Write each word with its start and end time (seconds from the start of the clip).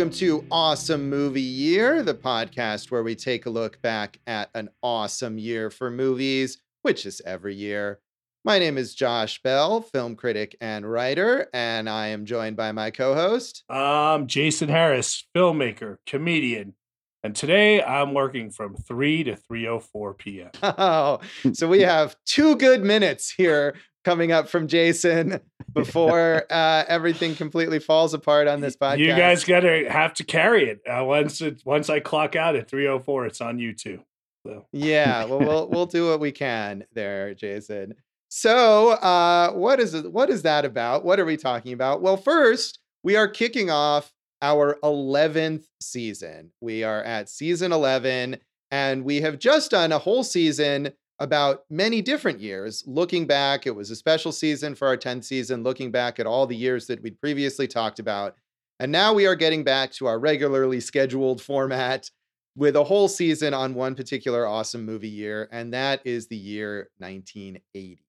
Welcome 0.00 0.16
to 0.16 0.46
Awesome 0.50 1.10
Movie 1.10 1.42
Year, 1.42 2.02
the 2.02 2.14
podcast 2.14 2.90
where 2.90 3.02
we 3.02 3.14
take 3.14 3.44
a 3.44 3.50
look 3.50 3.82
back 3.82 4.18
at 4.26 4.48
an 4.54 4.70
awesome 4.82 5.36
year 5.36 5.68
for 5.68 5.90
movies, 5.90 6.56
which 6.80 7.04
is 7.04 7.20
every 7.26 7.54
year. 7.54 8.00
My 8.42 8.58
name 8.58 8.78
is 8.78 8.94
Josh 8.94 9.42
Bell, 9.42 9.82
film 9.82 10.16
critic 10.16 10.56
and 10.58 10.90
writer, 10.90 11.50
and 11.52 11.86
I 11.86 12.06
am 12.06 12.24
joined 12.24 12.56
by 12.56 12.72
my 12.72 12.90
co 12.90 13.14
host. 13.14 13.62
I'm 13.68 14.26
Jason 14.26 14.70
Harris, 14.70 15.28
filmmaker, 15.36 15.98
comedian, 16.06 16.76
and 17.22 17.36
today 17.36 17.82
I'm 17.82 18.14
working 18.14 18.50
from 18.50 18.76
3 18.76 19.24
to 19.24 19.36
3:04 19.36 20.16
p.m. 20.16 20.50
Oh, 20.62 21.20
so 21.52 21.68
we 21.68 21.80
have 21.80 22.16
two 22.24 22.56
good 22.56 22.82
minutes 22.82 23.30
here 23.30 23.74
coming 24.04 24.32
up 24.32 24.48
from 24.48 24.68
Jason 24.68 25.40
before 25.72 26.44
uh, 26.50 26.84
everything 26.88 27.34
completely 27.34 27.78
falls 27.78 28.14
apart 28.14 28.48
on 28.48 28.60
this 28.60 28.76
podcast. 28.76 28.98
You 28.98 29.08
guys 29.08 29.44
gotta 29.44 29.86
have 29.90 30.14
to 30.14 30.24
carry 30.24 30.68
it. 30.68 30.80
Uh, 30.86 31.04
once 31.04 31.40
it, 31.40 31.62
once 31.64 31.90
I 31.90 32.00
clock 32.00 32.36
out 32.36 32.56
at 32.56 32.70
3:04, 32.70 33.26
it's 33.26 33.40
on 33.40 33.58
you 33.58 33.74
too. 33.74 34.00
So. 34.46 34.66
Yeah, 34.72 35.24
well, 35.24 35.40
we'll 35.40 35.68
we'll 35.68 35.86
do 35.86 36.08
what 36.08 36.20
we 36.20 36.32
can 36.32 36.84
there, 36.92 37.34
Jason. 37.34 37.94
So, 38.30 38.90
uh, 38.90 39.52
what 39.52 39.80
is 39.80 39.92
it? 39.92 40.12
What 40.12 40.30
is 40.30 40.42
that 40.42 40.64
about? 40.64 41.04
What 41.04 41.18
are 41.18 41.24
we 41.24 41.36
talking 41.36 41.72
about? 41.72 42.00
Well, 42.00 42.16
first, 42.16 42.78
we 43.02 43.16
are 43.16 43.28
kicking 43.28 43.70
off 43.70 44.12
our 44.40 44.78
11th 44.82 45.64
season. 45.80 46.52
We 46.60 46.84
are 46.84 47.02
at 47.02 47.28
season 47.28 47.72
11, 47.72 48.38
and 48.70 49.04
we 49.04 49.20
have 49.20 49.38
just 49.38 49.72
done 49.72 49.92
a 49.92 49.98
whole 49.98 50.22
season 50.22 50.92
about 51.20 51.64
many 51.68 52.00
different 52.00 52.40
years. 52.40 52.82
Looking 52.86 53.26
back, 53.26 53.66
it 53.66 53.76
was 53.76 53.90
a 53.90 53.96
special 53.96 54.32
season 54.32 54.74
for 54.74 54.88
our 54.88 54.96
10th 54.96 55.24
season, 55.24 55.62
looking 55.62 55.90
back 55.90 56.18
at 56.18 56.26
all 56.26 56.46
the 56.46 56.56
years 56.56 56.86
that 56.86 57.02
we'd 57.02 57.20
previously 57.20 57.68
talked 57.68 57.98
about. 57.98 58.34
And 58.80 58.90
now 58.90 59.12
we 59.12 59.26
are 59.26 59.36
getting 59.36 59.62
back 59.62 59.92
to 59.92 60.06
our 60.06 60.18
regularly 60.18 60.80
scheduled 60.80 61.42
format 61.42 62.10
with 62.56 62.74
a 62.74 62.84
whole 62.84 63.08
season 63.08 63.52
on 63.52 63.74
one 63.74 63.94
particular 63.94 64.46
awesome 64.46 64.84
movie 64.84 65.08
year, 65.08 65.48
and 65.52 65.72
that 65.74 66.00
is 66.06 66.26
the 66.26 66.36
year 66.36 66.88
1980. 66.98 68.02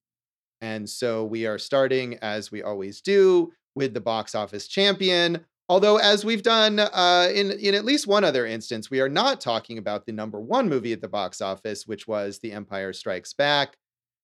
And 0.62 0.88
so 0.88 1.24
we 1.24 1.46
are 1.46 1.58
starting, 1.58 2.18
as 2.22 2.50
we 2.50 2.62
always 2.62 3.02
do, 3.02 3.52
with 3.74 3.92
the 3.94 4.00
box 4.00 4.34
office 4.34 4.66
champion, 4.66 5.44
Although, 5.72 5.96
as 5.96 6.22
we've 6.22 6.42
done 6.42 6.80
uh, 6.80 7.30
in 7.34 7.50
in 7.52 7.74
at 7.74 7.86
least 7.86 8.06
one 8.06 8.24
other 8.24 8.44
instance, 8.44 8.90
we 8.90 9.00
are 9.00 9.08
not 9.08 9.40
talking 9.40 9.78
about 9.78 10.04
the 10.04 10.12
number 10.12 10.38
one 10.38 10.68
movie 10.68 10.92
at 10.92 11.00
the 11.00 11.08
box 11.08 11.40
office, 11.40 11.86
which 11.86 12.06
was 12.06 12.40
The 12.40 12.52
Empire 12.52 12.92
Strikes 12.92 13.32
Back, 13.32 13.78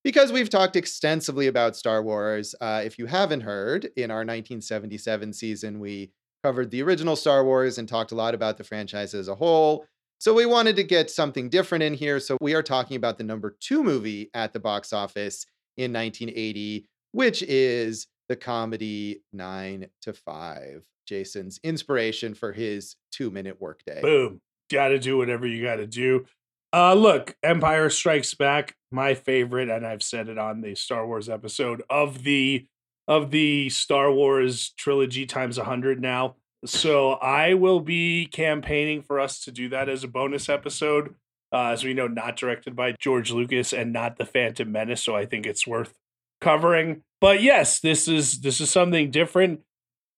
because 0.05 0.31
we've 0.31 0.51
talked 0.51 0.77
extensively 0.77 1.47
about 1.47 1.75
Star 1.75 2.03
Wars. 2.03 2.55
Uh, 2.61 2.83
if 2.85 2.99
you 2.99 3.07
haven't 3.07 3.41
heard, 3.41 3.89
in 3.97 4.11
our 4.11 4.19
1977 4.19 5.33
season, 5.33 5.81
we 5.81 6.13
covered 6.45 6.71
the 6.71 6.83
original 6.83 7.17
Star 7.17 7.43
Wars 7.43 7.79
and 7.79 7.89
talked 7.89 8.13
a 8.13 8.15
lot 8.15 8.35
about 8.35 8.59
the 8.59 8.65
franchise 8.65 9.15
as 9.15 9.29
a 9.29 9.35
whole. 9.35 9.87
So 10.19 10.35
we 10.35 10.45
wanted 10.45 10.77
to 10.77 10.85
get 10.85 11.11
something 11.11 11.49
different 11.49 11.83
in 11.83 11.95
here. 11.95 12.21
So 12.21 12.37
we 12.43 12.53
are 12.57 12.63
talking 12.63 12.99
about 12.99 13.17
the 13.17 13.25
number 13.25 13.57
two 13.59 13.83
movie 13.83 14.29
at 14.35 14.53
the 14.53 14.61
box 14.61 14.93
office 14.93 15.47
in 15.79 15.95
1980, 15.95 16.85
which 17.13 17.43
is 17.43 18.07
the 18.29 18.37
comedy 18.37 19.23
Nine 19.33 19.87
to 20.03 20.13
Five. 20.13 20.85
Jason's 21.09 21.59
inspiration 21.65 22.35
for 22.35 22.53
his 22.53 22.97
two 23.11 23.31
minute 23.31 23.61
workday. 23.61 24.01
Boom. 24.03 24.41
Got 24.71 24.89
to 24.89 24.99
do 24.99 25.17
whatever 25.17 25.47
you 25.47 25.63
got 25.63 25.77
to 25.77 25.87
do. 25.87 26.27
Uh, 26.73 26.93
look, 26.93 27.35
Empire 27.43 27.89
Strikes 27.89 28.35
Back, 28.35 28.77
my 28.91 29.15
favorite, 29.15 29.71
and 29.71 29.87
I've 29.87 30.03
said 30.03 30.29
it 30.29 30.37
on 30.37 30.61
the 30.61 30.75
Star 30.75 31.07
Wars 31.07 31.29
episode 31.29 31.83
of 31.89 32.25
the 32.25 32.67
of 33.07 33.31
the 33.31 33.71
Star 33.71 34.13
Wars 34.13 34.75
trilogy 34.77 35.25
times 35.25 35.57
hundred 35.57 36.01
now. 36.01 36.37
So 36.67 37.13
I 37.13 37.55
will 37.55 37.81
be 37.81 38.27
campaigning 38.27 39.01
for 39.01 39.19
us 39.19 39.41
to 39.45 39.51
do 39.51 39.71
that 39.71 39.89
as 39.89 40.05
a 40.05 40.09
bonus 40.09 40.49
episode. 40.49 41.15
Uh, 41.51 41.69
as 41.69 41.83
we 41.83 41.95
know, 41.95 42.07
not 42.07 42.37
directed 42.37 42.77
by 42.77 42.95
George 43.01 43.31
Lucas 43.31 43.73
and 43.73 43.91
not 43.91 44.19
the 44.19 44.27
Phantom 44.27 44.71
Menace. 44.71 45.03
So 45.03 45.17
I 45.17 45.25
think 45.25 45.47
it's 45.47 45.67
worth 45.67 45.95
covering. 46.43 47.03
But 47.23 47.43
yes, 47.43 47.81
this 47.81 48.07
is 48.07 48.43
this 48.43 48.61
is 48.61 48.71
something 48.71 49.11
different 49.11 49.61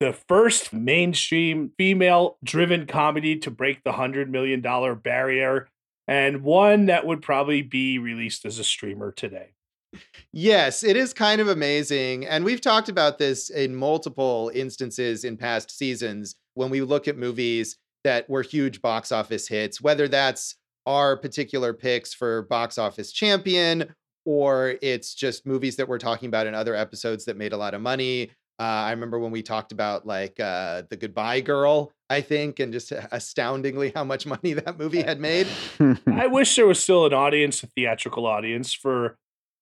the 0.00 0.12
first 0.12 0.72
mainstream 0.72 1.72
female 1.76 2.38
driven 2.42 2.86
comedy 2.86 3.36
to 3.36 3.50
break 3.50 3.84
the 3.84 3.92
$100 3.92 4.28
million 4.28 4.62
barrier, 5.02 5.68
and 6.08 6.42
one 6.42 6.86
that 6.86 7.06
would 7.06 7.22
probably 7.22 7.62
be 7.62 7.98
released 7.98 8.44
as 8.44 8.58
a 8.58 8.64
streamer 8.64 9.12
today. 9.12 9.50
Yes, 10.32 10.82
it 10.82 10.96
is 10.96 11.12
kind 11.12 11.40
of 11.40 11.48
amazing. 11.48 12.26
And 12.26 12.44
we've 12.44 12.60
talked 12.60 12.88
about 12.88 13.18
this 13.18 13.50
in 13.50 13.74
multiple 13.74 14.50
instances 14.54 15.24
in 15.24 15.36
past 15.36 15.76
seasons 15.76 16.36
when 16.54 16.70
we 16.70 16.80
look 16.80 17.06
at 17.06 17.18
movies 17.18 17.76
that 18.04 18.28
were 18.30 18.42
huge 18.42 18.80
box 18.80 19.12
office 19.12 19.48
hits, 19.48 19.80
whether 19.80 20.08
that's 20.08 20.56
our 20.86 21.16
particular 21.16 21.74
picks 21.74 22.14
for 22.14 22.42
box 22.42 22.78
office 22.78 23.12
champion 23.12 23.94
or 24.24 24.74
it's 24.82 25.14
just 25.14 25.46
movies 25.46 25.76
that 25.76 25.88
we're 25.88 25.98
talking 25.98 26.28
about 26.28 26.46
in 26.46 26.54
other 26.54 26.74
episodes 26.74 27.24
that 27.24 27.36
made 27.36 27.52
a 27.52 27.56
lot 27.56 27.74
of 27.74 27.80
money 27.80 28.30
uh, 28.60 28.62
I 28.62 28.90
remember 28.90 29.18
when 29.18 29.30
we 29.30 29.42
talked 29.42 29.72
about 29.72 30.06
like 30.06 30.38
uh, 30.38 30.82
the 30.90 30.96
Goodbye 30.98 31.40
Girl, 31.40 31.92
I 32.10 32.20
think, 32.20 32.60
and 32.60 32.74
just 32.74 32.92
astoundingly 33.10 33.90
how 33.94 34.04
much 34.04 34.26
money 34.26 34.52
that 34.52 34.78
movie 34.78 35.00
had 35.00 35.18
made. 35.18 35.46
I 36.06 36.26
wish 36.30 36.54
there 36.56 36.66
was 36.66 36.78
still 36.78 37.06
an 37.06 37.14
audience, 37.14 37.62
a 37.62 37.68
theatrical 37.68 38.26
audience 38.26 38.74
for 38.74 39.16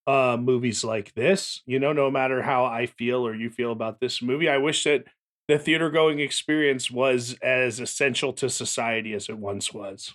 uh, 0.09 0.37
movies 0.37 0.83
like 0.83 1.15
this. 1.15 1.63
You 1.65 1.79
know, 1.79 1.93
no 1.93 2.11
matter 2.11 2.43
how 2.43 2.65
I 2.65 2.87
feel 2.87 3.25
or 3.25 3.37
you 3.37 3.51
feel 3.51 3.71
about 3.71 4.01
this 4.01 4.21
movie, 4.21 4.49
I 4.49 4.59
wish 4.59 4.83
that 4.83 5.05
the 5.47 5.61
theater 5.61 5.91
going 5.91 6.19
experience 6.19 6.91
was 6.91 7.37
as 7.41 7.79
essential 7.79 8.33
to 8.33 8.51
society 8.51 9.15
as 9.15 9.29
it 9.29 9.39
once 9.39 9.73
was. 9.73 10.13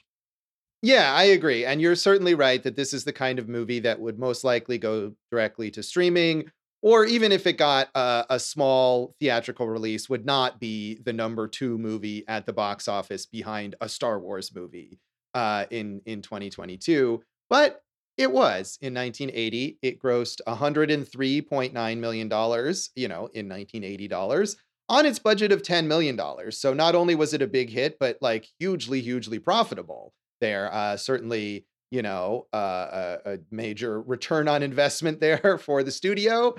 Yeah, 0.81 1.13
I 1.13 1.23
agree. 1.23 1.63
And 1.63 1.79
you're 1.79 1.95
certainly 1.95 2.35
right 2.35 2.61
that 2.63 2.75
this 2.75 2.93
is 2.93 3.05
the 3.05 3.13
kind 3.13 3.39
of 3.39 3.47
movie 3.47 3.79
that 3.79 4.01
would 4.01 4.19
most 4.19 4.43
likely 4.43 4.77
go 4.77 5.13
directly 5.31 5.71
to 5.71 5.81
streaming 5.81 6.51
or 6.83 7.05
even 7.05 7.31
if 7.31 7.47
it 7.47 7.53
got 7.53 7.87
a, 7.95 8.25
a, 8.29 8.39
small 8.39 9.15
theatrical 9.17 9.67
release, 9.67 10.09
would 10.09 10.25
not 10.25 10.59
be 10.59 10.99
the 11.05 11.13
number 11.13 11.47
two 11.47 11.77
movie 11.77 12.25
at 12.27 12.45
the 12.45 12.51
box 12.51 12.89
office 12.89 13.25
behind 13.25 13.73
a 13.79 13.87
Star 13.87 14.19
Wars 14.19 14.53
movie 14.53 14.99
uh, 15.33 15.65
in 15.71 16.01
in 16.05 16.21
2022. 16.21 17.23
But 17.49 17.81
it 18.17 18.31
was 18.31 18.77
in 18.81 18.93
1980. 18.93 19.79
It 19.81 19.99
grossed 19.99 20.41
103.9 20.45 21.97
million 21.97 22.27
dollars. 22.27 22.89
You 22.95 23.07
know, 23.07 23.27
in 23.33 23.47
1980 23.47 24.07
dollars 24.09 24.57
on 24.89 25.05
its 25.05 25.17
budget 25.17 25.53
of 25.53 25.63
10 25.63 25.87
million 25.87 26.17
dollars. 26.17 26.57
So 26.57 26.73
not 26.73 26.95
only 26.95 27.15
was 27.15 27.33
it 27.33 27.41
a 27.41 27.47
big 27.47 27.69
hit, 27.69 27.97
but 27.97 28.17
like 28.19 28.45
hugely, 28.59 28.99
hugely 28.99 29.39
profitable. 29.39 30.13
There, 30.41 30.71
uh, 30.73 30.97
certainly 30.97 31.65
you 31.89 32.01
know, 32.01 32.47
uh, 32.51 33.17
a, 33.23 33.33
a, 33.33 33.39
major 33.51 34.01
return 34.01 34.47
on 34.47 34.63
investment 34.63 35.19
there 35.21 35.59
for 35.59 35.83
the 35.83 35.91
studio 35.91 36.55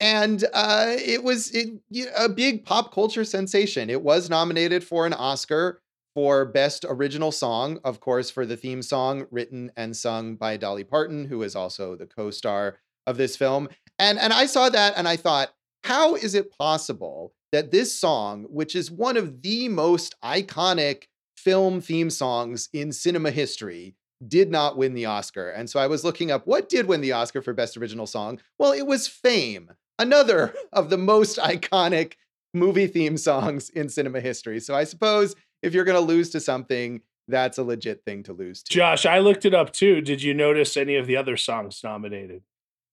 and 0.00 0.44
uh, 0.52 0.94
it 0.98 1.24
was 1.24 1.50
it, 1.52 1.80
a 2.16 2.28
big 2.28 2.64
pop 2.64 2.92
culture 2.92 3.24
sensation. 3.24 3.90
It 3.90 4.02
was 4.02 4.28
nominated 4.28 4.84
for 4.84 5.06
an 5.06 5.12
Oscar 5.12 5.80
for 6.14 6.44
Best 6.46 6.84
Original 6.88 7.32
Song, 7.32 7.78
of 7.84 8.00
course, 8.00 8.30
for 8.30 8.46
the 8.46 8.56
theme 8.56 8.82
song 8.82 9.26
written 9.30 9.70
and 9.76 9.96
sung 9.96 10.36
by 10.36 10.56
Dolly 10.56 10.84
Parton, 10.84 11.26
who 11.26 11.42
is 11.42 11.54
also 11.54 11.94
the 11.94 12.06
co-star 12.06 12.78
of 13.06 13.16
this 13.16 13.36
film. 13.36 13.68
And 13.98 14.18
and 14.18 14.32
I 14.32 14.46
saw 14.46 14.68
that 14.68 14.94
and 14.96 15.08
I 15.08 15.16
thought, 15.16 15.52
how 15.84 16.14
is 16.14 16.34
it 16.34 16.56
possible 16.56 17.32
that 17.52 17.70
this 17.70 17.94
song, 17.94 18.46
which 18.50 18.74
is 18.74 18.90
one 18.90 19.16
of 19.16 19.42
the 19.42 19.68
most 19.68 20.14
iconic 20.22 21.04
film 21.36 21.80
theme 21.80 22.10
songs 22.10 22.68
in 22.72 22.92
cinema 22.92 23.30
history, 23.30 23.94
did 24.26 24.50
not 24.50 24.76
win 24.76 24.94
the 24.94 25.06
Oscar. 25.06 25.50
And 25.50 25.68
so 25.68 25.78
I 25.78 25.86
was 25.86 26.04
looking 26.04 26.30
up 26.30 26.46
what 26.46 26.68
did 26.68 26.86
win 26.86 27.00
the 27.00 27.12
Oscar 27.12 27.42
for 27.42 27.52
Best 27.52 27.76
Original 27.76 28.06
Song. 28.06 28.40
Well, 28.58 28.72
it 28.72 28.86
was 28.86 29.06
Fame 29.06 29.70
another 29.98 30.54
of 30.72 30.90
the 30.90 30.98
most 30.98 31.38
iconic 31.38 32.14
movie 32.54 32.86
theme 32.86 33.16
songs 33.16 33.70
in 33.70 33.88
cinema 33.88 34.20
history. 34.20 34.60
So 34.60 34.74
I 34.74 34.84
suppose 34.84 35.34
if 35.62 35.74
you're 35.74 35.84
going 35.84 35.98
to 35.98 36.00
lose 36.00 36.30
to 36.30 36.40
something, 36.40 37.00
that's 37.28 37.58
a 37.58 37.62
legit 37.62 38.04
thing 38.04 38.22
to 38.24 38.32
lose 38.32 38.62
to. 38.62 38.72
Josh, 38.72 39.04
I 39.04 39.18
looked 39.18 39.44
it 39.44 39.54
up 39.54 39.72
too. 39.72 40.00
Did 40.00 40.22
you 40.22 40.32
notice 40.32 40.76
any 40.76 40.96
of 40.96 41.06
the 41.06 41.16
other 41.16 41.36
songs 41.36 41.80
nominated? 41.82 42.42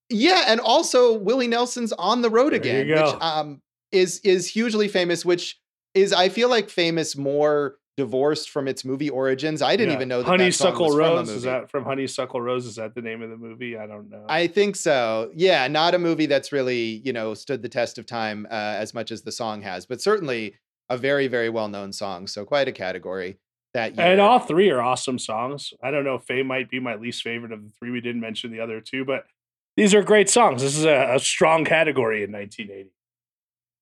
Yeah, 0.10 0.46
and 0.48 0.60
also 0.60 1.18
Willie 1.18 1.48
Nelson's 1.48 1.94
"On 1.94 2.22
the 2.22 2.30
Road 2.30 2.54
Again," 2.54 2.88
which 2.88 3.22
um, 3.22 3.62
is 3.92 4.20
is 4.20 4.48
hugely 4.48 4.88
famous. 4.88 5.24
Which 5.24 5.60
is 5.94 6.14
I 6.14 6.30
feel 6.30 6.50
like 6.50 6.70
famous 6.70 7.16
more 7.16 7.76
divorced 7.96 8.50
from 8.50 8.68
its 8.68 8.84
movie 8.84 9.10
origins. 9.10 9.62
I 9.62 9.76
didn't 9.76 9.92
yeah. 9.92 9.98
even 9.98 10.08
know 10.08 10.24
that 10.24 10.28
Honeysuckle 10.28 10.92
that 10.92 10.98
Rose 10.98 11.30
is 11.30 11.44
that 11.44 11.70
from 11.70 11.84
Honeysuckle 11.84 12.42
Rose? 12.42 12.66
Is 12.66 12.76
that 12.76 12.96
the 12.96 13.02
name 13.02 13.22
of 13.22 13.30
the 13.30 13.38
movie? 13.38 13.78
I 13.78 13.86
don't 13.86 14.10
know. 14.10 14.26
I 14.28 14.48
think 14.48 14.76
so. 14.76 15.32
Yeah, 15.36 15.68
not 15.68 15.94
a 15.94 16.00
movie 16.00 16.26
that's 16.26 16.52
really 16.52 17.02
you 17.06 17.14
know 17.14 17.34
stood 17.34 17.62
the 17.62 17.70
test 17.70 17.98
of 17.98 18.06
time 18.06 18.48
uh, 18.50 18.54
as 18.54 18.94
much 18.94 19.12
as 19.12 19.22
the 19.22 19.32
song 19.32 19.62
has, 19.62 19.86
but 19.86 20.02
certainly 20.02 20.56
a 20.90 20.98
very 20.98 21.28
very 21.28 21.50
well 21.50 21.68
known 21.68 21.94
song. 21.94 22.28
So 22.28 22.46
quite 22.46 22.68
a 22.68 22.72
category 22.72 23.38
that 23.74 23.96
year. 23.96 24.06
And 24.06 24.22
all 24.22 24.40
three 24.40 24.70
are 24.70 24.82
awesome 24.82 25.20
songs. 25.20 25.74
I 25.84 25.92
don't 25.92 26.04
know. 26.04 26.18
Fame 26.18 26.48
might 26.48 26.70
be 26.70 26.80
my 26.80 26.96
least 26.96 27.22
favorite 27.22 27.52
of 27.52 27.64
the 27.64 27.70
three. 27.78 27.92
We 27.92 28.02
didn't 28.02 28.22
mention 28.22 28.52
the 28.52 28.60
other 28.60 28.82
two, 28.82 29.06
but 29.06 29.26
these 29.76 29.94
are 29.94 30.04
great 30.04 30.30
songs. 30.30 30.62
This 30.62 30.78
is 30.78 30.86
a, 30.86 31.16
a 31.16 31.20
strong 31.20 31.66
category 31.66 32.24
in 32.24 32.32
1980. 32.32 32.92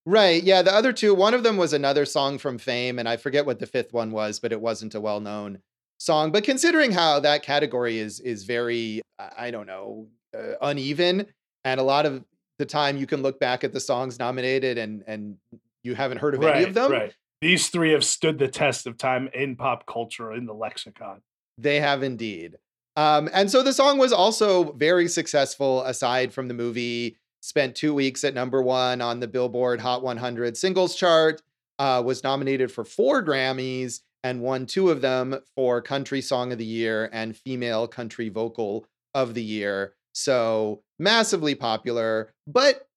Right. 0.05 0.43
Yeah. 0.43 0.61
The 0.61 0.73
other 0.73 0.93
two, 0.93 1.13
one 1.13 1.33
of 1.33 1.43
them 1.43 1.57
was 1.57 1.73
another 1.73 2.05
song 2.05 2.37
from 2.37 2.57
Fame, 2.57 2.97
and 2.97 3.07
I 3.07 3.17
forget 3.17 3.45
what 3.45 3.59
the 3.59 3.67
fifth 3.67 3.93
one 3.93 4.11
was, 4.11 4.39
but 4.39 4.51
it 4.51 4.59
wasn't 4.59 4.95
a 4.95 5.01
well 5.01 5.19
known 5.19 5.59
song. 5.99 6.31
But 6.31 6.43
considering 6.43 6.91
how 6.91 7.19
that 7.19 7.43
category 7.43 7.99
is 7.99 8.19
is 8.19 8.43
very, 8.43 9.01
I 9.37 9.51
don't 9.51 9.67
know, 9.67 10.07
uh, 10.35 10.53
uneven, 10.61 11.27
and 11.63 11.79
a 11.79 11.83
lot 11.83 12.05
of 12.05 12.23
the 12.57 12.65
time 12.65 12.97
you 12.97 13.07
can 13.07 13.21
look 13.21 13.39
back 13.39 13.63
at 13.63 13.73
the 13.73 13.79
songs 13.79 14.19
nominated 14.19 14.77
and 14.77 15.03
and 15.07 15.37
you 15.83 15.95
haven't 15.95 16.19
heard 16.19 16.35
of 16.35 16.41
right, 16.41 16.57
any 16.57 16.65
of 16.65 16.73
them. 16.73 16.91
Right. 16.91 17.13
These 17.41 17.69
three 17.69 17.91
have 17.91 18.03
stood 18.03 18.37
the 18.37 18.47
test 18.47 18.85
of 18.85 18.97
time 18.97 19.29
in 19.33 19.55
pop 19.55 19.85
culture 19.87 20.31
in 20.33 20.45
the 20.45 20.53
lexicon. 20.53 21.21
They 21.57 21.79
have 21.79 22.03
indeed. 22.03 22.57
Um, 22.95 23.29
and 23.33 23.49
so 23.49 23.63
the 23.63 23.73
song 23.73 23.97
was 23.97 24.13
also 24.13 24.73
very 24.73 25.07
successful 25.07 25.81
aside 25.83 26.33
from 26.33 26.47
the 26.47 26.53
movie 26.53 27.17
spent 27.41 27.75
two 27.75 27.93
weeks 27.93 28.23
at 28.23 28.33
number 28.33 28.61
one 28.61 29.01
on 29.01 29.19
the 29.19 29.27
Billboard 29.27 29.81
Hot 29.81 30.01
100 30.01 30.55
singles 30.55 30.95
chart, 30.95 31.41
uh, 31.79 32.01
was 32.05 32.23
nominated 32.23 32.71
for 32.71 32.85
four 32.85 33.23
Grammys 33.23 34.01
and 34.23 34.41
won 34.41 34.65
two 34.65 34.89
of 34.89 35.01
them 35.01 35.39
for 35.55 35.81
Country 35.81 36.21
Song 36.21 36.51
of 36.51 36.57
the 36.57 36.65
Year 36.65 37.09
and 37.11 37.35
Female 37.35 37.87
Country 37.87 38.29
Vocal 38.29 38.85
of 39.13 39.33
the 39.33 39.43
Year. 39.43 39.93
So 40.13 40.83
massively 40.99 41.55
popular, 41.55 42.33
but 42.45 42.87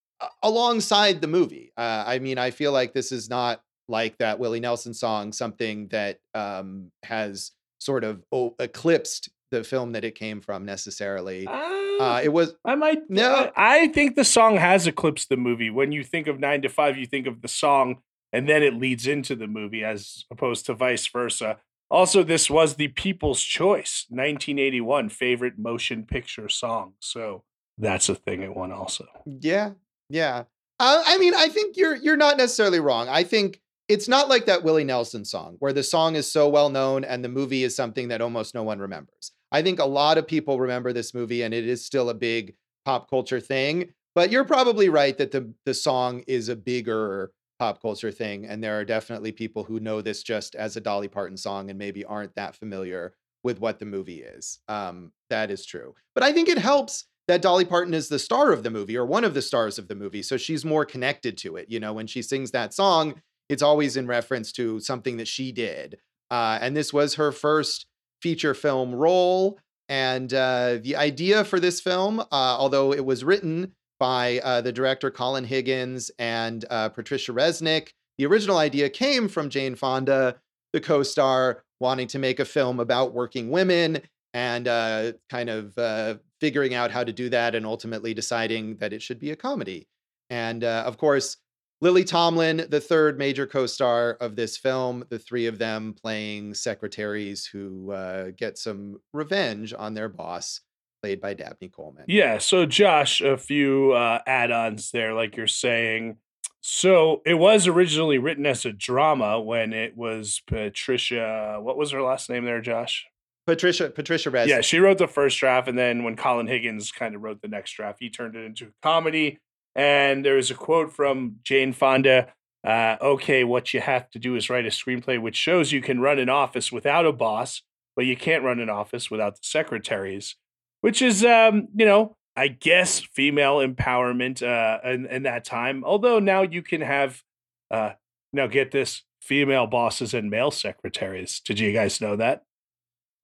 alongside 0.43 1.21
the 1.21 1.27
movie. 1.27 1.73
Uh, 1.77 2.05
I 2.07 2.19
mean, 2.19 2.39
I 2.39 2.51
feel 2.51 2.73
like 2.73 2.93
this 2.93 3.13
is 3.13 3.29
not 3.29 3.63
like 3.89 4.19
that 4.19 4.39
Willie 4.39 4.61
Nelson 4.61 4.95
song, 4.95 5.33
something 5.33 5.89
that 5.89 6.19
um, 6.35 6.91
has 7.03 7.53
sort 7.79 8.05
of 8.05 8.23
eclipsed 8.59 9.31
the 9.51 9.65
film 9.65 9.93
that 9.93 10.05
it 10.05 10.15
came 10.15 10.41
from 10.41 10.65
necessarily. 10.65 11.47
Uh, 11.47 11.84
uh, 12.01 12.21
it 12.23 12.33
was. 12.33 12.55
I 12.65 12.75
might. 12.75 13.09
No, 13.09 13.51
I, 13.57 13.81
I 13.81 13.89
think 13.89 14.17
the 14.17 14.25
song 14.25 14.57
has 14.57 14.87
eclipsed 14.87 15.29
the 15.29 15.37
movie. 15.37 15.71
When 15.71 15.93
you 15.93 16.05
think 16.05 16.27
of 16.27 16.41
Nine 16.41 16.63
to 16.63 16.69
Five, 16.69 16.97
you 16.97 17.07
think 17.07 17.27
of 17.27 17.43
the 17.43 17.49
song, 17.49 17.99
and 18.33 18.49
then 18.49 18.63
it 18.63 18.75
leads 18.75 19.07
into 19.07 19.35
the 19.35 19.47
movie, 19.47 19.85
as 19.85 20.25
opposed 20.31 20.67
to 20.67 20.75
vice 20.75 21.07
versa. 21.07 21.59
Also, 21.91 22.23
this 22.23 22.51
was 22.51 22.75
the 22.75 22.89
People's 22.89 23.43
Choice 23.43 24.07
1981 24.09 25.11
favorite 25.11 25.59
motion 25.59 26.05
picture 26.05 26.49
song. 26.49 26.95
So 26.99 27.45
that's 27.79 28.09
a 28.09 28.15
thing 28.15 28.43
it 28.43 28.55
won 28.55 28.73
also. 28.73 29.07
Yeah, 29.27 29.73
yeah. 30.09 30.45
Uh, 30.81 31.03
I 31.07 31.19
mean, 31.19 31.35
I 31.35 31.49
think 31.49 31.77
you're 31.77 31.97
you're 31.97 32.17
not 32.17 32.37
necessarily 32.37 32.81
wrong. 32.81 33.09
I 33.09 33.23
think 33.23 33.61
it's 33.89 34.09
not 34.09 34.29
like 34.29 34.47
that 34.47 34.65
Willie 34.65 34.85
Nelson 34.85 35.25
song 35.25 35.57
where 35.59 35.73
the 35.73 35.83
song 35.83 36.17
is 36.17 36.31
so 36.31 36.49
well 36.49 36.71
known 36.71 37.05
and 37.05 37.23
the 37.23 37.29
movie 37.29 37.65
is 37.65 37.77
something 37.77 38.09
that 38.09 38.21
almost 38.21 38.55
no 38.55 38.63
one 38.63 38.79
remembers. 38.79 39.33
I 39.55 39.63
think 39.63 39.79
a 39.79 39.85
lot 39.85 40.19
of 40.19 40.27
people 40.27 40.59
remember 40.59 40.93
this 40.93 41.15
movie 41.15 41.43
and 41.43 41.55
it 41.55 41.65
is 41.65 41.87
still 41.87 42.11
a 42.11 42.15
big 42.15 42.57
pop 42.85 43.09
culture 43.09 43.39
thing. 43.39 43.91
But 44.13 44.33
you're 44.33 44.45
probably 44.45 44.89
right 44.89 45.17
that 45.19 45.31
the 45.31 45.55
the 45.65 45.75
song 45.75 46.25
is 46.27 46.49
a 46.49 46.57
bigger 46.57 47.31
pop 47.61 47.81
culture 47.81 48.11
thing, 48.11 48.47
and 48.47 48.63
there 48.63 48.79
are 48.79 48.85
definitely 48.85 49.31
people 49.31 49.63
who 49.63 49.79
know 49.79 50.01
this 50.01 50.25
just 50.25 50.57
as 50.57 50.77
a 50.77 50.81
Dolly 50.81 51.07
Parton 51.07 51.37
song 51.37 51.71
and 51.71 51.79
maybe 51.79 52.05
aren't 52.05 52.35
that 52.35 52.57
familiar 52.57 53.15
with 53.45 53.61
what 53.61 53.79
the 53.79 53.87
movie 53.87 54.23
is. 54.23 54.59
Um, 54.67 55.13
that 55.31 55.53
is 55.53 55.65
true, 55.65 55.95
but 56.15 56.25
I 56.25 56.33
think 56.33 56.49
it 56.49 56.59
helps 56.59 57.07
that 57.29 57.43
Dolly 57.43 57.65
Parton 57.65 57.95
is 57.95 58.09
the 58.09 58.19
star 58.19 58.53
of 58.53 58.65
the 58.65 58.71
movie 58.71 58.97
or 58.97 59.07
one 59.07 59.25
of 59.25 59.35
the 59.35 59.43
stars 59.43 59.79
of 59.79 59.87
the 59.87 59.95
movie, 59.95 60.23
so 60.23 60.37
she's 60.37 60.65
more 60.65 60.85
connected 60.85 61.39
to 61.39 61.57
it. 61.57 61.67
You 61.69 61.79
know, 61.79 61.93
when 61.93 62.09
she 62.09 62.23
sings 62.23 62.51
that 62.51 62.75
song, 62.75 63.23
it's 63.49 63.63
always 63.63 63.97
in 63.97 64.09
reference 64.09 64.51
to 64.53 64.81
something 64.81 65.17
that 65.19 65.29
she 65.29 65.53
did, 65.53 65.99
uh, 66.31 66.59
and 66.61 66.77
this 66.77 66.93
was 66.93 67.15
her 67.15 67.31
first 67.31 67.87
feature 68.25 68.55
film 68.55 68.95
role. 68.95 69.59
And 69.91 70.33
uh, 70.33 70.79
the 70.83 70.97
idea 70.97 71.45
for 71.45 71.61
this 71.61 71.79
film, 71.79 72.21
uh, 72.21 72.25
although 72.33 72.91
it 72.91 73.05
was 73.05 73.23
written 73.23 73.73
by 74.01 74.41
uh, 74.43 74.63
the 74.63 74.73
director 74.73 75.11
Colin 75.11 75.45
Higgins 75.45 76.11
and 76.19 76.65
uh, 76.71 76.89
Patricia 76.89 77.35
Resnick, 77.35 77.91
the 78.17 78.25
original 78.25 78.57
idea 78.57 78.89
came 78.89 79.29
from 79.29 79.51
Jane 79.51 79.75
Fonda, 79.75 80.37
the 80.73 80.81
co 80.81 81.03
star, 81.03 81.65
wanting 81.81 82.07
to 82.09 82.19
make 82.19 82.41
a 82.41 82.47
film 82.47 82.81
about 82.81 83.13
working 83.13 83.51
women 83.51 84.01
and 84.33 84.69
uh, 84.69 85.13
kind 85.29 85.51
of 85.51 85.77
uh, 85.77 86.15
figuring 86.41 86.73
out 86.73 86.91
how 86.91 87.05
to 87.05 87.13
do 87.13 87.29
that 87.29 87.55
and 87.55 87.67
ultimately 87.67 88.15
deciding 88.15 88.77
that 88.77 88.95
it 88.95 89.03
should 89.03 89.21
be 89.21 89.33
a 89.33 89.37
comedy. 89.37 89.87
And 90.31 90.65
of 90.65 90.97
course, 90.97 91.37
Lily 91.81 92.05
Tomlin, 92.05 92.67
the 92.69 92.81
third 92.81 93.19
major 93.19 93.47
co 93.47 93.67
star 93.67 94.17
of 94.21 94.37
this 94.37 94.57
film, 94.57 95.05
the 95.11 95.19
three 95.19 95.47
of 95.47 95.59
them 95.59 95.95
playing 96.01 96.55
secretaries 96.55 97.47
who 97.47 97.93
uh, 97.93 98.31
get 98.37 98.59
some 98.59 98.97
revenge 99.13 99.75
on 99.77 99.95
their 99.95 100.09
boss, 100.09 100.61
played 101.03 101.21
by 101.21 101.35
Dabney 101.35 101.69
Coleman. 101.69 102.05
Yeah. 102.09 102.39
So, 102.39 102.65
Josh, 102.67 103.21
a 103.21 103.37
few 103.37 103.93
uh, 103.93 104.21
add 104.27 104.51
ons 104.51 104.91
there, 104.93 105.15
like 105.15 105.37
you're 105.37 105.47
saying. 105.47 106.17
So, 106.61 107.21
it 107.27 107.35
was 107.35 107.67
originally 107.67 108.19
written 108.19 108.47
as 108.47 108.65
a 108.65 108.73
drama 108.73 109.41
when 109.41 109.73
it 109.73 109.97
was 109.97 110.43
Patricia. 110.47 111.59
What 111.61 111.77
was 111.77 111.91
her 111.91 112.03
last 112.03 112.31
name 112.31 112.45
there, 112.45 112.63
Josh? 112.63 113.05
Patricia 113.47 113.91
Patricia 113.91 114.31
Resnick. 114.31 114.49
Yeah, 114.49 114.61
she 114.63 114.79
wrote 114.79 114.99
the 114.99 115.07
first 115.07 115.39
draft, 115.39 115.69
and 115.69 115.79
then 115.79 116.03
when 116.03 116.17
Colin 116.17 116.47
Higgins 116.47 116.91
kind 116.93 117.15
of 117.15 117.23
wrote 117.23 117.43
the 117.43 117.49
next 117.49 117.73
draft, 117.73 117.99
he 118.01 118.09
turned 118.09 118.37
it 118.37 118.45
into 118.45 118.67
a 118.67 118.73
comedy. 118.83 119.39
And 119.75 120.25
there 120.25 120.39
is 120.39 120.51
a 120.51 120.55
quote 120.55 120.93
from 120.93 121.37
Jane 121.43 121.73
Fonda 121.73 122.33
uh, 122.65 122.97
okay, 123.01 123.45
what 123.45 123.75
you 123.75 123.81
have 123.81 124.11
to 124.11 124.19
do 124.19 124.37
is 124.37 124.49
write 124.49 124.65
a 124.65 124.71
screenplay 124.71 125.21
which 125.21 125.37
shows 125.37 125.71
you 125.71 125.83
can 125.83 126.01
run 126.01 126.19
an 126.19 126.31
office 126.31 126.73
without 126.73 127.05
a 127.05 127.13
boss, 127.13 127.63
but 127.95 128.07
you 128.07 128.17
can't 128.17 128.43
run 128.43 128.59
an 128.59 128.71
office 128.71 129.11
without 129.11 129.35
the 129.35 129.43
secretaries, 129.43 130.37
which 130.81 131.03
is, 131.03 131.25
um, 131.25 131.69
you 131.77 131.85
know, 131.85 132.17
I 132.35 132.49
guess 132.49 133.01
female 133.01 133.57
empowerment 133.57 134.43
uh, 134.43 134.81
in, 134.89 135.07
in 135.07 135.23
that 135.25 135.45
time. 135.45 135.85
Although 135.85 136.19
now 136.19 136.43
you 136.43 136.63
can 136.63 136.81
have, 136.81 137.23
uh, 137.71 137.93
now 138.33 138.47
get 138.47 138.71
this, 138.71 139.03
female 139.21 139.67
bosses 139.67 140.13
and 140.13 140.31
male 140.31 140.51
secretaries. 140.51 141.41
Did 141.41 141.59
you 141.59 141.73
guys 141.73 142.01
know 142.01 142.17
that? 142.17 142.43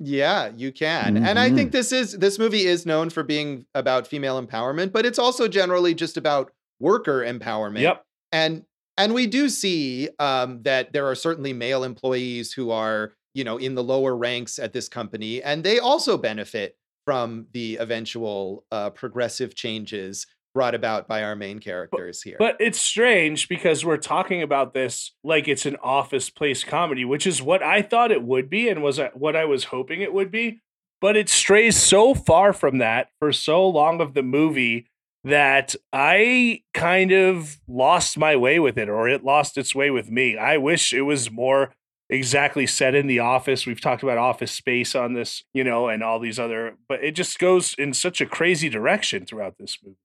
Yeah, 0.02 0.50
you 0.56 0.72
can. 0.72 1.14
Mm-hmm. 1.14 1.26
And 1.26 1.38
I 1.38 1.50
think 1.50 1.68
mm-hmm. 1.68 1.76
this 1.76 1.92
is 1.92 2.12
this 2.12 2.38
movie 2.38 2.64
is 2.64 2.86
known 2.86 3.10
for 3.10 3.22
being 3.22 3.66
about 3.74 4.06
female 4.06 4.42
empowerment, 4.42 4.92
but 4.92 5.04
it's 5.04 5.18
also 5.18 5.46
generally 5.46 5.94
just 5.94 6.16
about 6.16 6.52
worker 6.80 7.20
empowerment. 7.20 7.82
Yep. 7.82 8.04
And 8.32 8.64
and 8.96 9.12
we 9.12 9.26
do 9.26 9.50
see 9.50 10.08
um, 10.18 10.62
that 10.62 10.94
there 10.94 11.06
are 11.06 11.14
certainly 11.14 11.52
male 11.52 11.84
employees 11.84 12.52
who 12.52 12.70
are, 12.70 13.12
you 13.34 13.44
know, 13.44 13.58
in 13.58 13.74
the 13.74 13.84
lower 13.84 14.16
ranks 14.16 14.58
at 14.58 14.72
this 14.72 14.88
company, 14.88 15.42
and 15.42 15.64
they 15.64 15.78
also 15.78 16.16
benefit 16.16 16.76
from 17.04 17.46
the 17.52 17.76
eventual 17.76 18.64
uh, 18.72 18.90
progressive 18.90 19.54
changes 19.54 20.26
brought 20.54 20.74
about 20.74 21.08
by 21.08 21.22
our 21.22 21.36
main 21.36 21.58
characters 21.58 22.20
but, 22.22 22.28
here. 22.28 22.36
But 22.38 22.56
it's 22.60 22.80
strange 22.80 23.48
because 23.48 23.84
we're 23.84 23.96
talking 23.96 24.42
about 24.42 24.74
this 24.74 25.12
like 25.22 25.48
it's 25.48 25.66
an 25.66 25.76
office 25.82 26.30
place 26.30 26.64
comedy, 26.64 27.04
which 27.04 27.26
is 27.26 27.42
what 27.42 27.62
I 27.62 27.82
thought 27.82 28.10
it 28.10 28.22
would 28.22 28.50
be 28.50 28.68
and 28.68 28.82
was 28.82 28.98
uh, 28.98 29.10
what 29.14 29.36
I 29.36 29.44
was 29.44 29.64
hoping 29.64 30.00
it 30.00 30.12
would 30.12 30.30
be. 30.30 30.60
But 31.00 31.16
it 31.16 31.28
strays 31.28 31.76
so 31.76 32.14
far 32.14 32.52
from 32.52 32.78
that 32.78 33.08
for 33.18 33.32
so 33.32 33.66
long 33.66 34.00
of 34.00 34.14
the 34.14 34.22
movie 34.22 34.86
that 35.24 35.74
I 35.92 36.62
kind 36.74 37.12
of 37.12 37.58
lost 37.68 38.18
my 38.18 38.36
way 38.36 38.58
with 38.58 38.78
it, 38.78 38.88
or 38.88 39.08
it 39.08 39.24
lost 39.24 39.58
its 39.58 39.74
way 39.74 39.90
with 39.90 40.10
me. 40.10 40.36
I 40.36 40.56
wish 40.56 40.92
it 40.92 41.02
was 41.02 41.30
more 41.30 41.72
exactly 42.08 42.66
set 42.66 42.94
in 42.94 43.06
the 43.06 43.20
office. 43.20 43.66
We've 43.66 43.80
talked 43.80 44.02
about 44.02 44.18
office 44.18 44.52
space 44.52 44.94
on 44.94 45.12
this, 45.14 45.44
you 45.54 45.62
know, 45.64 45.88
and 45.88 46.02
all 46.02 46.18
these 46.18 46.38
other, 46.38 46.76
but 46.88 47.02
it 47.02 47.12
just 47.12 47.38
goes 47.38 47.74
in 47.78 47.94
such 47.94 48.20
a 48.20 48.26
crazy 48.26 48.68
direction 48.68 49.24
throughout 49.24 49.58
this 49.58 49.78
movie. 49.82 49.96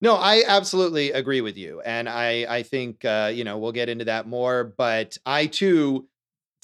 No, 0.00 0.14
I 0.14 0.44
absolutely 0.46 1.10
agree 1.10 1.40
with 1.40 1.56
you, 1.56 1.80
and 1.80 2.08
I 2.08 2.46
I 2.48 2.62
think 2.62 3.04
uh, 3.04 3.32
you 3.34 3.42
know 3.44 3.58
we'll 3.58 3.72
get 3.72 3.88
into 3.88 4.04
that 4.04 4.28
more. 4.28 4.64
But 4.76 5.18
I 5.26 5.46
too 5.46 6.08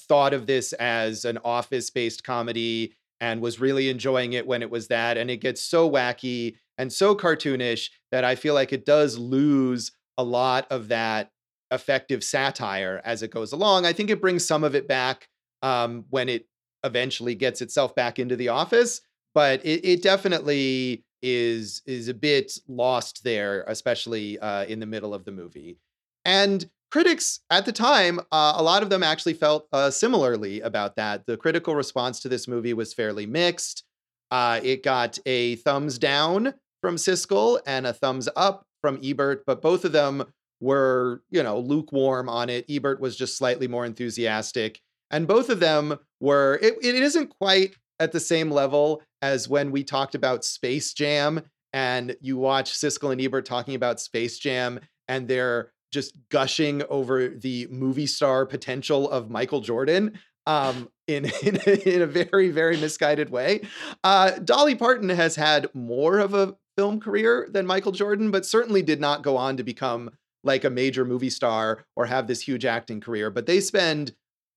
thought 0.08 0.34
of 0.34 0.46
this 0.46 0.72
as 0.74 1.24
an 1.24 1.38
office 1.44 1.90
based 1.90 2.24
comedy 2.24 2.94
and 3.20 3.40
was 3.40 3.60
really 3.60 3.88
enjoying 3.88 4.34
it 4.34 4.46
when 4.46 4.62
it 4.62 4.70
was 4.70 4.88
that. 4.88 5.16
And 5.18 5.30
it 5.30 5.38
gets 5.38 5.62
so 5.62 5.90
wacky 5.90 6.56
and 6.78 6.92
so 6.92 7.14
cartoonish 7.16 7.90
that 8.12 8.24
I 8.24 8.34
feel 8.36 8.54
like 8.54 8.72
it 8.72 8.86
does 8.86 9.18
lose 9.18 9.92
a 10.18 10.24
lot 10.24 10.66
of 10.70 10.88
that 10.88 11.30
effective 11.70 12.22
satire 12.22 13.00
as 13.04 13.22
it 13.22 13.30
goes 13.30 13.52
along. 13.52 13.86
I 13.86 13.92
think 13.92 14.10
it 14.10 14.20
brings 14.20 14.46
some 14.46 14.64
of 14.64 14.74
it 14.74 14.88
back 14.88 15.28
um, 15.62 16.04
when 16.10 16.28
it 16.28 16.46
eventually 16.84 17.34
gets 17.34 17.62
itself 17.62 17.94
back 17.94 18.18
into 18.18 18.36
the 18.36 18.48
office, 18.48 19.00
but 19.34 19.64
it, 19.64 19.84
it 19.84 20.02
definitely 20.02 21.04
is 21.24 21.80
is 21.86 22.08
a 22.08 22.14
bit 22.14 22.52
lost 22.68 23.24
there, 23.24 23.64
especially 23.66 24.38
uh, 24.38 24.66
in 24.66 24.78
the 24.78 24.86
middle 24.86 25.14
of 25.14 25.24
the 25.24 25.32
movie. 25.32 25.78
And 26.26 26.68
critics 26.90 27.40
at 27.50 27.64
the 27.64 27.72
time, 27.72 28.20
uh, 28.30 28.52
a 28.56 28.62
lot 28.62 28.82
of 28.82 28.90
them 28.90 29.02
actually 29.02 29.32
felt 29.32 29.66
uh, 29.72 29.90
similarly 29.90 30.60
about 30.60 30.96
that. 30.96 31.24
The 31.26 31.38
critical 31.38 31.74
response 31.74 32.20
to 32.20 32.28
this 32.28 32.46
movie 32.46 32.74
was 32.74 32.92
fairly 32.92 33.24
mixed. 33.24 33.84
Uh, 34.30 34.60
it 34.62 34.82
got 34.82 35.18
a 35.24 35.56
thumbs 35.56 35.98
down 35.98 36.54
from 36.82 36.96
Siskel 36.96 37.58
and 37.66 37.86
a 37.86 37.94
thumbs 37.94 38.28
up 38.36 38.66
from 38.82 39.00
Ebert, 39.02 39.44
but 39.46 39.62
both 39.62 39.86
of 39.86 39.92
them 39.92 40.24
were, 40.60 41.22
you 41.30 41.42
know, 41.42 41.58
lukewarm 41.58 42.28
on 42.28 42.50
it. 42.50 42.66
Ebert 42.68 43.00
was 43.00 43.16
just 43.16 43.38
slightly 43.38 43.66
more 43.66 43.86
enthusiastic, 43.86 44.80
and 45.10 45.26
both 45.26 45.48
of 45.48 45.60
them 45.60 45.98
were. 46.20 46.58
It, 46.60 46.74
it 46.82 46.96
isn't 46.96 47.30
quite 47.38 47.74
at 48.00 48.12
the 48.12 48.20
same 48.20 48.50
level 48.50 49.02
as 49.22 49.48
when 49.48 49.70
we 49.70 49.84
talked 49.84 50.14
about 50.14 50.44
Space 50.44 50.92
Jam 50.92 51.42
and 51.72 52.16
you 52.20 52.36
watch 52.36 52.72
Siskel 52.72 53.12
and 53.12 53.20
Ebert 53.20 53.46
talking 53.46 53.74
about 53.74 54.00
Space 54.00 54.38
Jam 54.38 54.80
and 55.08 55.28
they're 55.28 55.72
just 55.92 56.16
gushing 56.28 56.82
over 56.88 57.28
the 57.28 57.68
movie 57.70 58.06
star 58.06 58.46
potential 58.46 59.08
of 59.10 59.30
Michael 59.30 59.60
Jordan 59.60 60.18
um, 60.46 60.88
in, 61.06 61.24
in, 61.42 61.56
in 61.56 62.02
a 62.02 62.06
very, 62.06 62.50
very 62.50 62.76
misguided 62.76 63.30
way. 63.30 63.62
Uh, 64.02 64.32
Dolly 64.32 64.74
Parton 64.74 65.08
has 65.08 65.36
had 65.36 65.68
more 65.74 66.18
of 66.18 66.34
a 66.34 66.56
film 66.76 67.00
career 67.00 67.48
than 67.50 67.66
Michael 67.66 67.92
Jordan, 67.92 68.30
but 68.30 68.44
certainly 68.44 68.82
did 68.82 69.00
not 69.00 69.22
go 69.22 69.36
on 69.36 69.56
to 69.56 69.62
become 69.62 70.10
like 70.42 70.64
a 70.64 70.70
major 70.70 71.04
movie 71.04 71.30
star 71.30 71.84
or 71.96 72.06
have 72.06 72.26
this 72.26 72.42
huge 72.42 72.64
acting 72.64 73.00
career. 73.00 73.30
But 73.30 73.46
they 73.46 73.60
spend 73.60 74.14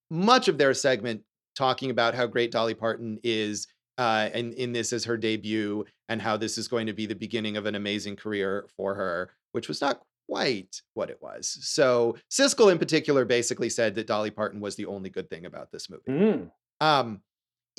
much 0.10 0.48
of 0.48 0.58
their 0.58 0.74
segment 0.74 1.22
talking 1.58 1.90
about 1.90 2.14
how 2.16 2.28
great 2.28 2.52
Dolly 2.52 2.76
Parton 2.76 3.20
is 3.24 3.68
uh, 3.98 4.30
and 4.34 4.54
in 4.54 4.72
this 4.74 4.94
as 4.94 5.06
her 5.06 5.18
debut 5.18 5.84
and 6.08 6.22
how 6.22 6.38
this 6.38 6.58
is 6.58 6.68
going 6.68 6.86
to 6.88 6.94
be 6.94 7.06
the 7.08 7.16
beginning 7.16 7.58
of 7.58 7.66
an 7.66 7.76
amazing 7.76 8.16
career 8.16 8.68
for 8.78 8.94
her, 8.94 9.32
which 9.54 9.68
was 9.68 9.82
not 9.82 10.02
quite 10.30 10.82
what 10.94 11.10
it 11.10 11.18
was. 11.22 11.58
So 11.62 12.16
Siskel 12.32 12.72
in 12.72 12.78
particular 12.78 13.26
basically 13.26 13.70
said 13.70 13.96
that 13.96 14.08
Dolly 14.08 14.30
Parton 14.30 14.60
was 14.60 14.76
the 14.76 14.86
only 14.86 15.10
good 15.10 15.30
thing 15.30 15.46
about 15.46 15.72
this 15.72 15.90
movie. 15.90 16.04
Mm. 16.08 16.52
Um, 16.80 17.22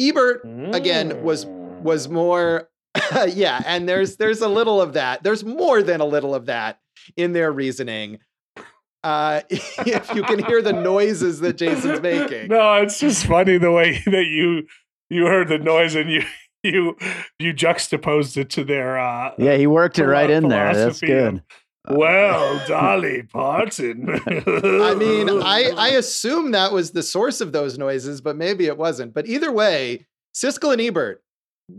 Ebert 0.01 0.43
again 0.75 1.23
was 1.23 1.47
was 1.47 2.09
Mm. 2.09 2.13
more 2.13 2.69
yeah, 3.29 3.63
and 3.67 3.89
there's 3.89 4.17
there's 4.17 4.41
a 4.41 4.49
little 4.49 4.81
of 4.81 4.95
that. 4.95 5.23
There's 5.23 5.45
more 5.45 5.83
than 5.83 6.01
a 6.01 6.05
little 6.05 6.35
of 6.35 6.47
that 6.47 6.81
in 7.17 7.33
their 7.33 7.53
reasoning. 7.53 8.19
Uh, 9.05 9.43
if 9.51 10.15
you 10.15 10.23
can 10.25 10.45
hear 10.45 10.61
the 10.63 10.73
noises 10.73 11.41
that 11.41 11.57
Jason's 11.57 12.01
making. 12.01 12.49
No, 12.59 12.75
it's 12.75 12.99
just 12.99 13.27
funny 13.27 13.59
the 13.59 13.71
way 13.71 14.03
that 14.07 14.27
you 14.27 14.67
you 15.11 15.27
heard 15.27 15.49
the 15.49 15.59
noise 15.59 15.95
and 15.95 16.11
you 16.11 16.23
you 16.63 16.97
you 17.39 17.53
juxtaposed 17.53 18.37
it 18.37 18.51
to 18.51 18.65
their 18.65 18.99
uh 18.99 19.33
Yeah, 19.39 19.57
he 19.57 19.67
worked 19.67 19.99
it 19.99 20.07
right 20.07 20.31
in 20.31 20.49
there. 20.49 20.75
That's 20.75 21.01
good. 21.01 21.43
well, 21.91 22.61
Dolly 22.67 23.23
Parton. 23.23 24.21
I 24.27 24.95
mean, 24.95 25.29
I 25.31 25.73
I 25.77 25.89
assume 25.91 26.51
that 26.53 26.73
was 26.73 26.91
the 26.91 27.03
source 27.03 27.41
of 27.41 27.53
those 27.53 27.79
noises, 27.79 28.21
but 28.21 28.37
maybe 28.37 28.67
it 28.67 28.77
wasn't. 28.77 29.15
But 29.15 29.27
either 29.27 29.53
way, 29.53 30.07
Siskel 30.35 30.73
and 30.73 30.81
Ebert 30.81 31.23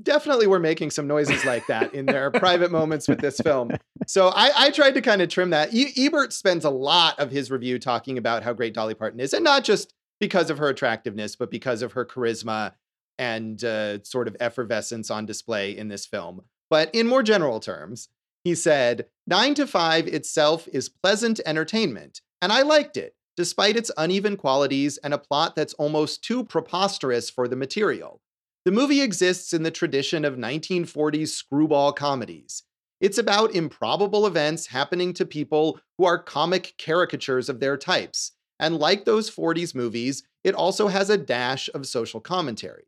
definitely 0.04 0.48
were 0.48 0.60
making 0.60 0.92
some 0.92 1.08
noises 1.08 1.44
like 1.46 1.66
that 1.68 1.94
in 1.94 2.06
their 2.06 2.32
private 2.32 2.72
moments 2.72 3.08
with 3.08 3.20
this 3.20 3.40
film. 3.40 3.72
So 4.08 4.30
I, 4.30 4.52
I 4.56 4.72
tried 4.72 4.96
to 4.96 5.02
kind 5.02 5.22
of 5.22 5.30
trim 5.30 5.52
that. 5.52 5.72
E- 5.72 5.94
Ebert 5.96 6.34
spends 6.34 6.66
a 6.66 6.70
lot 6.72 7.20
of 7.20 7.30
his 7.30 7.52
review 7.52 7.78
talking 7.78 8.18
about 8.18 8.42
how 8.42 8.54
great 8.54 8.74
Dolly 8.74 8.96
Parton 8.96 9.20
is, 9.20 9.34
and 9.34 9.44
not 9.44 9.64
just 9.64 9.94
because 10.20 10.50
of 10.50 10.58
her 10.58 10.70
attractiveness, 10.70 11.36
but 11.36 11.52
because 11.52 11.84
of 11.84 11.92
her 11.92 12.06
charisma 12.06 12.72
and 13.20 13.64
uh, 13.64 14.02
sort 14.04 14.28
of 14.28 14.36
effervescence 14.40 15.12
on 15.12 15.28
display 15.28 15.78
in 15.78 15.90
this 15.90 16.08
film. 16.08 16.42
But 16.72 16.90
in 16.96 17.08
more 17.08 17.22
general 17.22 17.60
terms, 17.60 18.10
he 18.44 18.56
said, 18.56 19.06
Nine 19.28 19.54
to 19.56 19.68
Five 19.68 20.08
itself 20.08 20.68
is 20.70 20.90
pleasant 20.90 21.40
entertainment, 21.46 22.22
and 22.42 22.52
I 22.52 22.64
liked 22.64 22.98
it, 22.98 23.14
despite 23.38 23.76
its 23.76 23.92
uneven 23.96 24.38
qualities 24.38 24.98
and 24.98 25.14
a 25.14 25.20
plot 25.20 25.56
that's 25.56 25.74
almost 25.76 26.24
too 26.24 26.44
preposterous 26.44 27.30
for 27.30 27.48
the 27.48 27.56
material. 27.56 28.22
The 28.66 28.72
movie 28.72 29.02
exists 29.02 29.54
in 29.54 29.64
the 29.64 29.72
tradition 29.72 30.26
of 30.26 30.36
1940s 30.36 31.30
screwball 31.30 31.94
comedies. 31.94 32.64
It's 33.00 33.18
about 33.18 33.56
improbable 33.56 34.28
events 34.28 34.68
happening 34.68 35.14
to 35.14 35.26
people 35.26 35.80
who 35.98 36.06
are 36.06 36.22
comic 36.22 36.74
caricatures 36.78 37.48
of 37.48 37.62
their 37.62 37.78
types. 37.78 38.34
And 38.60 38.78
like 38.78 39.06
those 39.06 39.34
40s 39.34 39.74
movies, 39.74 40.24
it 40.44 40.54
also 40.54 40.90
has 40.90 41.10
a 41.10 41.18
dash 41.18 41.70
of 41.74 41.88
social 41.88 42.20
commentary. 42.20 42.84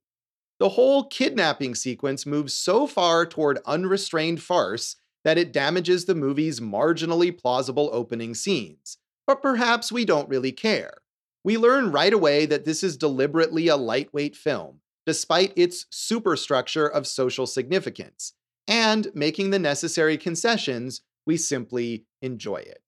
The 0.60 0.70
whole 0.70 1.06
kidnapping 1.06 1.76
sequence 1.76 2.26
moves 2.26 2.54
so 2.54 2.86
far 2.86 3.26
toward 3.26 3.60
unrestrained 3.66 4.42
farce 4.44 4.98
that 5.24 5.38
it 5.38 5.54
damages 5.54 6.06
the 6.06 6.16
movie's 6.16 6.60
marginally 6.60 7.36
plausible 7.36 7.90
opening 7.94 8.36
scenes. 8.36 8.98
But 9.26 9.42
perhaps 9.42 9.92
we 9.92 10.04
don't 10.04 10.30
really 10.30 10.52
care. 10.52 10.96
We 11.44 11.58
learn 11.58 11.92
right 11.92 12.14
away 12.14 12.46
that 12.46 12.66
this 12.66 12.84
is 12.84 12.98
deliberately 12.98 13.70
a 13.70 13.78
lightweight 13.78 14.36
film, 14.36 14.81
despite 15.06 15.54
its 15.56 15.86
superstructure 15.90 16.88
of 16.88 17.08
social 17.08 17.48
significance. 17.48 18.34
And 18.68 19.08
making 19.14 19.50
the 19.50 19.60
necessary 19.60 20.18
concessions, 20.18 21.02
we 21.26 21.38
simply 21.38 22.06
enjoy 22.22 22.58
it. 22.58 22.82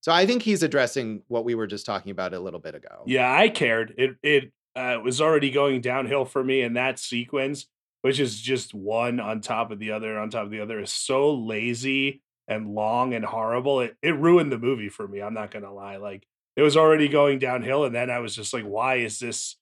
So 0.00 0.12
I 0.12 0.26
think 0.26 0.42
he's 0.42 0.62
addressing 0.62 1.22
what 1.28 1.44
we 1.44 1.54
were 1.54 1.66
just 1.66 1.84
talking 1.84 2.10
about 2.10 2.32
a 2.32 2.40
little 2.40 2.60
bit 2.60 2.74
ago. 2.74 3.02
Yeah, 3.06 3.32
I 3.32 3.48
cared. 3.48 3.94
It 3.98 4.16
it 4.22 4.52
uh, 4.74 4.98
was 5.02 5.20
already 5.20 5.50
going 5.50 5.80
downhill 5.80 6.24
for 6.24 6.42
me, 6.42 6.62
in 6.62 6.74
that 6.74 6.98
sequence, 6.98 7.66
which 8.02 8.20
is 8.20 8.40
just 8.40 8.74
one 8.74 9.20
on 9.20 9.40
top 9.40 9.70
of 9.70 9.78
the 9.78 9.90
other 9.92 10.18
on 10.18 10.30
top 10.30 10.44
of 10.44 10.50
the 10.50 10.60
other, 10.60 10.80
is 10.80 10.92
so 10.92 11.34
lazy 11.34 12.22
and 12.46 12.74
long 12.74 13.12
and 13.12 13.24
horrible. 13.24 13.80
It 13.80 13.96
it 14.00 14.16
ruined 14.16 14.52
the 14.52 14.58
movie 14.58 14.88
for 14.88 15.06
me. 15.06 15.20
I'm 15.20 15.34
not 15.34 15.50
gonna 15.50 15.74
lie. 15.74 15.96
Like 15.96 16.26
it 16.56 16.62
was 16.62 16.76
already 16.76 17.08
going 17.08 17.38
downhill, 17.38 17.84
and 17.84 17.94
then 17.94 18.10
I 18.10 18.20
was 18.20 18.34
just 18.34 18.54
like, 18.54 18.64
why 18.64 18.96
is 18.96 19.18
this? 19.18 19.56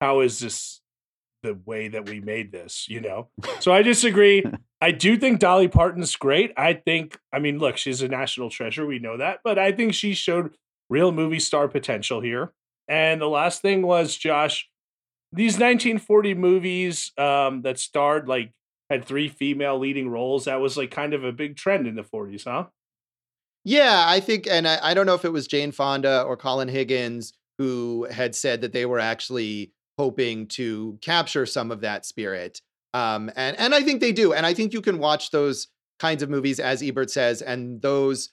How 0.00 0.20
is 0.20 0.38
this 0.38 0.80
the 1.42 1.58
way 1.66 1.88
that 1.88 2.08
we 2.08 2.20
made 2.20 2.52
this? 2.52 2.88
You 2.88 3.00
know. 3.00 3.28
So 3.60 3.72
I 3.72 3.82
disagree. 3.82 4.44
I 4.80 4.92
do 4.92 5.16
think 5.16 5.40
Dolly 5.40 5.66
Parton's 5.68 6.14
great. 6.14 6.52
I 6.56 6.74
think, 6.74 7.18
I 7.32 7.40
mean, 7.40 7.58
look, 7.58 7.76
she's 7.76 8.00
a 8.00 8.08
national 8.08 8.48
treasure. 8.48 8.86
We 8.86 9.00
know 9.00 9.16
that, 9.16 9.40
but 9.42 9.58
I 9.58 9.72
think 9.72 9.92
she 9.92 10.14
showed 10.14 10.54
real 10.88 11.10
movie 11.10 11.40
star 11.40 11.66
potential 11.66 12.20
here. 12.20 12.52
And 12.86 13.20
the 13.20 13.28
last 13.28 13.60
thing 13.60 13.82
was, 13.82 14.16
Josh, 14.16 14.68
these 15.32 15.54
1940 15.54 16.34
movies 16.34 17.12
um, 17.18 17.62
that 17.62 17.78
starred 17.78 18.28
like 18.28 18.52
had 18.88 19.04
three 19.04 19.28
female 19.28 19.78
leading 19.78 20.08
roles. 20.08 20.44
That 20.44 20.60
was 20.60 20.76
like 20.76 20.90
kind 20.90 21.12
of 21.12 21.24
a 21.24 21.32
big 21.32 21.56
trend 21.56 21.86
in 21.86 21.96
the 21.96 22.02
40s, 22.02 22.44
huh? 22.44 22.66
Yeah, 23.64 24.04
I 24.06 24.20
think, 24.20 24.46
and 24.48 24.66
I, 24.66 24.78
I 24.82 24.94
don't 24.94 25.06
know 25.06 25.14
if 25.14 25.24
it 25.24 25.32
was 25.32 25.46
Jane 25.46 25.72
Fonda 25.72 26.22
or 26.22 26.36
Colin 26.36 26.68
Higgins 26.68 27.34
who 27.58 28.06
had 28.10 28.34
said 28.34 28.60
that 28.60 28.72
they 28.72 28.86
were 28.86 29.00
actually 29.00 29.72
hoping 29.98 30.46
to 30.46 30.98
capture 31.02 31.44
some 31.44 31.70
of 31.70 31.80
that 31.80 32.06
spirit. 32.06 32.62
Um, 32.94 33.30
and 33.36 33.58
and 33.58 33.74
I 33.74 33.82
think 33.82 34.00
they 34.00 34.12
do. 34.12 34.32
And 34.32 34.46
I 34.46 34.54
think 34.54 34.72
you 34.72 34.80
can 34.80 34.98
watch 34.98 35.30
those 35.30 35.68
kinds 35.98 36.22
of 36.22 36.30
movies, 36.30 36.60
as 36.60 36.82
Ebert 36.82 37.10
says, 37.10 37.42
and 37.42 37.82
those 37.82 38.30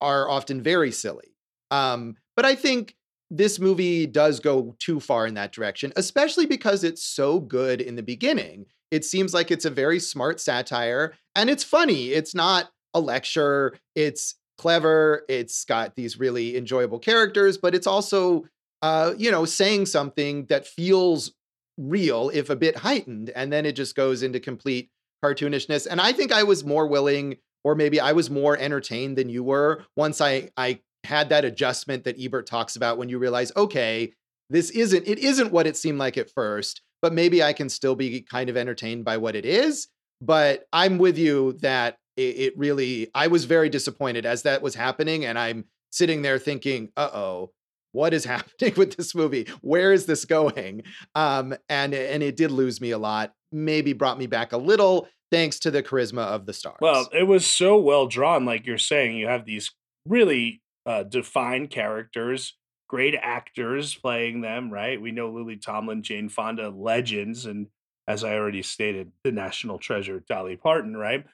are 0.00 0.28
often 0.28 0.62
very 0.62 0.90
silly. 0.90 1.36
Um, 1.70 2.16
but 2.36 2.44
I 2.44 2.54
think 2.54 2.96
this 3.30 3.58
movie 3.58 4.06
does 4.06 4.40
go 4.40 4.76
too 4.78 5.00
far 5.00 5.26
in 5.26 5.34
that 5.34 5.52
direction, 5.52 5.92
especially 5.96 6.46
because 6.46 6.84
it's 6.84 7.02
so 7.02 7.40
good 7.40 7.80
in 7.80 7.96
the 7.96 8.02
beginning. 8.02 8.66
It 8.90 9.04
seems 9.04 9.32
like 9.32 9.50
it's 9.50 9.64
a 9.64 9.70
very 9.70 9.98
smart 9.98 10.40
satire 10.40 11.14
and 11.34 11.48
it's 11.48 11.64
funny. 11.64 12.10
It's 12.10 12.34
not 12.34 12.70
a 12.92 13.00
lecture. 13.00 13.76
It's 13.94 14.36
clever. 14.58 15.24
It's 15.28 15.64
got 15.64 15.96
these 15.96 16.18
really 16.18 16.56
enjoyable 16.56 16.98
characters, 16.98 17.58
but 17.58 17.74
it's 17.74 17.86
also, 17.86 18.44
uh, 18.84 19.14
you 19.16 19.30
know, 19.30 19.46
saying 19.46 19.86
something 19.86 20.44
that 20.50 20.66
feels 20.66 21.32
real, 21.78 22.30
if 22.34 22.50
a 22.50 22.56
bit 22.56 22.76
heightened. 22.76 23.30
And 23.30 23.50
then 23.50 23.64
it 23.64 23.72
just 23.72 23.96
goes 23.96 24.22
into 24.22 24.38
complete 24.38 24.90
cartoonishness. 25.24 25.86
And 25.90 26.02
I 26.02 26.12
think 26.12 26.32
I 26.32 26.42
was 26.42 26.66
more 26.66 26.86
willing, 26.86 27.36
or 27.64 27.74
maybe 27.74 27.98
I 27.98 28.12
was 28.12 28.28
more 28.28 28.58
entertained 28.58 29.16
than 29.16 29.30
you 29.30 29.42
were 29.42 29.84
once 29.96 30.20
I, 30.20 30.50
I 30.58 30.80
had 31.04 31.30
that 31.30 31.46
adjustment 31.46 32.04
that 32.04 32.20
Ebert 32.20 32.46
talks 32.46 32.76
about 32.76 32.98
when 32.98 33.08
you 33.08 33.18
realize, 33.18 33.50
okay, 33.56 34.12
this 34.50 34.68
isn't, 34.68 35.08
it 35.08 35.18
isn't 35.18 35.50
what 35.50 35.66
it 35.66 35.78
seemed 35.78 35.98
like 35.98 36.18
at 36.18 36.30
first, 36.30 36.82
but 37.00 37.14
maybe 37.14 37.42
I 37.42 37.54
can 37.54 37.70
still 37.70 37.94
be 37.94 38.20
kind 38.20 38.50
of 38.50 38.56
entertained 38.58 39.06
by 39.06 39.16
what 39.16 39.34
it 39.34 39.46
is. 39.46 39.88
But 40.20 40.66
I'm 40.74 40.98
with 40.98 41.16
you 41.16 41.54
that 41.62 41.96
it, 42.18 42.36
it 42.36 42.58
really, 42.58 43.08
I 43.14 43.28
was 43.28 43.46
very 43.46 43.70
disappointed 43.70 44.26
as 44.26 44.42
that 44.42 44.60
was 44.60 44.74
happening. 44.74 45.24
And 45.24 45.38
I'm 45.38 45.64
sitting 45.90 46.20
there 46.20 46.38
thinking, 46.38 46.90
uh 46.98 47.08
oh, 47.14 47.50
what 47.94 48.12
is 48.12 48.24
happening 48.26 48.74
with 48.76 48.96
this 48.96 49.14
movie? 49.14 49.48
Where 49.62 49.92
is 49.92 50.06
this 50.06 50.24
going? 50.24 50.82
Um, 51.14 51.54
and 51.68 51.94
and 51.94 52.22
it 52.22 52.36
did 52.36 52.50
lose 52.50 52.80
me 52.80 52.90
a 52.90 52.98
lot. 52.98 53.32
Maybe 53.52 53.92
brought 53.92 54.18
me 54.18 54.26
back 54.26 54.52
a 54.52 54.58
little, 54.58 55.08
thanks 55.30 55.58
to 55.60 55.70
the 55.70 55.82
charisma 55.82 56.26
of 56.26 56.44
the 56.44 56.52
stars. 56.52 56.78
Well, 56.80 57.08
it 57.12 57.24
was 57.24 57.46
so 57.46 57.78
well 57.78 58.06
drawn, 58.06 58.44
like 58.44 58.66
you're 58.66 58.78
saying. 58.78 59.16
You 59.16 59.28
have 59.28 59.46
these 59.46 59.70
really 60.06 60.60
uh, 60.84 61.04
defined 61.04 61.70
characters, 61.70 62.54
great 62.88 63.14
actors 63.14 63.94
playing 63.94 64.40
them, 64.40 64.70
right? 64.70 65.00
We 65.00 65.12
know 65.12 65.30
Lily 65.30 65.56
Tomlin, 65.56 66.02
Jane 66.02 66.28
Fonda, 66.28 66.68
legends, 66.68 67.46
and 67.46 67.68
as 68.06 68.24
I 68.24 68.34
already 68.34 68.62
stated, 68.62 69.12
the 69.22 69.32
national 69.32 69.78
treasure, 69.78 70.22
Dolly 70.28 70.56
Parton, 70.56 70.96
right? 70.96 71.24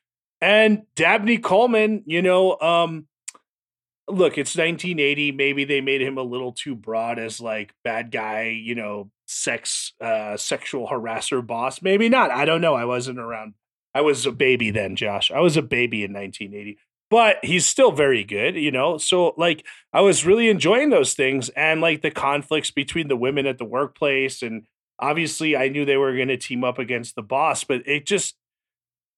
And 0.40 0.83
Dabney 0.95 1.38
Coleman, 1.38 2.05
you 2.07 2.23
know, 2.23 2.59
um, 2.61 3.07
look, 4.11 4.38
it's 4.38 4.57
1980. 4.57 5.33
Maybe 5.33 5.64
they 5.64 5.81
made 5.81 6.00
him 6.00 6.19
a 6.19 6.23
little 6.23 6.52
too 6.52 6.75
broad 6.75 7.19
as 7.19 7.40
like 7.40 7.73
bad 7.85 8.11
guy, 8.11 8.49
you 8.49 8.75
know, 8.75 9.11
sex, 9.26 9.93
uh, 10.00 10.37
sexual 10.37 10.88
harasser 10.88 11.47
boss. 11.47 11.83
Maybe 11.83 12.09
not. 12.09 12.31
I 12.31 12.45
don't 12.45 12.61
know. 12.61 12.75
I 12.75 12.85
wasn't 12.85 13.19
around. 13.19 13.55
I 13.95 14.02
was 14.02 14.26
a 14.26 14.33
baby 14.33 14.71
then, 14.71 14.97
Josh. 14.97 15.31
I 15.31 15.40
was 15.40 15.57
a 15.57 15.62
baby 15.62 16.05
in 16.05 16.12
1980 16.12 16.79
but 17.11 17.45
he's 17.45 17.67
still 17.67 17.90
very 17.90 18.23
good, 18.23 18.55
you 18.55 18.71
know. 18.71 18.97
So 18.97 19.35
like 19.37 19.67
I 19.93 20.00
was 20.00 20.25
really 20.25 20.49
enjoying 20.49 20.90
those 20.90 21.14
things 21.14 21.49
and 21.50 21.81
like 21.81 22.02
the 22.02 22.11
conflicts 22.11 22.71
between 22.71 23.09
the 23.09 23.17
women 23.17 23.47
at 23.47 23.59
the 23.59 23.64
workplace 23.64 24.43
and 24.43 24.64
obviously 24.99 25.57
I 25.57 25.69
knew 25.69 25.85
they 25.85 25.97
were 25.97 26.14
going 26.14 26.29
to 26.29 26.37
team 26.37 26.62
up 26.62 26.79
against 26.79 27.17
the 27.17 27.23
boss, 27.23 27.64
but 27.64 27.83
it 27.87 28.07
just 28.07 28.37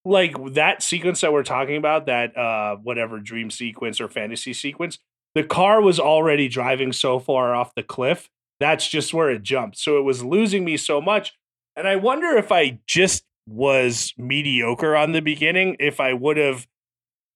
like 0.05 0.35
that 0.55 0.83
sequence 0.83 1.21
that 1.21 1.33
we're 1.33 1.45
talking 1.45 1.77
about 1.77 2.07
that 2.07 2.37
uh 2.37 2.75
whatever 2.77 3.21
dream 3.21 3.51
sequence 3.51 4.01
or 4.01 4.09
fantasy 4.09 4.53
sequence 4.53 4.99
the 5.35 5.43
car 5.43 5.81
was 5.81 5.99
already 5.99 6.49
driving 6.49 6.93
so 6.93 7.19
far 7.19 7.55
off 7.55 7.75
the 7.75 7.83
cliff. 7.83 8.29
That's 8.61 8.89
just 8.89 9.15
where 9.15 9.31
it 9.31 9.43
jumped. 9.43 9.79
So 9.79 9.99
it 9.99 10.03
was 10.03 10.25
losing 10.25 10.65
me 10.65 10.77
so 10.77 11.01
much. 11.01 11.33
And 11.75 11.89
I 11.89 11.97
wonder 11.97 12.37
if 12.37 12.53
I 12.53 12.81
just 12.87 13.25
was 13.49 14.13
mediocre 14.19 14.95
on 14.95 15.13
the 15.13 15.21
beginning, 15.21 15.77
if 15.81 16.01
I 16.01 16.13
would 16.13 16.37
have 16.37 16.67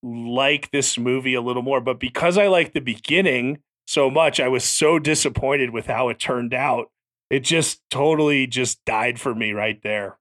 liked 0.02 0.72
this 0.72 0.98
movie 0.98 1.34
a 1.34 1.40
little 1.40 1.62
more. 1.62 1.80
But 1.80 1.98
because 1.98 2.36
I 2.36 2.46
liked 2.48 2.74
the 2.74 2.80
beginning 2.80 3.60
so 3.86 4.10
much, 4.10 4.38
I 4.38 4.48
was 4.48 4.62
so 4.62 4.98
disappointed 4.98 5.70
with 5.70 5.86
how 5.86 6.10
it 6.10 6.20
turned 6.20 6.54
out. 6.54 6.90
It 7.30 7.40
just 7.40 7.80
totally 7.90 8.46
just 8.46 8.84
died 8.84 9.18
for 9.18 9.34
me 9.34 9.52
right 9.52 9.82
there. 9.82 10.18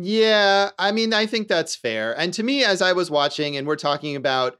Yeah, 0.00 0.70
I 0.78 0.92
mean, 0.92 1.12
I 1.12 1.26
think 1.26 1.48
that's 1.48 1.74
fair. 1.74 2.18
And 2.18 2.32
to 2.34 2.42
me, 2.42 2.62
as 2.64 2.80
I 2.82 2.92
was 2.92 3.10
watching, 3.10 3.56
and 3.56 3.66
we're 3.66 3.76
talking 3.76 4.16
about 4.16 4.58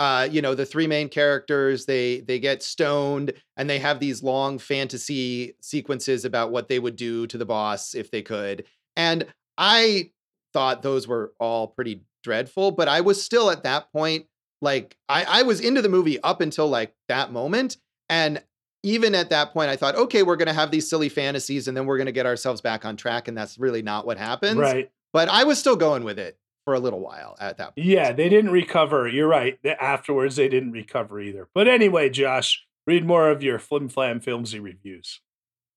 uh, 0.00 0.28
you 0.30 0.40
know, 0.40 0.54
the 0.54 0.64
three 0.64 0.86
main 0.86 1.08
characters, 1.08 1.84
they 1.84 2.20
they 2.20 2.38
get 2.38 2.62
stoned 2.62 3.32
and 3.56 3.68
they 3.68 3.80
have 3.80 3.98
these 3.98 4.22
long 4.22 4.58
fantasy 4.58 5.56
sequences 5.60 6.24
about 6.24 6.52
what 6.52 6.68
they 6.68 6.78
would 6.78 6.94
do 6.94 7.26
to 7.26 7.36
the 7.36 7.44
boss 7.44 7.94
if 7.96 8.10
they 8.12 8.22
could. 8.22 8.64
And 8.96 9.26
I 9.58 10.12
thought 10.54 10.82
those 10.82 11.08
were 11.08 11.32
all 11.40 11.66
pretty 11.66 12.02
dreadful, 12.22 12.70
but 12.70 12.86
I 12.88 13.00
was 13.00 13.20
still 13.22 13.50
at 13.50 13.64
that 13.64 13.90
point, 13.92 14.26
like 14.62 14.96
I, 15.08 15.24
I 15.24 15.42
was 15.42 15.60
into 15.60 15.82
the 15.82 15.88
movie 15.88 16.20
up 16.22 16.40
until 16.40 16.68
like 16.68 16.94
that 17.08 17.32
moment. 17.32 17.76
And 18.08 18.40
even 18.82 19.14
at 19.14 19.30
that 19.30 19.52
point, 19.52 19.70
I 19.70 19.76
thought, 19.76 19.96
okay, 19.96 20.22
we're 20.22 20.36
gonna 20.36 20.52
have 20.52 20.70
these 20.70 20.88
silly 20.88 21.08
fantasies 21.08 21.68
and 21.68 21.76
then 21.76 21.86
we're 21.86 21.98
gonna 21.98 22.12
get 22.12 22.26
ourselves 22.26 22.60
back 22.60 22.84
on 22.84 22.96
track. 22.96 23.28
And 23.28 23.36
that's 23.36 23.58
really 23.58 23.82
not 23.82 24.06
what 24.06 24.18
happens. 24.18 24.56
Right. 24.56 24.90
But 25.12 25.28
I 25.28 25.44
was 25.44 25.58
still 25.58 25.76
going 25.76 26.04
with 26.04 26.18
it 26.18 26.38
for 26.64 26.74
a 26.74 26.78
little 26.80 27.00
while 27.00 27.36
at 27.40 27.56
that 27.56 27.74
point. 27.74 27.86
Yeah, 27.86 28.12
they 28.12 28.28
didn't 28.28 28.50
recover. 28.50 29.08
You're 29.08 29.28
right. 29.28 29.58
Afterwards, 29.80 30.36
they 30.36 30.48
didn't 30.48 30.72
recover 30.72 31.20
either. 31.20 31.48
But 31.54 31.66
anyway, 31.66 32.10
Josh, 32.10 32.66
read 32.86 33.06
more 33.06 33.30
of 33.30 33.42
your 33.42 33.58
flim 33.58 33.88
flam 33.88 34.20
filmsy 34.20 34.62
reviews. 34.62 35.20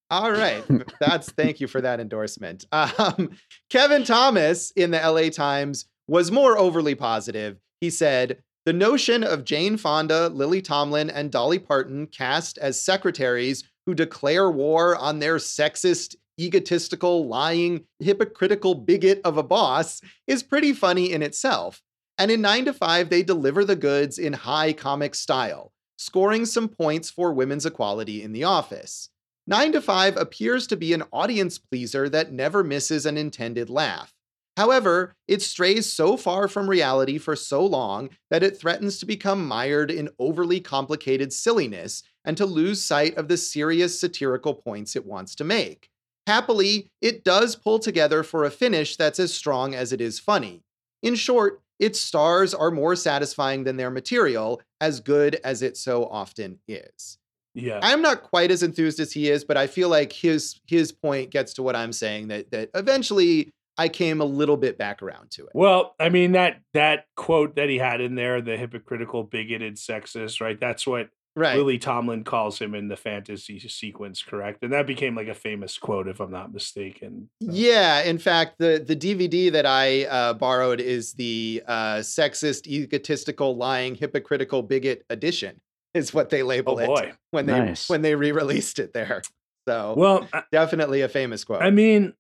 All 0.10 0.32
right. 0.32 0.64
That's 1.00 1.32
thank 1.32 1.62
you 1.62 1.68
for 1.68 1.82
that 1.82 2.00
endorsement. 2.00 2.66
Um, 2.74 3.32
Kevin 3.70 4.04
Thomas 4.04 4.72
in 4.72 4.92
the 4.92 5.00
LA 5.00 5.30
Times 5.30 5.86
was 6.08 6.30
more 6.30 6.58
overly 6.58 6.94
positive. 6.94 7.58
He 7.80 7.90
said, 7.90 8.44
the 8.66 8.74
notion 8.74 9.24
of 9.24 9.44
Jane 9.44 9.78
Fonda, 9.78 10.30
Lily 10.30 10.62
Tomlin, 10.62 11.10
and 11.10 11.32
Dolly 11.32 11.60
Parton 11.60 12.08
cast 12.08 12.58
as 12.60 12.82
secretaries 12.82 13.64
who 13.86 13.96
declare 13.96 14.52
war 14.52 14.96
on 14.96 15.20
their 15.20 15.38
sexist 15.38 16.16
egotistical, 16.40 17.28
lying, 17.28 17.86
hypocritical 18.00 18.76
bigot 18.76 19.22
of 19.24 19.38
a 19.38 19.44
boss 19.44 20.02
is 20.28 20.44
pretty 20.44 20.74
funny 20.74 21.12
in 21.12 21.22
itself. 21.22 21.82
And 22.18 22.30
in 22.30 22.42
9 22.42 22.66
to 22.66 22.74
5, 22.74 23.10
they 23.10 23.24
deliver 23.24 23.66
the 23.66 23.76
goods 23.76 24.20
in 24.20 24.34
high 24.34 24.74
comic 24.74 25.16
style, 25.16 25.72
scoring 25.98 26.46
some 26.46 26.68
points 26.68 27.10
for 27.10 27.34
women's 27.34 27.66
equality 27.66 28.22
in 28.22 28.32
the 28.32 28.44
office. 28.44 29.10
9 29.48 29.72
to 29.72 29.82
5 29.82 30.18
appears 30.18 30.68
to 30.68 30.78
be 30.78 30.94
an 30.94 31.04
audience 31.12 31.58
pleaser 31.58 32.10
that 32.10 32.32
never 32.32 32.64
misses 32.64 33.06
an 33.06 33.18
intended 33.18 33.70
laugh. 33.70 34.14
However, 34.62 35.16
it 35.28 35.42
strays 35.42 35.92
so 35.92 36.16
far 36.16 36.48
from 36.48 36.70
reality 36.70 37.18
for 37.18 37.36
so 37.36 37.66
long 37.66 38.12
that 38.30 38.44
it 38.44 38.56
threatens 38.56 39.00
to 39.00 39.08
become 39.08 39.48
mired 39.48 39.90
in 39.90 40.10
overly 40.20 40.60
complicated 40.60 41.34
silliness 41.34 42.04
and 42.24 42.38
to 42.38 42.46
lose 42.46 42.80
sight 42.80 43.18
of 43.18 43.28
the 43.28 43.38
serious 43.38 44.00
satirical 44.00 44.54
points 44.54 44.96
it 44.96 45.04
wants 45.04 45.34
to 45.34 45.44
make. 45.44 45.90
Happily, 46.28 46.92
it 47.02 47.24
does 47.24 47.56
pull 47.56 47.80
together 47.80 48.22
for 48.22 48.46
a 48.46 48.52
finish 48.52 48.98
that's 48.98 49.20
as 49.20 49.34
strong 49.34 49.74
as 49.74 49.92
it 49.92 50.00
is 50.00 50.20
funny. 50.20 50.62
In 51.02 51.16
short, 51.16 51.64
its 51.80 52.00
stars 52.00 52.54
are 52.54 52.70
more 52.70 52.96
satisfying 52.96 53.64
than 53.64 53.78
their 53.78 53.90
material, 53.90 54.62
as 54.80 55.00
good 55.00 55.40
as 55.44 55.64
it 55.64 55.76
so 55.76 56.06
often 56.06 56.60
is. 56.68 57.18
Yeah. 57.56 57.80
I'm 57.82 58.04
not 58.04 58.22
quite 58.22 58.52
as 58.52 58.62
enthused 58.62 59.00
as 59.00 59.12
he 59.12 59.28
is, 59.28 59.44
but 59.44 59.58
I 59.58 59.66
feel 59.66 59.90
like 59.90 60.14
his 60.14 60.60
his 60.68 60.92
point 60.92 61.32
gets 61.32 61.56
to 61.56 61.64
what 61.64 61.76
I'm 61.76 61.94
saying 61.94 62.28
that 62.28 62.52
that 62.52 62.70
eventually 62.76 63.52
I 63.78 63.90
came 63.90 64.22
a 64.22 64.26
little 64.26 64.58
bit 64.58 64.78
back 64.78 65.02
around 65.02 65.32
to 65.32 65.46
it. 65.46 65.52
Well, 65.54 65.96
I 66.00 66.10
mean 66.10 66.34
that 66.34 66.62
that 66.74 67.06
quote 67.16 67.56
that 67.56 67.70
he 67.70 67.78
had 67.78 68.02
in 68.02 68.16
there, 68.16 68.42
the 68.42 68.58
hypocritical, 68.58 69.24
bigoted, 69.24 69.76
sexist, 69.76 70.42
right? 70.42 70.60
That's 70.60 70.86
what 70.86 71.10
Right. 71.34 71.56
Lily 71.56 71.78
Tomlin 71.78 72.26
calls 72.26 72.60
him 72.60 72.76
in 72.76 72.90
the 72.90 72.98
fantasy 72.98 73.58
sequence, 73.60 74.22
correct? 74.22 74.64
And 74.64 74.74
that 74.74 74.86
became 74.86 75.16
like 75.16 75.30
a 75.30 75.34
famous 75.34 75.78
quote, 75.78 76.10
if 76.10 76.20
I'm 76.20 76.32
not 76.32 76.54
mistaken. 76.54 77.30
So. 77.42 77.48
Yeah, 77.52 78.02
in 78.02 78.18
fact, 78.18 78.56
the 78.60 78.84
the 78.86 78.98
DVD 78.98 79.50
that 79.54 79.66
I 79.66 80.06
uh, 80.06 80.34
borrowed 80.34 80.82
is 80.82 81.14
the 81.14 81.64
uh, 81.66 81.96
sexist, 82.00 82.68
egotistical, 82.68 83.56
lying, 83.56 83.96
hypocritical, 83.96 84.62
bigot 84.62 85.06
edition. 85.10 85.62
Is 85.94 86.14
what 86.14 86.30
they 86.30 86.44
label 86.44 86.80
oh, 86.82 86.96
it 86.96 87.16
when 87.32 87.46
they 87.46 87.60
nice. 87.60 87.90
when 87.90 88.02
they 88.02 88.16
re-released 88.16 88.80
it 88.80 88.94
there. 88.94 89.22
So, 89.68 89.94
well, 89.96 90.28
definitely 90.52 91.02
a 91.02 91.10
famous 91.10 91.44
quote. 91.44 91.62
I 91.62 91.70
mean, 91.70 92.14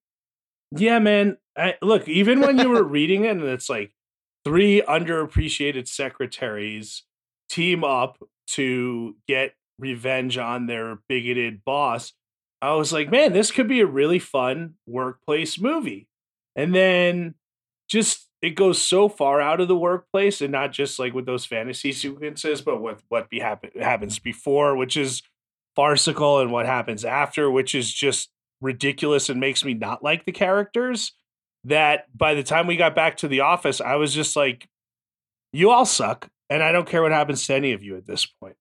yeah, 0.76 1.00
man. 1.00 1.38
I, 1.58 1.76
look, 1.82 2.08
even 2.08 2.42
when 2.42 2.58
you 2.58 2.70
were 2.70 2.84
reading 2.98 3.26
it, 3.26 3.32
and 3.32 3.44
it's 3.44 3.70
like 3.70 3.94
three 4.46 4.82
underappreciated 4.82 5.88
secretaries 5.88 7.04
team 7.50 7.84
up 7.84 8.18
to 8.48 9.16
get 9.28 9.54
revenge 9.78 10.38
on 10.38 10.68
their 10.68 11.00
bigoted 11.08 11.64
boss, 11.66 12.14
I 12.62 12.74
was 12.76 12.94
like, 12.94 13.10
man, 13.12 13.34
this 13.34 13.52
could 13.52 13.68
be 13.68 13.82
a 13.82 13.86
really 13.86 14.20
fun 14.20 14.76
workplace 14.86 15.60
movie. 15.60 16.08
And 16.56 16.76
then 16.76 17.36
just 17.90 18.28
it 18.42 18.52
goes 18.52 18.82
so 18.82 19.10
far 19.10 19.42
out 19.42 19.62
of 19.62 19.68
the 19.68 19.78
workplace 19.78 20.42
and 20.42 20.52
not 20.52 20.72
just 20.72 20.98
like 20.98 21.14
with 21.14 21.26
those 21.26 21.46
fantasy 21.46 21.92
sequences, 21.92 22.62
but 22.62 22.82
with 22.82 23.04
what 23.10 23.30
be 23.30 23.40
happen- 23.40 23.72
happens 23.80 24.20
before, 24.20 24.76
which 24.76 24.98
is 24.98 25.22
farcical, 25.76 26.40
and 26.40 26.52
what 26.52 26.66
happens 26.66 27.06
after, 27.06 27.50
which 27.50 27.76
is 27.76 27.92
just 27.92 28.30
ridiculous 28.62 29.30
and 29.30 29.40
makes 29.40 29.66
me 29.66 29.74
not 29.74 30.04
like 30.04 30.26
the 30.26 30.32
characters. 30.32 31.14
That 31.66 32.06
by 32.18 32.34
the 32.34 32.44
time 32.44 32.66
we 32.66 32.76
got 32.76 32.96
back 32.96 33.18
to 33.18 33.28
the 33.28 33.42
office, 33.42 33.82
I 33.82 33.96
was 33.96 34.16
just 34.16 34.36
like, 34.36 34.68
you 35.54 35.70
all 35.70 35.86
suck. 35.86 36.28
And 36.50 36.64
I 36.64 36.72
don't 36.72 36.88
care 36.88 37.02
what 37.02 37.12
happens 37.12 37.46
to 37.48 37.54
any 37.54 37.72
of 37.72 37.84
you 37.84 37.96
at 37.98 38.06
this 38.06 38.26
point. 38.26 38.56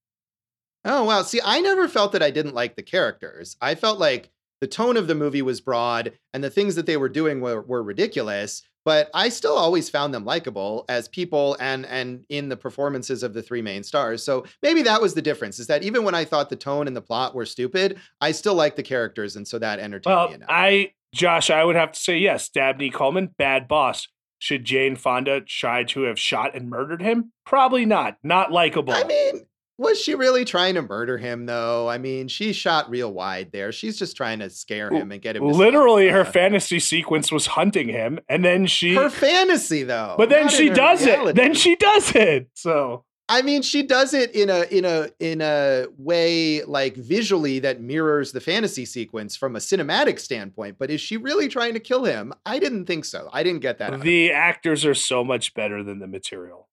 Oh, 0.84 1.04
wow. 1.04 1.22
See, 1.22 1.40
I 1.44 1.60
never 1.60 1.88
felt 1.88 2.12
that 2.12 2.22
I 2.22 2.30
didn't 2.30 2.54
like 2.54 2.76
the 2.76 2.82
characters. 2.82 3.56
I 3.60 3.74
felt 3.74 3.98
like 3.98 4.30
the 4.60 4.66
tone 4.66 4.96
of 4.96 5.06
the 5.06 5.14
movie 5.14 5.42
was 5.42 5.60
broad 5.60 6.12
and 6.32 6.44
the 6.44 6.50
things 6.50 6.74
that 6.76 6.86
they 6.86 6.96
were 6.96 7.08
doing 7.08 7.40
were, 7.40 7.62
were 7.62 7.82
ridiculous, 7.82 8.62
but 8.90 9.08
I 9.14 9.28
still 9.28 9.56
always 9.56 9.88
found 9.88 10.12
them 10.12 10.24
likable 10.24 10.84
as 10.88 11.06
people 11.06 11.56
and 11.60 11.86
and 11.86 12.24
in 12.28 12.48
the 12.48 12.56
performances 12.56 13.22
of 13.22 13.34
the 13.34 13.40
three 13.40 13.62
main 13.62 13.84
stars. 13.84 14.20
So 14.24 14.44
maybe 14.64 14.82
that 14.82 15.00
was 15.00 15.14
the 15.14 15.22
difference 15.22 15.60
is 15.60 15.68
that 15.68 15.84
even 15.84 16.02
when 16.02 16.16
I 16.16 16.24
thought 16.24 16.50
the 16.50 16.56
tone 16.56 16.88
and 16.88 16.96
the 16.96 17.00
plot 17.00 17.32
were 17.32 17.46
stupid, 17.46 18.00
I 18.20 18.32
still 18.32 18.56
liked 18.56 18.74
the 18.74 18.82
characters 18.82 19.36
and 19.36 19.46
so 19.46 19.60
that 19.60 19.78
entertained 19.78 20.16
well, 20.16 20.28
me 20.30 20.34
enough. 20.34 20.48
I 20.50 20.92
Josh, 21.14 21.50
I 21.50 21.62
would 21.62 21.76
have 21.76 21.92
to 21.92 22.00
say 22.00 22.18
yes, 22.18 22.48
Dabney 22.48 22.90
Coleman, 22.90 23.28
bad 23.38 23.68
boss. 23.68 24.08
Should 24.40 24.64
Jane 24.64 24.96
Fonda 24.96 25.40
try 25.42 25.84
to 25.84 26.02
have 26.02 26.18
shot 26.18 26.56
and 26.56 26.68
murdered 26.68 27.00
him? 27.00 27.30
Probably 27.46 27.86
not. 27.86 28.16
Not 28.24 28.50
likable. 28.50 28.92
I 28.92 29.04
mean, 29.04 29.42
was 29.80 29.98
she 29.98 30.14
really 30.14 30.44
trying 30.44 30.74
to 30.74 30.82
murder 30.82 31.16
him 31.16 31.46
though? 31.46 31.88
I 31.88 31.96
mean, 31.96 32.28
she 32.28 32.52
shot 32.52 32.90
real 32.90 33.10
wide 33.10 33.50
there. 33.50 33.72
She's 33.72 33.98
just 33.98 34.14
trying 34.14 34.40
to 34.40 34.50
scare 34.50 34.90
him 34.90 35.10
and 35.10 35.22
get 35.22 35.36
him. 35.36 35.44
Literally, 35.44 36.08
her 36.08 36.24
fantasy 36.24 36.78
sequence 36.78 37.32
was 37.32 37.46
hunting 37.46 37.88
him, 37.88 38.20
and 38.28 38.44
then 38.44 38.66
she 38.66 38.94
her 38.94 39.08
fantasy 39.08 39.82
though. 39.82 40.16
But 40.18 40.28
then 40.28 40.50
she 40.50 40.68
does 40.68 41.04
reality. 41.04 41.30
it. 41.30 41.36
Then 41.36 41.54
she 41.54 41.76
does 41.76 42.14
it. 42.14 42.50
So 42.54 43.06
I 43.30 43.42
mean, 43.42 43.62
she 43.62 43.82
does 43.82 44.12
it 44.12 44.34
in 44.34 44.50
a 44.50 44.64
in 44.64 44.84
a 44.84 45.08
in 45.18 45.40
a 45.40 45.86
way 45.96 46.62
like 46.64 46.96
visually 46.96 47.60
that 47.60 47.80
mirrors 47.80 48.32
the 48.32 48.40
fantasy 48.40 48.84
sequence 48.84 49.34
from 49.34 49.56
a 49.56 49.60
cinematic 49.60 50.18
standpoint. 50.18 50.76
But 50.78 50.90
is 50.90 51.00
she 51.00 51.16
really 51.16 51.48
trying 51.48 51.72
to 51.72 51.80
kill 51.80 52.04
him? 52.04 52.34
I 52.44 52.58
didn't 52.58 52.84
think 52.84 53.06
so. 53.06 53.30
I 53.32 53.44
didn't 53.44 53.60
get 53.60 53.78
that. 53.78 54.00
The 54.00 54.32
actors 54.32 54.84
are 54.84 54.94
so 54.94 55.24
much 55.24 55.54
better 55.54 55.82
than 55.82 56.00
the 56.00 56.06
material. 56.06 56.68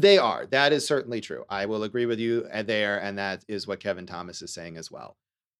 They 0.00 0.18
are. 0.18 0.46
That 0.46 0.72
is 0.72 0.86
certainly 0.86 1.20
true. 1.20 1.44
I 1.48 1.66
will 1.66 1.82
agree 1.82 2.06
with 2.06 2.20
you 2.20 2.46
uh, 2.52 2.62
there, 2.62 2.98
and 2.98 3.18
that 3.18 3.44
is 3.48 3.66
what 3.66 3.80
Kevin 3.80 4.06
Thomas 4.06 4.42
is 4.42 4.52
saying 4.52 4.76
as 4.76 4.90
well. 4.90 5.16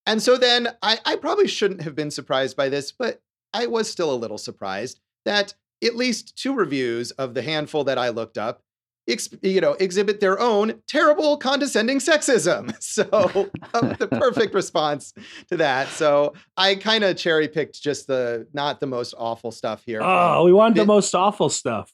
And 0.06 0.22
so 0.22 0.36
then 0.36 0.68
I, 0.82 0.98
I 1.04 1.16
probably 1.16 1.48
shouldn't 1.48 1.82
have 1.82 1.94
been 1.94 2.10
surprised 2.10 2.56
by 2.56 2.68
this, 2.68 2.92
but 2.92 3.20
I 3.52 3.66
was 3.66 3.90
still 3.90 4.12
a 4.12 4.16
little 4.16 4.38
surprised 4.38 5.00
that 5.24 5.54
at 5.84 5.96
least 5.96 6.36
two 6.36 6.54
reviews 6.54 7.10
of 7.12 7.34
the 7.34 7.42
handful 7.42 7.84
that 7.84 7.98
I 7.98 8.10
looked 8.10 8.38
up 8.38 8.62
you 9.40 9.60
know, 9.60 9.72
exhibit 9.72 10.20
their 10.20 10.38
own 10.38 10.82
terrible, 10.86 11.38
condescending 11.38 11.98
sexism. 11.98 12.74
So, 12.88 13.04
uh, 13.74 13.94
the 13.94 14.08
perfect 14.08 14.54
response 14.62 15.12
to 15.48 15.56
that. 15.58 15.88
So, 15.88 16.34
I 16.56 16.74
kind 16.74 17.04
of 17.04 17.16
cherry 17.16 17.48
picked 17.48 17.80
just 17.80 18.06
the 18.06 18.46
not 18.52 18.80
the 18.80 18.86
most 18.86 19.14
awful 19.16 19.50
stuff 19.52 19.82
here. 19.84 20.00
Oh, 20.02 20.44
we 20.44 20.52
want 20.52 20.74
the 20.74 20.84
most 20.84 21.14
awful 21.14 21.48
stuff. 21.48 21.92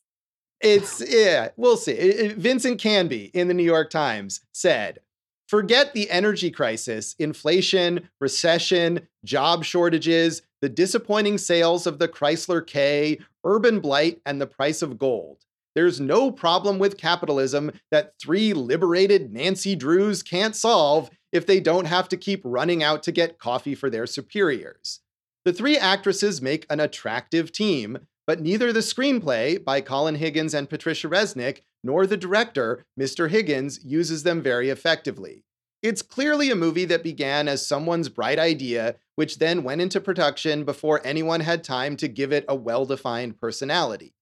It's 0.64 1.02
yeah, 1.06 1.50
we'll 1.56 1.76
see. 1.76 2.28
Vincent 2.28 2.80
Canby 2.80 3.26
in 3.34 3.48
the 3.48 3.54
New 3.54 3.62
York 3.64 3.90
Times 3.90 4.40
said, 4.52 5.00
"Forget 5.46 5.92
the 5.92 6.10
energy 6.10 6.50
crisis, 6.50 7.14
inflation, 7.18 8.08
recession, 8.18 9.06
job 9.24 9.64
shortages, 9.64 10.40
the 10.62 10.70
disappointing 10.70 11.36
sales 11.36 11.86
of 11.86 11.98
the 11.98 12.08
Chrysler 12.08 12.66
K, 12.66 13.18
urban 13.44 13.80
blight, 13.80 14.22
and 14.24 14.40
the 14.40 14.46
price 14.46 14.80
of 14.80 14.98
gold. 14.98 15.44
there's 15.74 16.00
no 16.00 16.30
problem 16.30 16.78
with 16.78 16.96
capitalism 16.96 17.72
that 17.90 18.14
three 18.20 18.54
liberated 18.54 19.32
Nancy 19.32 19.74
Drews 19.74 20.22
can't 20.22 20.54
solve 20.54 21.10
if 21.32 21.46
they 21.46 21.60
don't 21.60 21.86
have 21.86 22.08
to 22.10 22.16
keep 22.16 22.40
running 22.44 22.82
out 22.82 23.02
to 23.02 23.12
get 23.12 23.38
coffee 23.38 23.74
for 23.74 23.90
their 23.90 24.06
superiors. 24.06 25.00
The 25.44 25.52
three 25.52 25.76
actresses 25.76 26.40
make 26.40 26.64
an 26.70 26.80
attractive 26.80 27.52
team, 27.52 28.06
but 28.26 28.40
neither 28.40 28.72
the 28.72 28.80
screenplay 28.80 29.62
by 29.62 29.80
Colin 29.80 30.16
Higgins 30.16 30.54
and 30.54 30.70
Patricia 30.70 31.08
Resnick 31.08 31.60
nor 31.82 32.06
the 32.06 32.16
director, 32.16 32.84
Mr. 32.98 33.28
Higgins, 33.28 33.84
uses 33.84 34.22
them 34.22 34.40
very 34.40 34.70
effectively. 34.70 35.44
It's 35.82 36.00
clearly 36.00 36.50
a 36.50 36.56
movie 36.56 36.86
that 36.86 37.02
began 37.02 37.46
as 37.46 37.66
someone's 37.66 38.08
bright 38.08 38.38
idea, 38.38 38.96
which 39.16 39.38
then 39.38 39.62
went 39.62 39.82
into 39.82 40.00
production 40.00 40.64
before 40.64 41.02
anyone 41.04 41.40
had 41.40 41.62
time 41.62 41.96
to 41.98 42.08
give 42.08 42.32
it 42.32 42.46
a 42.48 42.54
well 42.54 42.86
defined 42.86 43.38
personality. 43.38 44.14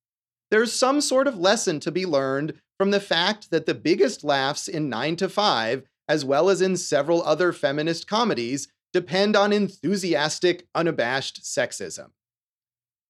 There's 0.51 0.73
some 0.73 1.01
sort 1.01 1.29
of 1.29 1.39
lesson 1.39 1.79
to 1.81 1.93
be 1.93 2.05
learned 2.05 2.55
from 2.79 2.91
the 2.91 3.01
fact 3.01 3.53
that 3.53 3.67
the 3.67 3.75
biggest 3.75 4.25
laughs 4.25 4.67
in 4.67 4.89
9 4.89 5.15
to 5.17 5.29
5, 5.29 5.85
as 6.09 6.25
well 6.25 6.51
as 6.51 6.61
in 6.61 6.77
several 6.77 7.23
other 7.23 7.53
feminist 7.53 8.09
comedies, 8.09 8.67
depend 8.93 9.37
on 9.37 9.53
enthusiastic, 9.53 10.67
unabashed 10.75 11.45
sexism. 11.45 12.11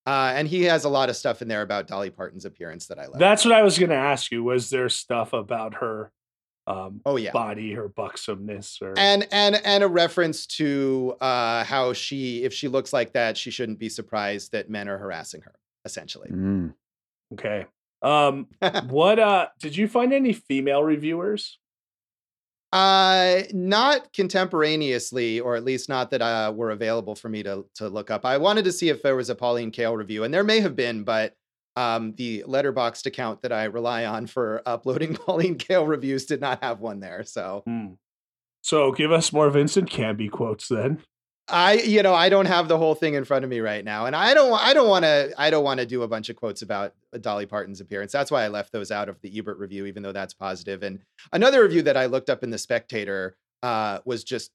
Uh, 0.06 0.32
and 0.34 0.48
he 0.48 0.64
has 0.64 0.84
a 0.84 0.88
lot 0.88 1.08
of 1.08 1.16
stuff 1.16 1.42
in 1.42 1.48
there 1.48 1.62
about 1.62 1.86
Dolly 1.86 2.10
Parton's 2.10 2.44
appearance 2.44 2.86
that 2.88 2.98
I 2.98 3.06
love. 3.06 3.18
That's 3.18 3.44
what 3.44 3.54
I 3.54 3.62
was 3.62 3.78
going 3.78 3.90
to 3.90 3.96
ask 3.96 4.32
you. 4.32 4.42
Was 4.42 4.68
there 4.70 4.88
stuff 4.88 5.32
about 5.32 5.74
her 5.74 6.10
um 6.68 7.00
oh 7.04 7.16
yeah 7.16 7.32
body 7.32 7.72
her 7.72 7.88
buxomness 7.88 8.80
or 8.80 8.94
and 8.96 9.26
and 9.32 9.60
and 9.64 9.82
a 9.82 9.88
reference 9.88 10.46
to 10.46 11.12
uh 11.20 11.64
how 11.64 11.92
she 11.92 12.44
if 12.44 12.52
she 12.54 12.68
looks 12.68 12.92
like 12.92 13.12
that 13.14 13.36
she 13.36 13.50
shouldn't 13.50 13.80
be 13.80 13.88
surprised 13.88 14.52
that 14.52 14.70
men 14.70 14.88
are 14.88 14.96
harassing 14.96 15.40
her 15.40 15.56
essentially 15.84 16.30
Mm. 16.30 16.72
okay 17.32 17.66
um 18.00 18.46
what 18.90 19.18
uh 19.18 19.48
did 19.58 19.76
you 19.76 19.88
find 19.88 20.12
any 20.12 20.32
female 20.32 20.84
reviewers 20.84 21.58
uh 22.72 23.42
not 23.52 24.12
contemporaneously 24.12 25.40
or 25.40 25.56
at 25.56 25.64
least 25.64 25.88
not 25.88 26.10
that 26.10 26.22
uh 26.22 26.52
were 26.54 26.70
available 26.70 27.14
for 27.14 27.28
me 27.28 27.42
to 27.42 27.64
to 27.74 27.88
look 27.88 28.10
up. 28.10 28.24
I 28.24 28.38
wanted 28.38 28.64
to 28.64 28.72
see 28.72 28.88
if 28.88 29.02
there 29.02 29.16
was 29.16 29.30
a 29.30 29.34
pauline 29.34 29.70
kael 29.70 29.96
review 29.96 30.24
and 30.24 30.32
there 30.32 30.44
may 30.44 30.60
have 30.60 30.74
been 30.74 31.04
but 31.04 31.36
um 31.76 32.14
the 32.16 32.44
Letterboxd 32.46 33.06
account 33.06 33.42
that 33.42 33.52
i 33.52 33.64
rely 33.64 34.04
on 34.04 34.26
for 34.26 34.62
uploading 34.66 35.14
pauline 35.16 35.56
kael 35.56 35.86
reviews 35.86 36.26
did 36.26 36.40
not 36.40 36.62
have 36.62 36.80
one 36.80 37.00
there 37.00 37.24
so. 37.24 37.62
Hmm. 37.66 37.94
so 38.62 38.92
give 38.92 39.12
us 39.12 39.32
more 39.32 39.50
vincent 39.50 39.90
canby 39.90 40.28
quotes 40.28 40.68
then 40.68 41.02
I, 41.52 41.74
you 41.74 42.02
know, 42.02 42.14
I 42.14 42.28
don't 42.28 42.46
have 42.46 42.66
the 42.66 42.78
whole 42.78 42.94
thing 42.94 43.14
in 43.14 43.24
front 43.24 43.44
of 43.44 43.50
me 43.50 43.60
right 43.60 43.84
now, 43.84 44.06
and 44.06 44.16
I 44.16 44.32
don't, 44.34 44.52
I 44.52 44.72
don't 44.72 44.88
want 44.88 45.04
to, 45.04 45.32
I 45.36 45.50
don't 45.50 45.62
want 45.62 45.80
to 45.80 45.86
do 45.86 46.02
a 46.02 46.08
bunch 46.08 46.30
of 46.30 46.36
quotes 46.36 46.62
about 46.62 46.94
Dolly 47.20 47.46
Parton's 47.46 47.80
appearance. 47.80 48.10
That's 48.10 48.30
why 48.30 48.42
I 48.42 48.48
left 48.48 48.72
those 48.72 48.90
out 48.90 49.08
of 49.08 49.20
the 49.20 49.38
Ebert 49.38 49.58
review, 49.58 49.86
even 49.86 50.02
though 50.02 50.12
that's 50.12 50.34
positive. 50.34 50.82
And 50.82 51.00
another 51.32 51.62
review 51.62 51.82
that 51.82 51.96
I 51.96 52.06
looked 52.06 52.30
up 52.30 52.42
in 52.42 52.50
the 52.50 52.58
Spectator 52.58 53.36
uh, 53.62 53.98
was 54.04 54.24
just 54.24 54.50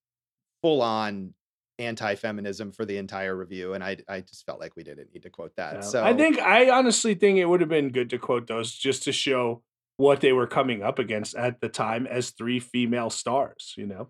full 0.62 0.82
on 0.82 1.34
anti-feminism 1.80 2.72
for 2.72 2.86
the 2.86 2.98
entire 2.98 3.36
review, 3.36 3.74
and 3.74 3.84
I, 3.84 3.98
I 4.10 4.22
just 4.22 4.46
felt 4.46 4.60
like 4.60 4.76
we 4.76 4.84
didn't 4.84 5.14
need 5.14 5.24
to 5.24 5.30
quote 5.30 5.56
that. 5.58 5.86
So 5.86 6.04
i 6.04 6.14
think 6.14 6.40
i 6.40 6.70
honestly 6.70 7.14
think 7.14 7.38
it 7.38 7.46
would 7.46 7.62
have 7.62 7.70
been 7.70 7.90
good 7.90 8.10
to 8.10 8.18
quote 8.18 8.48
those 8.48 8.74
just 8.74 9.04
to 9.04 9.12
show 9.12 9.62
what 9.98 10.22
they 10.22 10.32
were 10.32 10.48
coming 10.48 10.84
up 10.84 11.00
against 11.00 11.36
at 11.36 11.62
the 11.62 11.70
time 11.70 12.08
as 12.08 12.32
three 12.32 12.60
female 12.60 13.10
stars 13.10 13.74
you 13.78 13.86
know 13.86 14.10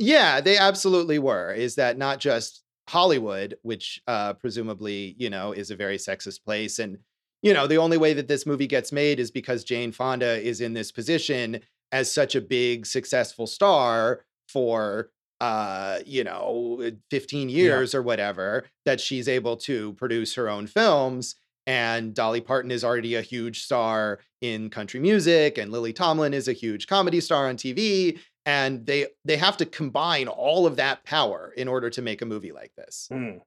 Yeah, 0.00 0.40
they 0.40 0.56
absolutely 0.56 1.18
were. 1.18 1.52
Is 1.52 1.74
that 1.74 1.98
not 1.98 2.20
just 2.20 2.62
Hollywood, 2.88 3.56
which 3.62 4.00
uh, 4.08 4.32
presumably, 4.32 5.14
you 5.18 5.28
know, 5.28 5.52
is 5.52 5.70
a 5.70 5.76
very 5.76 5.98
sexist 5.98 6.42
place. 6.42 6.78
And, 6.78 6.98
you 7.42 7.52
know, 7.52 7.66
the 7.66 7.76
only 7.76 7.98
way 7.98 8.14
that 8.14 8.26
this 8.26 8.46
movie 8.46 8.66
gets 8.66 8.92
made 8.92 9.20
is 9.20 9.30
because 9.30 9.62
Jane 9.62 9.92
Fonda 9.92 10.40
is 10.40 10.62
in 10.62 10.72
this 10.72 10.90
position 10.90 11.60
as 11.92 12.10
such 12.10 12.34
a 12.34 12.40
big, 12.40 12.86
successful 12.86 13.46
star 13.46 14.24
for, 14.48 15.10
uh, 15.42 15.98
you 16.06 16.24
know, 16.24 16.90
15 17.10 17.50
years 17.50 17.94
or 17.94 18.02
whatever, 18.02 18.64
that 18.86 19.00
she's 19.00 19.28
able 19.28 19.56
to 19.58 19.92
produce 19.94 20.34
her 20.34 20.48
own 20.48 20.66
films. 20.66 21.36
And 21.66 22.14
Dolly 22.14 22.40
Parton 22.40 22.70
is 22.70 22.82
already 22.82 23.16
a 23.16 23.22
huge 23.22 23.62
star 23.62 24.20
in 24.40 24.70
country 24.70 24.98
music, 24.98 25.58
and 25.58 25.70
Lily 25.70 25.92
Tomlin 25.92 26.32
is 26.32 26.48
a 26.48 26.54
huge 26.54 26.86
comedy 26.86 27.20
star 27.20 27.48
on 27.48 27.56
TV 27.56 28.18
and 28.50 28.84
they 28.84 29.06
they 29.24 29.36
have 29.36 29.56
to 29.58 29.64
combine 29.64 30.26
all 30.26 30.66
of 30.66 30.76
that 30.76 31.04
power 31.04 31.54
in 31.56 31.68
order 31.68 31.88
to 31.88 32.02
make 32.02 32.20
a 32.20 32.26
movie 32.26 32.50
like 32.50 32.74
this. 32.76 33.06
Hmm. 33.10 33.38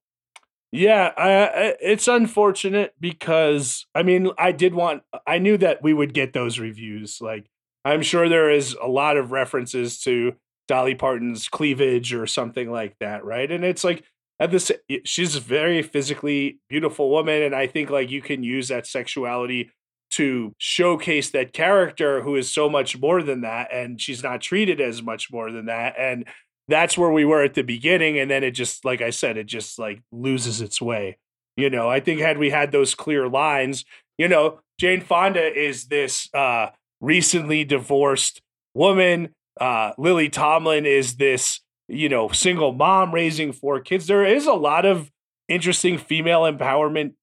Yeah, 0.72 1.12
I, 1.18 1.30
I, 1.30 1.76
it's 1.82 2.08
unfortunate 2.08 2.94
because 3.00 3.86
I 3.94 4.02
mean, 4.02 4.32
I 4.38 4.54
did 4.54 4.74
want, 4.74 5.04
I 5.28 5.38
knew 5.38 5.58
that 5.58 5.84
we 5.84 5.94
would 5.94 6.14
get 6.14 6.34
those 6.34 6.58
reviews. 6.58 7.20
Like, 7.22 7.46
I'm 7.86 8.02
sure 8.02 8.28
there 8.28 8.50
is 8.50 8.76
a 8.82 8.88
lot 8.88 9.18
of 9.18 9.32
references 9.32 10.00
to 10.00 10.34
Dolly 10.68 10.96
Parton's 10.96 11.48
cleavage 11.50 12.14
or 12.14 12.26
something 12.26 12.72
like 12.72 12.96
that, 13.00 13.24
right? 13.26 13.52
And 13.52 13.64
it's 13.64 13.84
like, 13.84 14.04
at 14.40 14.50
this, 14.50 14.72
she's 15.04 15.36
a 15.36 15.40
very 15.40 15.84
physically 15.84 16.60
beautiful 16.70 17.12
woman, 17.12 17.44
and 17.44 17.54
I 17.54 17.68
think 17.68 17.92
like 17.92 18.10
you 18.10 18.22
can 18.22 18.42
use 18.42 18.70
that 18.70 18.88
sexuality 18.88 19.70
to 20.16 20.54
showcase 20.58 21.32
that 21.32 21.54
character 21.54 22.22
who 22.22 22.36
is 22.36 22.54
so 22.54 22.70
much 22.70 23.00
more 23.00 23.24
than 23.24 23.42
that, 23.42 23.70
and 23.72 24.00
she's 24.00 24.24
not 24.24 24.42
treated 24.42 24.82
as 24.82 25.02
much 25.02 25.32
more 25.32 25.52
than 25.52 25.66
that, 25.66 25.96
and 25.98 26.26
that's 26.70 26.98
where 26.98 27.12
we 27.12 27.26
were 27.26 27.44
at 27.44 27.56
the 27.56 27.62
beginning 27.62 28.18
and 28.18 28.32
then 28.32 28.42
it 28.42 28.52
just 28.52 28.86
like 28.86 29.02
i 29.02 29.10
said 29.10 29.36
it 29.36 29.46
just 29.46 29.78
like 29.78 30.02
loses 30.14 30.62
its 30.62 30.82
way 30.82 31.18
you 31.58 31.70
know? 31.70 31.88
I 31.88 32.00
think 32.00 32.20
had 32.20 32.40
we 32.40 32.50
had 32.50 32.72
those 32.72 32.96
clear 32.96 33.28
lines 33.28 33.84
you 34.18 34.30
know 34.30 34.62
jane 34.80 35.02
fonda 35.02 35.44
is 35.54 35.88
this 35.88 36.34
uh 36.34 36.68
recently 37.02 37.66
divorced 37.66 38.42
woman 38.74 39.34
uh 39.60 39.92
lily 39.98 40.30
tomlin 40.30 40.86
is 40.86 41.18
this 41.18 41.60
you 41.88 42.10
know 42.10 42.30
single 42.30 42.74
mom 42.74 43.14
raising 43.14 43.52
four 43.52 43.80
kids. 43.80 44.08
There 44.08 44.26
is 44.26 44.48
a 44.48 44.54
lot 44.54 44.86
of 44.86 45.12
interesting 45.48 45.98
female 45.98 46.42
empowerment 46.42 47.14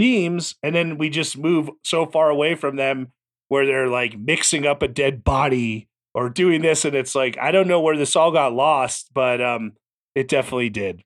themes 0.00 0.54
and 0.62 0.74
then 0.74 0.96
we 0.96 1.10
just 1.10 1.36
move 1.36 1.68
so 1.84 2.06
far 2.06 2.30
away 2.30 2.54
from 2.54 2.76
them 2.76 3.12
where 3.48 3.66
they're 3.66 3.88
like 3.88 4.18
mixing 4.18 4.66
up 4.66 4.82
a 4.82 4.88
dead 4.88 5.22
body 5.22 5.86
or 6.14 6.30
doing 6.30 6.62
this 6.62 6.86
and 6.86 6.94
it's 6.94 7.14
like 7.14 7.36
i 7.38 7.50
don't 7.50 7.68
know 7.68 7.80
where 7.80 7.98
this 7.98 8.16
all 8.16 8.32
got 8.32 8.54
lost 8.54 9.10
but 9.12 9.42
um 9.42 9.72
it 10.14 10.26
definitely 10.26 10.70
did 10.70 11.04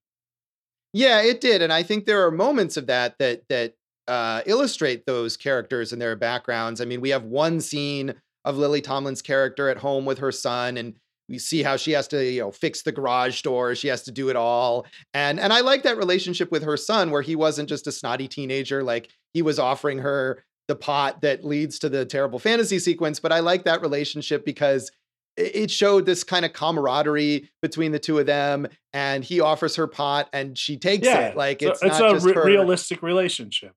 Yeah, 0.92 1.22
it 1.22 1.40
did, 1.40 1.61
and 1.61 1.72
I 1.72 1.83
think 1.83 2.07
there 2.07 2.24
are 2.24 2.30
moments 2.30 2.76
of 2.76 2.87
that 2.87 3.18
that 3.18 3.42
that 3.48 3.74
uh, 4.07 4.42
illustrate 4.46 5.07
those 5.07 5.37
characters 5.37 5.92
and 5.92 6.00
their 6.00 6.14
backgrounds. 6.14 6.80
I 6.80 6.85
mean, 6.85 7.00
we 7.00 7.11
have 7.11 7.24
one 7.24 7.61
scene 7.61 8.14
of 8.44 8.59
Lily 8.59 8.80
Tomlin's 8.80 9.22
character 9.22 9.68
at 9.68 9.78
home 9.78 10.04
with 10.04 10.18
her 10.18 10.30
son, 10.30 10.76
and 10.76 10.94
we 11.28 11.38
see 11.38 11.62
how 11.62 11.76
she 11.76 11.92
has 11.92 12.08
to, 12.08 12.24
you 12.24 12.40
know, 12.40 12.50
fix 12.50 12.82
the 12.82 12.92
garage 12.92 13.42
door. 13.42 13.74
She 13.74 13.88
has 13.88 14.02
to 14.02 14.12
do 14.12 14.28
it 14.28 14.37
all, 14.37 14.87
and 15.12 15.40
and 15.40 15.52
I 15.52 15.60
like 15.60 15.82
that 15.84 15.96
relationship 15.96 16.50
with 16.50 16.62
her 16.64 16.76
son, 16.76 17.10
where 17.10 17.22
he 17.22 17.37
wasn't 17.37 17.68
just 17.68 17.87
a 17.87 17.92
snotty 17.92 18.28
teenager, 18.28 18.82
like 18.82 19.10
he 19.32 19.42
was 19.42 19.58
offering 19.58 19.98
her 19.98 20.44
the 20.68 20.76
pot 20.76 21.20
that 21.22 21.44
leads 21.44 21.78
to 21.80 21.88
the 21.88 22.04
terrible 22.04 22.38
fantasy 22.38 22.78
sequence. 22.78 23.20
But 23.20 23.32
I 23.32 23.40
like 23.40 23.64
that 23.64 23.82
relationship 23.82 24.44
because 24.44 24.90
it 25.37 25.70
showed 25.70 26.06
this 26.06 26.22
kind 26.22 26.44
of 26.44 26.52
camaraderie 26.52 27.50
between 27.60 27.92
the 27.92 27.98
two 27.98 28.18
of 28.18 28.26
them 28.26 28.66
and 28.92 29.24
he 29.24 29.40
offers 29.40 29.76
her 29.76 29.87
pot 29.87 30.28
and 30.32 30.56
she 30.56 30.76
takes 30.76 31.06
yeah 31.06 31.28
it 31.28 31.37
like 31.37 31.62
it's, 31.62 31.82
it's 31.82 31.98
not 31.98 32.10
a 32.10 32.14
just 32.14 32.26
re- 32.26 32.34
realistic 32.44 33.02
relationship 33.02 33.72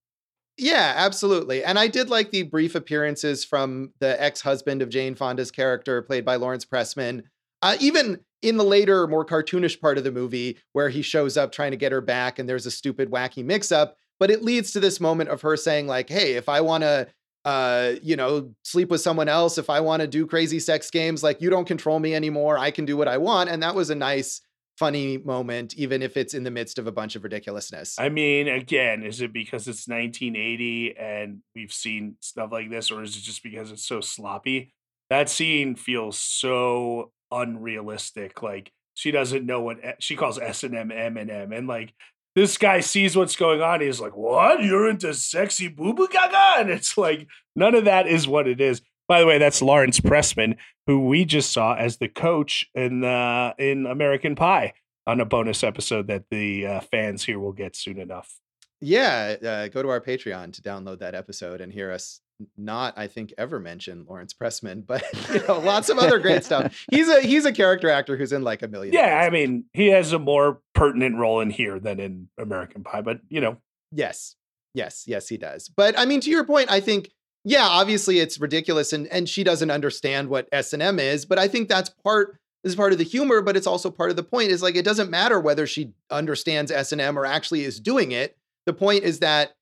yeah 0.58 0.94
absolutely 0.96 1.64
and 1.64 1.80
i 1.80 1.88
did 1.88 2.10
like 2.10 2.30
the 2.30 2.44
brief 2.44 2.76
appearances 2.76 3.44
from 3.44 3.92
the 4.00 4.22
ex-husband 4.22 4.82
of 4.82 4.90
jane 4.90 5.16
fonda's 5.16 5.52
character 5.52 6.02
played 6.02 6.24
by 6.24 6.36
lawrence 6.36 6.66
pressman 6.66 7.24
uh, 7.62 7.76
even 7.80 8.20
in 8.42 8.58
the 8.58 8.64
later 8.64 9.08
more 9.08 9.26
cartoonish 9.26 9.80
part 9.80 9.98
of 9.98 10.04
the 10.04 10.12
movie 10.12 10.58
where 10.74 10.90
he 10.90 11.02
shows 11.02 11.38
up 11.38 11.52
trying 11.52 11.72
to 11.72 11.78
get 11.78 11.92
her 11.92 12.02
back 12.02 12.38
and 12.40 12.48
there's 12.48 12.66
a 12.66 12.72
stupid 12.72 13.10
wacky 13.10 13.44
mix-up 13.44 13.96
but 14.20 14.30
it 14.30 14.44
leads 14.44 14.72
to 14.72 14.80
this 14.80 15.00
moment 15.00 15.30
of 15.30 15.42
her 15.42 15.58
saying 15.58 15.88
like 15.88 16.10
hey 16.10 16.34
if 16.34 16.48
i 16.48 16.62
want 16.62 16.84
to 16.84 17.08
uh, 17.48 17.96
you 18.04 18.18
know, 18.18 18.52
sleep 18.64 18.90
with 18.90 19.00
someone 19.00 19.30
else, 19.30 19.58
if 19.58 19.70
I 19.70 19.80
want 19.80 20.02
to 20.02 20.08
do 20.08 20.28
crazy 20.28 20.60
sex 20.60 20.92
games, 20.92 21.24
like 21.24 21.42
you 21.42 21.50
don't 21.50 21.64
control 21.64 21.98
me 21.98 22.14
anymore, 22.14 22.58
I 22.58 22.72
can 22.72 22.84
do 22.84 22.98
what 22.98 23.08
I 23.08 23.20
want. 23.20 23.50
And 23.50 23.64
that 23.64 23.74
was 23.74 23.90
a 23.90 23.96
nice, 23.96 24.42
funny 24.78 25.18
moment, 25.18 25.74
even 25.76 26.02
if 26.02 26.18
it's 26.18 26.34
in 26.34 26.44
the 26.44 26.52
midst 26.52 26.78
of 26.78 26.88
a 26.88 26.92
bunch 26.92 27.16
of 27.16 27.24
ridiculousness. 27.24 27.98
i 27.98 28.10
mean 28.10 28.50
again 28.50 29.02
is 29.02 29.22
it 29.22 29.32
because 29.32 29.68
it's 29.68 29.88
1980 29.88 30.98
and 30.98 31.40
we've 31.56 31.72
seen 31.72 32.16
stuff 32.20 32.52
like 32.52 32.70
this 32.70 32.92
or 32.92 33.02
is 33.02 33.16
it 33.16 33.22
just 33.22 33.42
because 33.42 33.72
it's 33.72 33.88
so 33.88 34.02
sloppy 34.02 34.74
that 35.10 35.30
scene 35.30 35.74
feels 35.76 36.20
so 36.20 37.12
unrealistic 37.32 38.42
like 38.42 38.72
she 38.94 39.12
doesn't 39.12 39.46
know 39.46 39.62
what 39.62 39.78
she 40.00 40.16
calls 40.16 40.40
s&m 40.40 40.92
m&m 40.92 41.52
and 41.52 41.68
like 41.68 41.94
this 42.38 42.60
guy 42.60 42.82
sees 42.82 43.16
what's 43.16 43.36
going 43.36 43.64
on. 43.64 43.82
He's 43.82 44.00
like, 44.00 44.16
"What? 44.16 44.62
You're 44.64 44.88
into 44.88 45.12
sexy 45.16 45.70
boo 45.70 45.96
boo 45.96 46.08
gaga?" 46.08 46.60
And 46.60 46.70
it's 46.70 46.96
like 46.96 47.28
none 47.56 47.74
of 47.74 47.86
that 47.86 48.06
is 48.06 48.28
what 48.28 48.48
it 48.48 48.62
is. 48.62 48.80
By 49.08 49.20
the 49.20 49.26
way, 49.26 49.40
that's 49.40 49.60
Lawrence 49.60 50.00
Pressman, 50.00 50.58
who 50.86 51.08
we 51.08 51.26
just 51.26 51.52
saw 51.52 51.74
as 51.74 51.98
the 51.98 52.08
coach 52.08 52.70
in 52.76 53.04
uh, 53.04 53.54
in 53.58 53.88
American 53.88 54.36
Pie 54.36 54.74
on 55.08 55.20
a 55.20 55.26
bonus 55.26 55.64
episode 55.64 56.06
that 56.10 56.26
the 56.30 56.68
uh, 56.68 56.82
fans 56.82 57.24
here 57.24 57.40
will 57.40 57.54
get 57.54 57.76
soon 57.76 58.00
enough. 58.00 58.38
yeah, 58.82 59.36
uh, 59.44 59.68
go 59.70 59.82
to 59.82 59.90
our 59.90 60.02
Patreon 60.02 60.54
to 60.54 60.62
download 60.62 61.00
that 61.00 61.16
episode 61.16 61.60
and 61.60 61.74
hear 61.74 61.92
us 61.92 62.22
not 62.58 62.94
I 62.98 63.08
think 63.08 63.34
ever 63.38 63.60
mention 63.60 64.06
Lawrence 64.08 64.34
Pressman, 64.34 64.86
but 64.86 65.04
you 65.34 65.46
know, 65.48 65.60
lots 65.60 65.90
of 65.90 65.98
other 65.98 66.20
great 66.20 66.44
stuff. 66.44 66.86
He's 66.92 67.10
a 67.10 67.22
he's 67.22 67.46
a 67.46 67.52
character 67.52 67.90
actor 67.90 68.18
who's 68.18 68.32
in 68.32 68.44
like 68.44 68.62
a 68.62 68.68
million. 68.68 68.94
Yeah. 68.94 69.24
I 69.26 69.30
mean, 69.30 69.66
he 69.74 69.88
has 69.88 70.14
a 70.14 70.20
more 70.20 70.62
pertinent 70.74 71.18
role 71.18 71.42
in 71.42 71.50
here 71.50 71.80
than 71.80 72.00
in 72.00 72.30
American 72.38 72.84
Pie, 72.84 73.02
but 73.02 73.20
you 73.30 73.42
know, 73.42 73.58
yes, 73.92 74.36
yes, 74.74 75.06
yes, 75.08 75.28
he 75.28 75.38
does. 75.38 75.70
But 75.70 75.98
I 75.98 76.06
mean, 76.06 76.22
to 76.22 76.30
your 76.30 76.46
point, 76.46 76.72
I 76.72 76.80
think 76.80 77.12
yeah, 77.44 77.66
obviously 77.66 78.20
it's 78.20 78.40
ridiculous, 78.40 78.94
and 78.94 79.08
and 79.08 79.28
she 79.28 79.44
doesn't 79.44 79.72
understand 79.72 80.30
what 80.30 80.48
S 80.52 80.74
and 80.74 80.84
M 80.84 81.00
is, 81.00 81.26
but 81.26 81.40
I 81.40 81.48
think 81.48 81.70
that's 81.70 81.90
part 81.90 82.38
this 82.64 82.72
is 82.72 82.76
part 82.76 82.92
of 82.92 82.98
the 82.98 83.04
humor, 83.04 83.42
but 83.42 83.56
it's 83.56 83.68
also 83.68 83.90
part 83.90 84.10
of 84.10 84.16
the 84.16 84.24
point. 84.24 84.52
Is 84.52 84.62
like 84.62 84.76
it 84.76 84.86
doesn't 84.86 85.10
matter 85.10 85.40
whether 85.40 85.66
she 85.66 85.94
understands 86.12 86.72
S 86.72 86.92
and 86.92 87.02
M 87.02 87.18
or 87.18 87.26
actually 87.26 87.64
is 87.64 87.80
doing 87.80 88.12
it. 88.12 88.38
The 88.66 88.74
point 88.74 89.04
is 89.04 89.20
that 89.20 89.54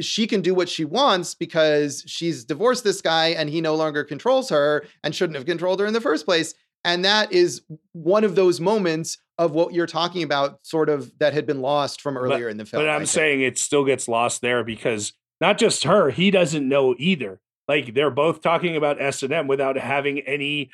she 0.00 0.26
can 0.26 0.40
do 0.40 0.54
what 0.54 0.68
she 0.68 0.84
wants 0.84 1.34
because 1.34 2.02
she's 2.06 2.44
divorced 2.44 2.84
this 2.84 3.00
guy 3.00 3.28
and 3.28 3.50
he 3.50 3.60
no 3.60 3.74
longer 3.74 4.04
controls 4.04 4.48
her 4.48 4.84
and 5.02 5.14
shouldn't 5.14 5.36
have 5.36 5.46
controlled 5.46 5.80
her 5.80 5.86
in 5.86 5.92
the 5.92 6.00
first 6.00 6.24
place. 6.24 6.54
And 6.84 7.04
that 7.04 7.32
is 7.32 7.62
one 7.92 8.24
of 8.24 8.34
those 8.34 8.60
moments 8.60 9.18
of 9.38 9.52
what 9.52 9.72
you're 9.72 9.86
talking 9.86 10.22
about, 10.22 10.58
sort 10.62 10.88
of 10.88 11.16
that 11.18 11.32
had 11.32 11.46
been 11.46 11.60
lost 11.60 12.00
from 12.00 12.16
earlier 12.16 12.46
but, 12.46 12.50
in 12.50 12.56
the 12.56 12.64
film. 12.64 12.82
But 12.82 12.90
I'm 12.90 13.06
saying 13.06 13.40
it 13.40 13.58
still 13.58 13.84
gets 13.84 14.08
lost 14.08 14.40
there 14.40 14.64
because 14.64 15.12
not 15.40 15.58
just 15.58 15.84
her, 15.84 16.10
he 16.10 16.30
doesn't 16.30 16.68
know 16.68 16.94
either. 16.98 17.40
Like 17.68 17.94
they're 17.94 18.10
both 18.10 18.40
talking 18.40 18.76
about 18.76 19.00
S 19.00 19.22
and 19.22 19.32
M 19.32 19.46
without 19.46 19.76
having 19.76 20.20
any 20.20 20.70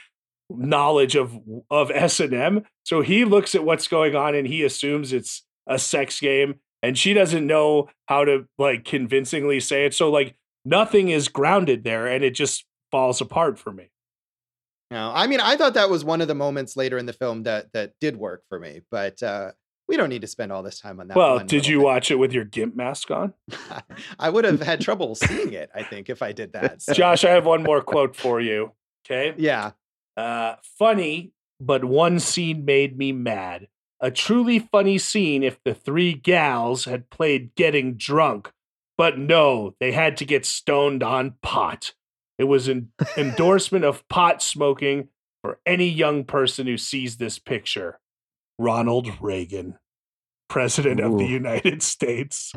knowledge 0.50 1.14
of 1.14 1.38
of 1.70 1.90
S 1.90 2.20
and 2.20 2.33
M. 2.33 2.64
So 2.85 3.02
he 3.02 3.24
looks 3.24 3.54
at 3.54 3.64
what's 3.64 3.88
going 3.88 4.16
on 4.16 4.35
and 4.35 4.46
he 4.46 4.62
assumes 4.62 5.12
it's 5.12 5.42
a 5.66 5.78
sex 5.78 6.18
game 6.20 6.61
and 6.83 6.97
she 6.97 7.14
doesn't 7.14 7.47
know 7.47 7.88
how 8.07 8.25
to 8.25 8.47
like 8.59 8.85
convincingly 8.85 9.61
say 9.61 9.85
it. 9.87 9.95
So 9.95 10.11
like 10.11 10.35
nothing 10.64 11.09
is 11.09 11.29
grounded 11.29 11.85
there 11.85 12.07
and 12.07 12.25
it 12.25 12.35
just 12.35 12.64
falls 12.91 13.21
apart 13.21 13.59
for 13.59 13.73
me. 13.73 13.91
No, 14.91 15.12
I 15.14 15.27
mean 15.27 15.41
I 15.41 15.57
thought 15.57 15.75
that 15.75 15.91
was 15.91 16.05
one 16.05 16.21
of 16.21 16.29
the 16.29 16.35
moments 16.35 16.77
later 16.77 16.99
in 16.99 17.07
the 17.07 17.12
film 17.12 17.43
that 17.45 17.73
that 17.73 17.93
did 18.01 18.17
work 18.17 18.43
for 18.49 18.59
me, 18.59 18.81
but 18.91 19.23
uh 19.23 19.53
we 19.88 19.97
don't 19.97 20.11
need 20.11 20.21
to 20.21 20.27
spend 20.27 20.53
all 20.53 20.62
this 20.62 20.79
time 20.79 21.01
on 21.01 21.09
that. 21.09 21.17
Well, 21.17 21.38
did 21.38 21.67
you 21.67 21.81
watch 21.81 22.11
it 22.11 22.17
with 22.17 22.33
your 22.33 22.45
GIMP 22.45 22.77
mask 22.77 23.11
on? 23.11 23.33
I 24.19 24.29
would 24.29 24.45
have 24.45 24.61
had 24.61 24.83
trouble 24.83 25.14
seeing 25.14 25.55
it, 25.55 25.71
I 25.75 25.83
think, 25.83 26.11
if 26.11 26.21
I 26.21 26.33
did 26.33 26.53
that. 26.53 26.83
So. 26.83 26.93
Josh, 26.93 27.25
I 27.25 27.31
have 27.31 27.47
one 27.47 27.62
more 27.62 27.81
quote 27.81 28.14
for 28.14 28.41
you. 28.41 28.73
Okay. 29.11 29.33
Yeah. 29.38 29.71
Uh, 30.19 30.57
funny, 30.79 31.33
but 31.61 31.83
one 31.83 32.21
scene 32.21 32.67
made 32.67 32.99
me 32.99 33.12
mad. 33.12 33.69
A 34.01 34.11
truly 34.11 34.59
funny 34.61 34.99
scene 34.99 35.43
if 35.43 35.63
the 35.65 35.75
three 35.75 36.13
gals 36.13 36.85
had 36.85 37.11
played 37.11 37.55
getting 37.57 37.95
drunk, 37.95 38.53
but 38.97 39.19
no, 39.19 39.75
they 39.81 39.93
had 39.93 40.17
to 40.19 40.25
get 40.25 40.47
stoned 40.47 41.03
on 41.03 41.35
pot. 41.43 41.95
It 42.39 42.45
was 42.45 42.69
an 42.69 42.93
endorsement 43.17 43.85
of 43.85 44.07
pot 44.09 44.43
smoking 44.43 45.09
for 45.43 45.59
any 45.67 45.89
young 45.89 46.25
person 46.25 46.67
who 46.67 46.77
sees 46.77 47.17
this 47.17 47.39
picture. 47.39 47.99
Ronald 48.59 49.09
Reagan, 49.21 49.79
President 50.49 51.01
Ooh. 51.01 51.13
of 51.13 51.19
the 51.19 51.27
United 51.27 51.83
States. 51.83 52.53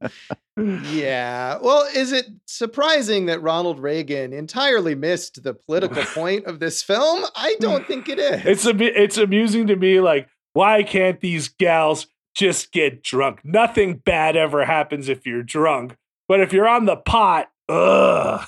yeah. 0.56 1.58
Well, 1.60 1.86
is 1.94 2.12
it 2.12 2.26
surprising 2.46 3.26
that 3.26 3.42
Ronald 3.42 3.80
Reagan 3.80 4.32
entirely 4.32 4.94
missed 4.94 5.42
the 5.42 5.54
political 5.54 6.02
point 6.14 6.46
of 6.46 6.60
this 6.60 6.82
film? 6.82 7.24
I 7.34 7.56
don't 7.60 7.86
think 7.86 8.08
it 8.08 8.18
is. 8.18 8.44
It's 8.44 8.66
a 8.66 9.02
it's 9.02 9.18
amusing 9.18 9.66
to 9.68 9.76
me 9.76 10.00
like 10.00 10.28
why 10.52 10.82
can't 10.82 11.20
these 11.20 11.48
gals 11.48 12.06
just 12.34 12.72
get 12.72 13.02
drunk? 13.02 13.40
Nothing 13.44 13.96
bad 13.96 14.36
ever 14.36 14.64
happens 14.64 15.08
if 15.08 15.26
you're 15.26 15.42
drunk. 15.42 15.96
But 16.28 16.40
if 16.40 16.52
you're 16.52 16.68
on 16.68 16.86
the 16.86 16.96
pot, 16.96 17.48
ugh. 17.68 18.46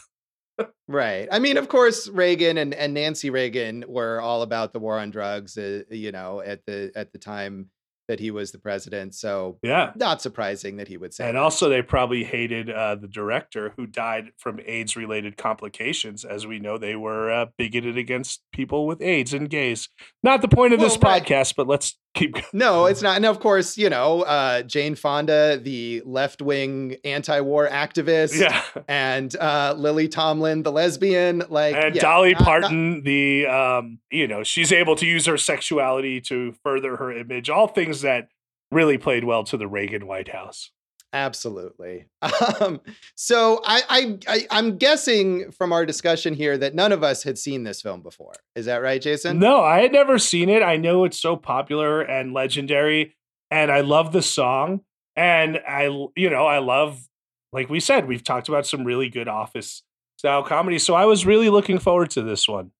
Right. 0.88 1.28
I 1.30 1.38
mean, 1.38 1.56
of 1.56 1.68
course, 1.68 2.08
Reagan 2.08 2.58
and, 2.58 2.72
and 2.72 2.94
Nancy 2.94 3.28
Reagan 3.28 3.84
were 3.88 4.20
all 4.20 4.42
about 4.42 4.72
the 4.72 4.78
war 4.78 4.98
on 4.98 5.10
drugs. 5.10 5.58
Uh, 5.58 5.82
you 5.90 6.12
know, 6.12 6.40
at 6.40 6.64
the 6.64 6.92
at 6.94 7.12
the 7.12 7.18
time 7.18 7.70
that 8.08 8.20
he 8.20 8.30
was 8.30 8.52
the 8.52 8.58
president. 8.58 9.14
So 9.14 9.58
yeah, 9.62 9.92
not 9.96 10.22
surprising 10.22 10.76
that 10.76 10.88
he 10.88 10.96
would 10.96 11.14
say. 11.14 11.26
And 11.26 11.36
that. 11.36 11.42
also, 11.42 11.68
they 11.68 11.82
probably 11.82 12.24
hated 12.24 12.70
uh, 12.70 12.94
the 12.96 13.08
director 13.08 13.72
who 13.76 13.86
died 13.86 14.30
from 14.38 14.60
AIDS-related 14.64 15.36
complications. 15.36 16.24
As 16.24 16.46
we 16.46 16.58
know, 16.58 16.78
they 16.78 16.96
were 16.96 17.30
uh, 17.30 17.46
bigoted 17.58 17.96
against 17.96 18.42
people 18.52 18.86
with 18.86 19.02
AIDS 19.02 19.34
and 19.34 19.50
gays. 19.50 19.88
Not 20.22 20.42
the 20.42 20.48
point 20.48 20.72
of 20.72 20.80
well, 20.80 20.88
this 20.88 20.98
right. 20.98 21.22
podcast, 21.22 21.54
but 21.56 21.66
let's 21.66 21.98
keep 22.16 22.32
going. 22.32 22.44
No, 22.52 22.86
it's 22.86 23.02
not. 23.02 23.16
And 23.16 23.26
of 23.26 23.38
course, 23.38 23.78
you 23.78 23.88
know, 23.88 24.22
uh, 24.22 24.62
Jane 24.62 24.96
Fonda, 24.96 25.58
the 25.62 26.02
left 26.04 26.42
wing 26.42 26.96
anti 27.04 27.40
war 27.40 27.68
activist. 27.68 28.40
Yeah. 28.40 28.62
And 28.88 29.34
uh, 29.36 29.74
Lily 29.76 30.08
Tomlin, 30.08 30.62
the 30.62 30.72
lesbian. 30.72 31.44
Like, 31.48 31.76
and 31.76 31.94
yeah, 31.94 32.02
Dolly 32.02 32.32
not, 32.32 32.42
Parton, 32.42 32.94
not... 32.94 33.04
the, 33.04 33.46
um, 33.46 33.98
you 34.10 34.26
know, 34.26 34.42
she's 34.42 34.72
able 34.72 34.96
to 34.96 35.06
use 35.06 35.26
her 35.26 35.36
sexuality 35.36 36.20
to 36.22 36.52
further 36.64 36.96
her 36.96 37.12
image. 37.12 37.48
All 37.50 37.68
things 37.68 38.00
that 38.02 38.28
really 38.72 38.98
played 38.98 39.24
well 39.24 39.44
to 39.44 39.56
the 39.56 39.68
Reagan 39.68 40.06
White 40.06 40.28
House. 40.28 40.70
Absolutely. 41.16 42.04
Um, 42.60 42.80
so 43.14 43.60
I, 43.64 43.82
I, 43.88 44.18
I 44.28 44.46
I'm 44.50 44.78
guessing 44.78 45.50
from 45.50 45.72
our 45.72 45.84
discussion 45.86 46.34
here 46.34 46.56
that 46.58 46.74
none 46.74 46.92
of 46.92 47.02
us 47.02 47.22
had 47.22 47.38
seen 47.38 47.64
this 47.64 47.82
film 47.82 48.02
before. 48.02 48.32
Is 48.54 48.66
that 48.66 48.78
right, 48.78 49.00
Jason? 49.00 49.38
No, 49.38 49.62
I 49.62 49.80
had 49.80 49.92
never 49.92 50.18
seen 50.18 50.48
it. 50.48 50.62
I 50.62 50.76
know 50.76 51.04
it's 51.04 51.18
so 51.18 51.36
popular 51.36 52.00
and 52.00 52.32
legendary, 52.32 53.14
and 53.50 53.70
I 53.70 53.80
love 53.80 54.12
the 54.12 54.22
song. 54.22 54.80
And 55.16 55.60
I, 55.68 55.84
you 56.16 56.30
know, 56.30 56.46
I 56.46 56.58
love, 56.58 57.06
like 57.52 57.68
we 57.68 57.80
said, 57.80 58.06
we've 58.06 58.24
talked 58.24 58.48
about 58.48 58.66
some 58.66 58.84
really 58.84 59.08
good 59.08 59.28
office 59.28 59.82
style 60.18 60.42
comedy. 60.42 60.78
So 60.78 60.94
I 60.94 61.04
was 61.04 61.26
really 61.26 61.50
looking 61.50 61.78
forward 61.78 62.10
to 62.10 62.22
this 62.22 62.48
one. 62.48 62.72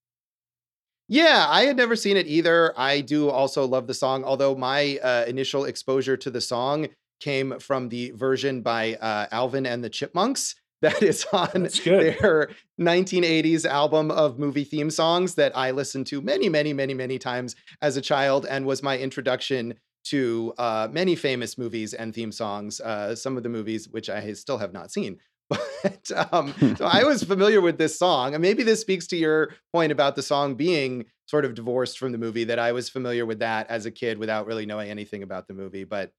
Yeah, 1.09 1.47
I 1.49 1.65
had 1.65 1.77
never 1.77 1.97
seen 1.97 2.17
it 2.17 2.27
either. 2.27 2.73
I 2.77 3.01
do 3.01 3.29
also 3.31 3.67
love 3.67 3.87
the 3.87 3.95
song, 3.95 4.25
although 4.25 4.55
my 4.55 4.99
uh, 5.03 5.25
initial 5.27 5.65
exposure 5.65 6.17
to 6.17 6.31
the 6.31 6.41
song 6.41 6.89
came 7.21 7.59
from 7.59 7.89
the 7.89 8.11
version 8.13 8.63
by 8.63 8.95
uh, 8.95 9.27
Alvin 9.33 9.67
and 9.67 9.83
the 9.83 9.91
Chipmunks 9.91 10.57
that 10.83 11.03
is 11.03 11.25
on 11.33 11.69
their 11.85 12.51
1980s 12.79 13.65
album 13.65 14.11
of 14.11 14.39
movie 14.39 14.65
theme 14.65 14.91
songs 14.91 15.35
that 15.37 15.57
I 15.57 15.71
listened 15.71 16.07
to 16.09 16.21
many, 16.21 16.51
many, 16.51 16.75
many, 16.75 16.93
many 16.93 17.19
times 17.19 17.57
as 17.81 17.97
a 17.97 18.03
child 18.03 18.45
and 18.45 18.67
was 18.67 18.83
my 18.83 18.99
introduction 18.99 19.75
to 20.05 20.53
uh, 20.59 20.89
many 20.91 21.17
famous 21.17 21.57
movies 21.57 21.95
and 21.95 22.15
theme 22.15 22.31
songs, 22.31 22.81
uh, 22.81 23.17
some 23.17 23.37
of 23.37 23.43
the 23.43 23.49
movies 23.49 23.89
which 23.89 24.11
I 24.11 24.33
still 24.35 24.59
have 24.59 24.73
not 24.73 24.91
seen. 24.93 25.19
But 25.83 26.11
um, 26.33 26.53
so 26.77 26.85
I 26.85 27.05
was 27.05 27.23
familiar 27.23 27.61
with 27.61 27.79
this 27.79 27.97
song. 27.97 28.35
And 28.35 28.43
maybe 28.43 28.65
this 28.65 28.81
speaks 28.81 29.07
to 29.09 29.17
your 29.17 29.55
point 29.73 29.93
about 29.93 30.17
the 30.17 30.23
song 30.23 30.57
being 30.57 31.05
sort 31.27 31.45
of 31.45 31.55
divorced 31.55 31.99
from 31.99 32.11
the 32.11 32.19
movie, 32.19 32.45
that 32.45 32.59
I 32.59 32.73
was 32.73 32.89
familiar 32.89 33.25
with 33.25 33.39
that 33.39 33.69
as 33.69 33.87
a 33.87 33.91
kid 33.93 34.19
without 34.19 34.47
really 34.47 34.67
knowing 34.67 34.91
anything 34.91 35.23
about 35.23 35.47
the 35.47 35.55
movie. 35.55 35.85
But 35.85 36.13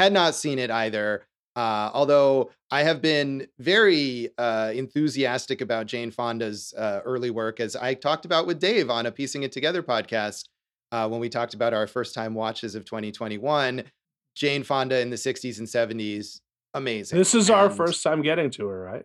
had 0.00 0.14
not 0.14 0.34
seen 0.34 0.58
it 0.58 0.70
either. 0.70 1.26
Uh, 1.56 1.90
although 1.92 2.50
I 2.70 2.84
have 2.84 3.02
been 3.02 3.46
very 3.58 4.30
uh, 4.38 4.72
enthusiastic 4.74 5.60
about 5.60 5.86
Jane 5.86 6.10
Fonda's 6.10 6.72
uh, 6.72 7.00
early 7.04 7.30
work, 7.30 7.60
as 7.60 7.76
I 7.76 7.92
talked 7.92 8.24
about 8.24 8.46
with 8.46 8.58
Dave 8.58 8.88
on 8.88 9.04
a 9.04 9.12
Piecing 9.12 9.42
It 9.42 9.52
Together 9.52 9.82
podcast 9.82 10.48
uh, 10.90 11.06
when 11.06 11.20
we 11.20 11.28
talked 11.28 11.52
about 11.52 11.74
our 11.74 11.86
first 11.86 12.14
time 12.14 12.32
watches 12.32 12.74
of 12.74 12.86
2021. 12.86 13.82
Jane 14.34 14.62
Fonda 14.62 15.00
in 15.00 15.10
the 15.10 15.16
60s 15.16 15.58
and 15.58 15.68
70s, 15.68 16.40
amazing. 16.72 17.18
This 17.18 17.34
is 17.34 17.50
and 17.50 17.58
our 17.58 17.68
first 17.68 18.02
time 18.02 18.22
getting 18.22 18.48
to 18.52 18.68
her, 18.68 18.80
right? 18.80 19.04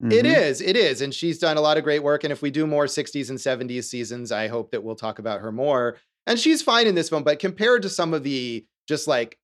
Mm-hmm. 0.00 0.12
It 0.12 0.26
is, 0.26 0.60
it 0.60 0.76
is. 0.76 1.00
And 1.00 1.12
she's 1.12 1.40
done 1.40 1.56
a 1.56 1.60
lot 1.60 1.78
of 1.78 1.84
great 1.84 2.02
work. 2.04 2.22
And 2.22 2.32
if 2.32 2.42
we 2.42 2.52
do 2.52 2.66
more 2.66 2.84
60s 2.84 3.28
and 3.28 3.38
70s 3.38 3.84
seasons, 3.84 4.30
I 4.30 4.46
hope 4.46 4.70
that 4.70 4.84
we'll 4.84 4.94
talk 4.94 5.18
about 5.18 5.40
her 5.40 5.50
more. 5.50 5.96
And 6.28 6.38
she's 6.38 6.62
fine 6.62 6.86
in 6.86 6.94
this 6.94 7.08
film, 7.08 7.24
but 7.24 7.40
compared 7.40 7.82
to 7.82 7.88
some 7.88 8.14
of 8.14 8.22
the 8.22 8.64
just 8.86 9.08
like 9.08 9.38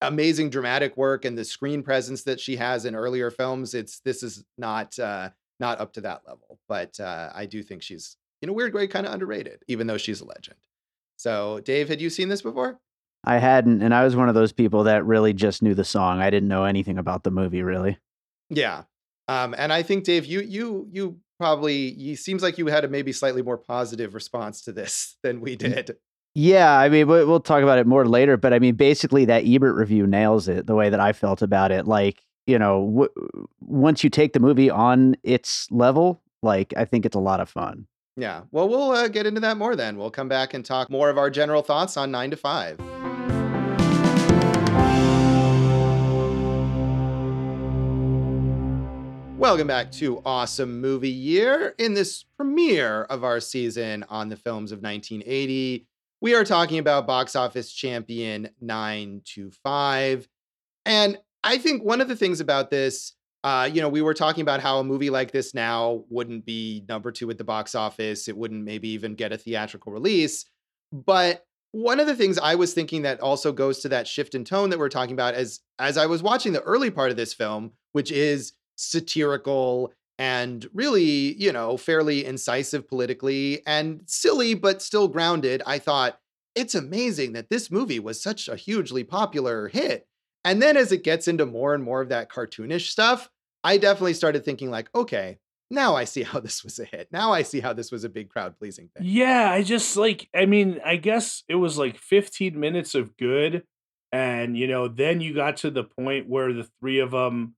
amazing 0.00 0.50
dramatic 0.50 0.96
work 0.96 1.24
and 1.24 1.36
the 1.36 1.44
screen 1.44 1.82
presence 1.82 2.24
that 2.24 2.40
she 2.40 2.56
has 2.56 2.84
in 2.84 2.94
earlier 2.94 3.30
films, 3.30 3.74
it's 3.74 4.00
this 4.00 4.22
is 4.22 4.44
not 4.58 4.98
uh, 4.98 5.30
not 5.60 5.80
up 5.80 5.92
to 5.94 6.00
that 6.02 6.22
level. 6.26 6.58
But 6.68 6.98
uh, 7.00 7.30
I 7.34 7.46
do 7.46 7.62
think 7.62 7.82
she's 7.82 8.16
in 8.42 8.48
a 8.48 8.52
weird 8.52 8.74
way 8.74 8.86
kind 8.86 9.06
of 9.06 9.12
underrated, 9.12 9.62
even 9.68 9.86
though 9.86 9.98
she's 9.98 10.20
a 10.20 10.26
legend. 10.26 10.58
So, 11.16 11.60
Dave, 11.60 11.88
had 11.88 12.00
you 12.00 12.10
seen 12.10 12.28
this 12.28 12.42
before? 12.42 12.78
I 13.24 13.38
hadn't, 13.38 13.82
and 13.82 13.92
I 13.94 14.04
was 14.04 14.14
one 14.14 14.28
of 14.28 14.34
those 14.34 14.52
people 14.52 14.84
that 14.84 15.04
really 15.04 15.32
just 15.32 15.62
knew 15.62 15.74
the 15.74 15.84
song. 15.84 16.20
I 16.20 16.30
didn't 16.30 16.48
know 16.48 16.64
anything 16.64 16.98
about 16.98 17.24
the 17.24 17.30
movie, 17.30 17.62
really. 17.62 17.98
Yeah, 18.50 18.84
um, 19.28 19.54
and 19.58 19.72
I 19.72 19.82
think 19.82 20.04
Dave, 20.04 20.26
you 20.26 20.40
you 20.40 20.88
you 20.92 21.18
probably 21.38 21.92
you 21.92 22.16
seems 22.16 22.42
like 22.42 22.58
you 22.58 22.66
had 22.66 22.84
a 22.84 22.88
maybe 22.88 23.12
slightly 23.12 23.42
more 23.42 23.58
positive 23.58 24.14
response 24.14 24.62
to 24.62 24.72
this 24.72 25.16
than 25.22 25.40
we 25.40 25.56
did. 25.56 25.96
Yeah, 26.38 26.78
I 26.78 26.90
mean, 26.90 27.06
we'll 27.06 27.40
talk 27.40 27.62
about 27.62 27.78
it 27.78 27.86
more 27.86 28.06
later, 28.06 28.36
but 28.36 28.52
I 28.52 28.58
mean, 28.58 28.74
basically, 28.74 29.24
that 29.24 29.46
Ebert 29.46 29.74
review 29.74 30.06
nails 30.06 30.48
it 30.48 30.66
the 30.66 30.74
way 30.74 30.90
that 30.90 31.00
I 31.00 31.14
felt 31.14 31.40
about 31.40 31.72
it. 31.72 31.86
Like, 31.86 32.22
you 32.46 32.58
know, 32.58 32.84
w- 32.86 33.46
once 33.60 34.04
you 34.04 34.10
take 34.10 34.34
the 34.34 34.38
movie 34.38 34.68
on 34.68 35.16
its 35.22 35.66
level, 35.70 36.20
like, 36.42 36.74
I 36.76 36.84
think 36.84 37.06
it's 37.06 37.16
a 37.16 37.20
lot 37.20 37.40
of 37.40 37.48
fun. 37.48 37.86
Yeah. 38.18 38.42
Well, 38.50 38.68
we'll 38.68 38.90
uh, 38.90 39.08
get 39.08 39.24
into 39.24 39.40
that 39.40 39.56
more 39.56 39.74
then. 39.76 39.96
We'll 39.96 40.10
come 40.10 40.28
back 40.28 40.52
and 40.52 40.62
talk 40.62 40.90
more 40.90 41.08
of 41.08 41.16
our 41.16 41.30
general 41.30 41.62
thoughts 41.62 41.96
on 41.96 42.10
9 42.10 42.32
to 42.32 42.36
5. 42.36 42.80
Welcome 49.38 49.68
back 49.68 49.90
to 49.92 50.20
Awesome 50.26 50.82
Movie 50.82 51.08
Year. 51.08 51.74
In 51.78 51.94
this 51.94 52.24
premiere 52.36 53.04
of 53.04 53.24
our 53.24 53.40
season 53.40 54.04
on 54.10 54.28
the 54.28 54.36
films 54.36 54.70
of 54.70 54.82
1980, 54.82 55.86
we 56.20 56.34
are 56.34 56.44
talking 56.44 56.78
about 56.78 57.06
box 57.06 57.36
office 57.36 57.72
champion 57.72 58.48
925. 58.60 60.28
And 60.84 61.18
I 61.44 61.58
think 61.58 61.84
one 61.84 62.00
of 62.00 62.08
the 62.08 62.16
things 62.16 62.40
about 62.40 62.70
this, 62.70 63.12
uh, 63.44 63.68
you 63.72 63.80
know, 63.80 63.88
we 63.88 64.02
were 64.02 64.14
talking 64.14 64.42
about 64.42 64.60
how 64.60 64.78
a 64.78 64.84
movie 64.84 65.10
like 65.10 65.30
this 65.30 65.54
now 65.54 66.04
wouldn't 66.08 66.44
be 66.44 66.84
number 66.88 67.12
two 67.12 67.30
at 67.30 67.38
the 67.38 67.44
box 67.44 67.74
office. 67.74 68.28
It 68.28 68.36
wouldn't 68.36 68.64
maybe 68.64 68.88
even 68.88 69.14
get 69.14 69.32
a 69.32 69.38
theatrical 69.38 69.92
release. 69.92 70.46
But 70.92 71.44
one 71.72 72.00
of 72.00 72.06
the 72.06 72.14
things 72.14 72.38
I 72.38 72.54
was 72.54 72.72
thinking 72.72 73.02
that 73.02 73.20
also 73.20 73.52
goes 73.52 73.80
to 73.80 73.88
that 73.90 74.08
shift 74.08 74.34
in 74.34 74.44
tone 74.44 74.70
that 74.70 74.78
we're 74.78 74.88
talking 74.88 75.12
about 75.12 75.34
as 75.34 75.60
as 75.78 75.98
I 75.98 76.06
was 76.06 76.22
watching 76.22 76.52
the 76.52 76.62
early 76.62 76.90
part 76.90 77.10
of 77.10 77.16
this 77.16 77.34
film, 77.34 77.72
which 77.92 78.10
is 78.10 78.52
satirical 78.76 79.92
and 80.18 80.66
really, 80.72 81.34
you 81.36 81.52
know, 81.52 81.76
fairly 81.76 82.24
incisive 82.24 82.88
politically 82.88 83.62
and 83.66 84.02
silly, 84.06 84.54
but 84.54 84.82
still 84.82 85.08
grounded. 85.08 85.62
I 85.66 85.78
thought 85.78 86.18
it's 86.54 86.74
amazing 86.74 87.32
that 87.32 87.50
this 87.50 87.70
movie 87.70 88.00
was 88.00 88.22
such 88.22 88.48
a 88.48 88.56
hugely 88.56 89.04
popular 89.04 89.68
hit. 89.68 90.06
And 90.44 90.62
then 90.62 90.76
as 90.76 90.92
it 90.92 91.04
gets 91.04 91.28
into 91.28 91.44
more 91.44 91.74
and 91.74 91.84
more 91.84 92.00
of 92.00 92.08
that 92.08 92.30
cartoonish 92.30 92.88
stuff, 92.88 93.28
I 93.62 93.78
definitely 93.78 94.14
started 94.14 94.44
thinking, 94.44 94.70
like, 94.70 94.88
okay, 94.94 95.38
now 95.70 95.96
I 95.96 96.04
see 96.04 96.22
how 96.24 96.40
this 96.40 96.64
was 96.64 96.78
a 96.78 96.84
hit. 96.84 97.08
Now 97.12 97.32
I 97.32 97.42
see 97.42 97.60
how 97.60 97.72
this 97.72 97.92
was 97.92 98.04
a 98.04 98.08
big 98.08 98.30
crowd 98.30 98.58
pleasing 98.58 98.88
thing. 98.96 99.06
Yeah, 99.06 99.50
I 99.50 99.62
just 99.62 99.96
like, 99.96 100.28
I 100.34 100.46
mean, 100.46 100.80
I 100.84 100.96
guess 100.96 101.42
it 101.48 101.56
was 101.56 101.76
like 101.76 101.98
15 101.98 102.58
minutes 102.58 102.94
of 102.94 103.16
good. 103.16 103.64
And, 104.12 104.56
you 104.56 104.68
know, 104.68 104.88
then 104.88 105.20
you 105.20 105.34
got 105.34 105.58
to 105.58 105.70
the 105.70 105.84
point 105.84 106.28
where 106.28 106.52
the 106.52 106.68
three 106.80 107.00
of 107.00 107.10
them 107.10 107.56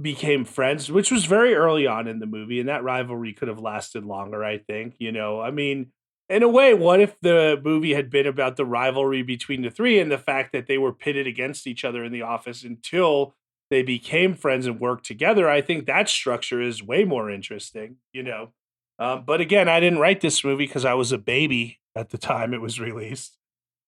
became 0.00 0.44
friends, 0.44 0.90
which 0.90 1.10
was 1.10 1.24
very 1.24 1.54
early 1.54 1.86
on 1.86 2.06
in 2.06 2.18
the 2.18 2.26
movie, 2.26 2.60
and 2.60 2.68
that 2.68 2.84
rivalry 2.84 3.32
could 3.32 3.48
have 3.48 3.60
lasted 3.60 4.04
longer, 4.04 4.44
I 4.44 4.58
think. 4.58 4.94
You 4.98 5.12
know, 5.12 5.40
I 5.40 5.50
mean, 5.50 5.92
in 6.28 6.42
a 6.42 6.48
way, 6.48 6.74
what 6.74 7.00
if 7.00 7.18
the 7.20 7.60
movie 7.64 7.94
had 7.94 8.10
been 8.10 8.26
about 8.26 8.56
the 8.56 8.64
rivalry 8.66 9.22
between 9.22 9.62
the 9.62 9.70
three 9.70 9.98
and 9.98 10.10
the 10.10 10.18
fact 10.18 10.52
that 10.52 10.66
they 10.66 10.78
were 10.78 10.92
pitted 10.92 11.26
against 11.26 11.66
each 11.66 11.84
other 11.84 12.04
in 12.04 12.12
the 12.12 12.22
office 12.22 12.62
until 12.62 13.34
they 13.70 13.82
became 13.82 14.34
friends 14.34 14.66
and 14.66 14.80
worked 14.80 15.06
together? 15.06 15.48
I 15.48 15.60
think 15.60 15.86
that 15.86 16.08
structure 16.08 16.60
is 16.60 16.82
way 16.82 17.04
more 17.04 17.30
interesting, 17.30 17.96
you 18.12 18.22
know. 18.22 18.50
Um, 18.98 19.24
but 19.26 19.40
again, 19.40 19.68
I 19.68 19.80
didn't 19.80 19.98
write 19.98 20.20
this 20.20 20.44
movie 20.44 20.66
because 20.66 20.84
I 20.84 20.94
was 20.94 21.12
a 21.12 21.18
baby 21.18 21.78
at 21.94 22.10
the 22.10 22.18
time 22.18 22.52
it 22.52 22.60
was 22.60 22.80
released, 22.80 23.38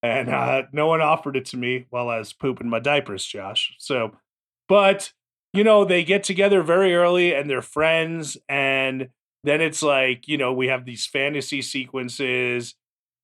and 0.03 0.31
uh, 0.31 0.63
no 0.73 0.87
one 0.87 1.01
offered 1.01 1.37
it 1.37 1.47
to 1.47 1.57
me 1.57 1.87
while 1.91 2.09
I 2.09 2.19
was 2.19 2.33
pooping 2.33 2.69
my 2.69 2.79
diapers, 2.79 3.25
Josh. 3.25 3.75
So, 3.79 4.13
but 4.69 5.13
you 5.53 5.65
know, 5.65 5.85
they 5.85 6.05
get 6.05 6.25
together 6.25 6.63
very 6.63 6.95
early 6.95 7.35
and 7.35 7.49
they're 7.49 7.63
friends. 7.63 8.37
And 8.49 9.09
then 9.45 9.61
it's 9.61 9.83
like, 9.83 10.29
you 10.29 10.37
know, 10.37 10.53
we 10.53 10.69
have 10.69 10.85
these 10.85 11.07
fantasy 11.07 11.63
sequences. 11.63 12.75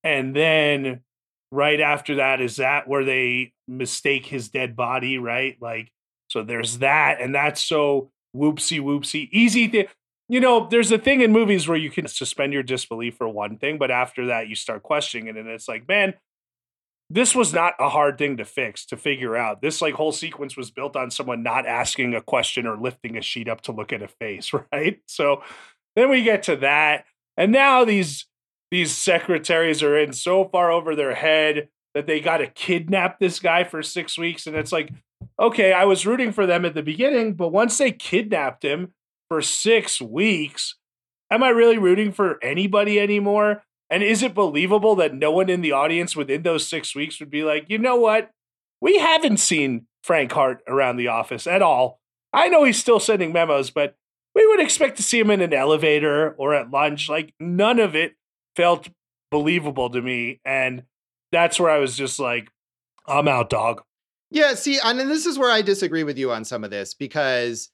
And 0.03 0.35
then 0.35 1.01
right 1.51 1.81
after 1.81 2.17
that, 2.17 2.41
is 2.41 2.57
that 2.57 2.89
where 2.89 3.05
they 3.05 3.53
mistake 3.69 4.27
his 4.27 4.49
dead 4.49 4.77
body, 4.77 5.19
right? 5.19 5.57
Like, 5.61 5.91
so 6.29 6.43
there's 6.43 6.79
that. 6.79 7.21
And 7.21 7.35
that's 7.35 7.65
so 7.65 8.11
whoopsie 8.35 8.81
whoopsie 8.81 9.29
easy 9.31 9.69
thing. 9.69 9.87
You 10.29 10.41
know, 10.41 10.67
there's 10.69 10.91
a 10.91 10.99
thing 10.99 11.21
in 11.21 11.33
movies 11.33 11.69
where 11.69 11.77
you 11.77 11.91
can 11.91 12.09
suspend 12.09 12.53
your 12.55 12.63
disbelief 12.63 13.17
for 13.17 13.29
one 13.29 13.59
thing, 13.59 13.77
but 13.77 13.91
after 13.91 14.27
that, 14.27 14.49
you 14.49 14.55
start 14.55 14.83
questioning 14.83 15.29
it. 15.29 15.37
And 15.37 15.49
it's 15.49 15.69
like, 15.69 15.87
man, 15.87 16.15
this 17.11 17.35
was 17.35 17.53
not 17.53 17.75
a 17.79 17.89
hard 17.89 18.19
thing 18.19 18.39
to 18.39 18.45
fix 18.45 18.87
to 18.87 18.97
figure 18.97 19.37
out. 19.37 19.61
This 19.61 19.83
like 19.83 19.95
whole 19.95 20.13
sequence 20.13 20.57
was 20.57 20.71
built 20.71 20.97
on 20.97 21.11
someone 21.11 21.43
not 21.43 21.67
asking 21.67 22.15
a 22.15 22.21
question 22.21 22.67
or 22.67 22.77
lifting 22.77 23.17
a 23.17 23.23
sheet 23.23 23.49
up 23.49 23.61
to 23.63 23.73
look 23.73 23.93
at 23.93 24.03
a 24.03 24.09
face 24.09 24.53
right? 24.73 25.01
So 25.07 25.43
then 25.97 26.11
we 26.11 26.23
get 26.23 26.45
to 26.45 26.57
that 26.57 27.05
and 27.37 27.53
now 27.53 27.85
these 27.85 28.27
these 28.71 28.93
secretaries 28.93 29.83
are 29.83 29.97
in 29.97 30.13
so 30.13 30.47
far 30.47 30.71
over 30.71 30.95
their 30.95 31.15
head 31.15 31.69
that 31.95 32.07
they 32.07 32.21
got 32.21 32.39
to 32.39 32.47
kidnap 32.49 33.19
this 33.19 33.39
guy 33.39 33.65
for 33.65 33.83
six 33.83 34.19
weeks 34.19 34.47
and 34.47 34.57
it's 34.57 34.73
like 34.73 34.91
okay 35.39 35.73
i 35.73 35.85
was 35.85 36.07
rooting 36.07 36.33
for 36.33 36.47
them 36.47 36.65
at 36.65 36.75
the 36.75 36.83
beginning 36.83 37.35
but 37.35 37.49
once 37.49 37.79
they 37.79 37.93
kidnapped 37.93 38.65
him 38.65 38.93
for 39.29 39.41
six 39.41 40.01
weeks 40.01 40.77
am 41.31 41.43
i 41.43 41.49
really 41.49 41.79
rooting 41.79 42.13
for 42.13 42.43
anybody 42.43 42.99
anymore 43.01 43.63
and 43.95 44.03
is 44.03 44.25
it 44.25 44.35
believable 44.35 44.97
that 44.97 45.15
no 45.15 45.31
one 45.31 45.49
in 45.49 45.61
the 45.61 45.71
audience 45.71 46.17
within 46.17 46.43
those 46.43 46.67
six 46.67 46.97
weeks 46.97 47.21
would 47.21 47.31
be 47.31 47.45
like, 47.45 47.67
you 47.69 47.79
know 47.79 47.95
what? 47.95 48.29
We 48.81 48.99
haven't 48.99 49.37
seen 49.37 49.87
Frank 50.03 50.33
Hart 50.33 50.65
around 50.67 50.97
the 50.97 51.07
office 51.07 51.47
at 51.47 51.63
all. 51.63 52.01
I 52.33 52.49
know 52.49 52.65
he's 52.65 52.81
still 52.81 52.99
sending 52.99 53.33
memos, 53.33 53.71
but 53.71 53.95
we 54.35 54.45
would 54.49 54.59
expect 54.59 54.97
to 54.97 55.05
see 55.05 55.21
him 55.21 55.31
in 55.31 55.41
an 55.41 55.55
elevator 55.55 56.33
or 56.33 56.55
at 56.55 56.73
lunch. 56.73 57.09
Like 57.09 57.35
none 57.39 57.79
of 57.79 57.95
it 57.95 58.15
felt 58.57 58.89
believable 59.31 59.91
to 59.91 60.03
me. 60.03 60.41
And 60.45 60.83
that's 61.31 61.61
where 61.61 61.71
I 61.71 61.79
was 61.79 61.97
just 61.97 62.19
like, 62.19 62.49
I'm 63.07 63.29
out, 63.29 63.49
dog. 63.49 63.81
Yeah, 64.29 64.55
see, 64.55 64.81
and 64.83 64.99
this 64.99 65.25
is 65.25 65.39
where 65.39 65.53
I 65.53 65.63
disagree 65.63 66.03
with 66.03 66.19
you 66.19 66.33
on 66.33 66.45
some 66.45 66.65
of 66.65 66.73
this 66.73 66.95
because 66.95 67.71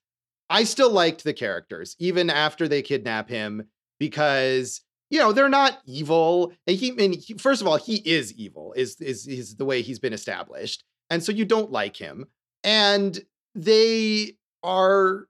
I 0.51 0.65
still 0.65 0.91
liked 0.91 1.25
the 1.25 1.33
characters, 1.33 1.97
even 1.99 2.29
after 2.29 2.69
they 2.69 2.83
kidnap 2.83 3.31
him, 3.31 3.69
because 3.99 4.83
you 5.11 5.19
know 5.19 5.33
they're 5.33 5.49
not 5.49 5.79
evil 5.87 6.53
and 6.67 6.77
he, 6.77 6.91
and 6.91 7.15
he, 7.15 7.35
first 7.35 7.61
of 7.61 7.67
all 7.67 7.77
he 7.77 7.97
is 7.97 8.33
evil 8.35 8.73
is, 8.77 9.01
is 9.01 9.27
is 9.27 9.57
the 9.57 9.65
way 9.65 9.83
he's 9.83 9.99
been 9.99 10.13
established 10.13 10.85
and 11.11 11.23
so 11.23 11.33
you 11.33 11.45
don't 11.45 11.71
like 11.71 11.97
him 11.97 12.27
and 12.65 13.21
they 13.55 14.37
are 14.63 15.27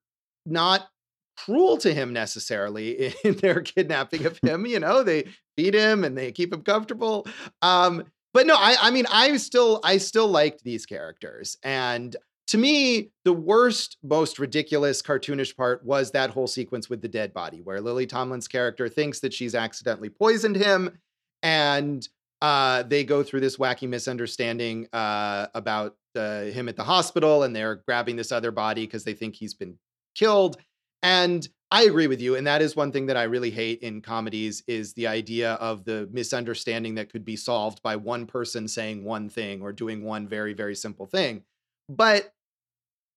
not 0.47 0.88
cruel 1.37 1.79
to 1.79 1.93
him 1.93 2.12
necessarily 2.12 3.14
in 3.25 3.35
their 3.37 3.61
kidnapping 3.61 4.27
of 4.27 4.38
him 4.43 4.66
you 4.66 4.79
know 4.79 5.03
they 5.03 5.25
feed 5.57 5.75
him 5.75 6.05
and 6.05 6.16
they 6.16 6.31
keep 6.31 6.53
him 6.53 6.62
comfortable 6.62 7.27
um 7.62 8.05
but 8.33 8.47
no 8.47 8.55
i 8.57 8.77
i 8.81 8.90
mean 8.90 9.07
i 9.11 9.37
still 9.37 9.81
i 9.83 9.97
still 9.97 10.29
liked 10.29 10.62
these 10.62 10.87
characters 10.87 11.57
and 11.62 12.16
to 12.51 12.59
me, 12.59 13.13
the 13.25 13.33
worst, 13.33 13.97
most 14.03 14.41
ridiculous 14.41 15.03
cartoonish 15.03 15.57
part 15.57 15.85
was 15.85 16.11
that 16.11 16.31
whole 16.31 16.49
sequence 16.49 16.91
with 16.91 17.01
the 17.01 17.07
dead 17.07 17.33
body, 17.33 17.61
where 17.63 17.81
Lily 17.81 18.07
Tomlin's 18.09 18.49
character 18.49 18.89
thinks 18.89 19.21
that 19.21 19.33
she's 19.33 19.55
accidentally 19.55 20.09
poisoned 20.09 20.57
him, 20.57 20.99
and 21.45 22.09
uh, 22.43 22.83
they 22.83 23.05
go 23.05 23.23
through 23.23 23.39
this 23.39 23.57
wacky 23.57 23.89
misunderstanding 23.89 24.89
uh, 24.93 25.47
about 25.55 25.95
uh, 26.17 26.43
him 26.43 26.69
at 26.69 26.75
the 26.75 26.83
hospital, 26.83 27.45
and 27.45 27.55
they're 27.55 27.85
grabbing 27.87 28.17
this 28.17 28.33
other 28.33 28.51
body 28.51 28.85
because 28.85 29.05
they 29.05 29.15
think 29.15 29.37
he's 29.37 29.55
been 29.55 29.79
killed. 30.17 30.57
And 31.05 31.49
I 31.71 31.85
agree 31.85 32.09
with 32.09 32.21
you, 32.21 32.35
and 32.35 32.45
that 32.49 32.63
is 32.63 32.75
one 32.75 32.91
thing 32.91 33.07
that 33.07 33.17
I 33.17 33.23
really 33.25 33.53
hate 33.53 33.79
in 33.79 34.03
comedies 34.03 34.65
is 34.67 34.93
the 34.95 35.07
idea 35.07 35.53
of 35.53 35.85
the 35.85 36.09
misunderstanding 36.11 36.97
that 36.97 37.13
could 37.13 37.25
be 37.25 37.37
solved 37.37 37.81
by 37.81 37.95
one 37.95 38.27
person 38.27 38.67
saying 38.67 39.05
one 39.05 39.29
thing 39.29 39.63
or 39.63 39.73
doing 39.73 40.03
one 40.03 40.27
very, 40.27 40.53
very 40.53 40.75
simple 40.75 41.07
thing. 41.07 41.45
But 41.89 42.33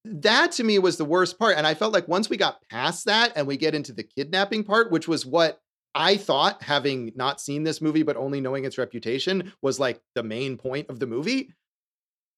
that 0.05 0.51
to 0.53 0.63
me 0.63 0.79
was 0.79 0.97
the 0.97 1.05
worst 1.05 1.39
part. 1.39 1.57
And 1.57 1.65
I 1.65 1.73
felt 1.73 1.93
like 1.93 2.07
once 2.07 2.29
we 2.29 2.37
got 2.37 2.61
past 2.69 3.05
that 3.05 3.33
and 3.35 3.47
we 3.47 3.57
get 3.57 3.75
into 3.75 3.93
the 3.93 4.03
kidnapping 4.03 4.63
part, 4.63 4.91
which 4.91 5.07
was 5.07 5.25
what 5.25 5.59
I 5.95 6.17
thought, 6.17 6.63
having 6.63 7.11
not 7.15 7.39
seen 7.39 7.63
this 7.63 7.81
movie, 7.81 8.03
but 8.03 8.17
only 8.17 8.41
knowing 8.41 8.65
its 8.65 8.77
reputation, 8.77 9.53
was 9.61 9.79
like 9.79 10.01
the 10.15 10.23
main 10.23 10.57
point 10.57 10.89
of 10.89 10.99
the 10.99 11.07
movie. 11.07 11.53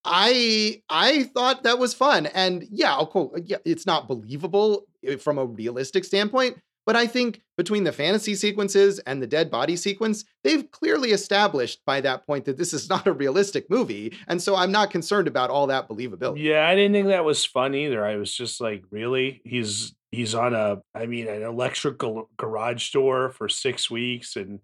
I 0.03 0.83
I 0.89 1.23
thought 1.23 1.63
that 1.63 1.79
was 1.79 1.93
fun. 1.93 2.27
And 2.27 2.65
yeah, 2.69 2.97
okay, 2.97 3.41
yeah, 3.45 3.57
it's 3.65 3.85
not 3.85 4.07
believable 4.07 4.85
eh, 5.03 5.15
from 5.15 5.37
a 5.37 5.45
realistic 5.45 6.03
standpoint, 6.03 6.57
but 6.85 6.95
I 6.95 7.07
think 7.07 7.41
between 7.57 7.83
the 7.83 7.91
fantasy 7.91 8.35
sequences 8.35 8.99
and 8.99 9.21
the 9.21 9.27
dead 9.27 9.49
body 9.49 9.75
sequence, 9.75 10.23
they've 10.43 10.69
clearly 10.71 11.11
established 11.11 11.81
by 11.85 12.01
that 12.01 12.25
point 12.27 12.45
that 12.45 12.57
this 12.57 12.73
is 12.73 12.89
not 12.89 13.07
a 13.07 13.13
realistic 13.13 13.69
movie. 13.69 14.15
And 14.27 14.41
so 14.41 14.55
I'm 14.55 14.71
not 14.71 14.91
concerned 14.91 15.27
about 15.27 15.49
all 15.49 15.67
that 15.67 15.89
believability. 15.89 16.43
Yeah, 16.43 16.67
I 16.67 16.75
didn't 16.75 16.93
think 16.93 17.07
that 17.07 17.25
was 17.25 17.45
fun 17.45 17.73
either. 17.73 18.05
I 18.05 18.17
was 18.17 18.33
just 18.33 18.61
like, 18.61 18.83
really? 18.91 19.41
He's 19.43 19.93
he's 20.11 20.35
on 20.35 20.53
a 20.53 20.81
I 20.93 21.07
mean 21.07 21.27
an 21.27 21.41
electrical 21.41 22.29
garage 22.37 22.91
door 22.91 23.31
for 23.31 23.49
6 23.49 23.91
weeks 23.91 24.35
and 24.35 24.59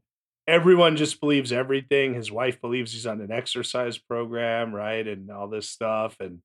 everyone 0.48 0.98
just 0.98 1.20
believes 1.20 1.52
everything. 1.52 2.14
His 2.14 2.32
wife 2.32 2.62
believes 2.62 2.94
he's 2.94 3.08
on 3.08 3.22
an 3.22 3.32
exercise 3.32 3.98
program, 3.98 4.74
right? 4.74 5.08
And 5.08 5.30
all 5.32 5.48
this 5.48 5.70
stuff 5.70 6.18
and 6.20 6.40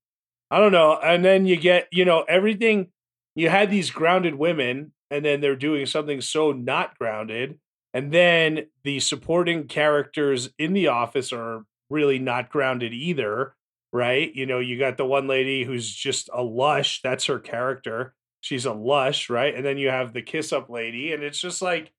I 0.50 0.58
don't 0.58 0.72
know. 0.72 0.98
And 1.02 1.24
then 1.24 1.44
you 1.44 1.56
get, 1.56 1.88
you 1.90 2.04
know, 2.04 2.24
everything 2.28 2.88
you 3.34 3.48
had 3.48 3.70
these 3.70 3.90
grounded 3.90 4.36
women 4.36 4.92
and 5.10 5.24
then 5.24 5.40
they're 5.40 5.56
doing 5.56 5.86
something 5.86 6.20
so 6.20 6.52
not 6.52 6.98
grounded 6.98 7.58
and 7.94 8.12
then 8.12 8.66
the 8.84 9.00
supporting 9.00 9.66
characters 9.66 10.50
in 10.58 10.72
the 10.72 10.88
office 10.88 11.32
are 11.32 11.64
really 11.88 12.18
not 12.18 12.50
grounded 12.50 12.92
either 12.92 13.54
right 13.92 14.34
you 14.34 14.46
know 14.46 14.58
you 14.58 14.78
got 14.78 14.96
the 14.96 15.06
one 15.06 15.26
lady 15.26 15.64
who's 15.64 15.94
just 15.94 16.28
a 16.32 16.42
lush 16.42 17.00
that's 17.02 17.26
her 17.26 17.38
character 17.38 18.14
she's 18.40 18.66
a 18.66 18.72
lush 18.72 19.30
right 19.30 19.54
and 19.54 19.64
then 19.64 19.78
you 19.78 19.88
have 19.88 20.12
the 20.12 20.22
kiss 20.22 20.52
up 20.52 20.68
lady 20.68 21.12
and 21.12 21.22
it's 21.22 21.40
just 21.40 21.62
like 21.62 21.92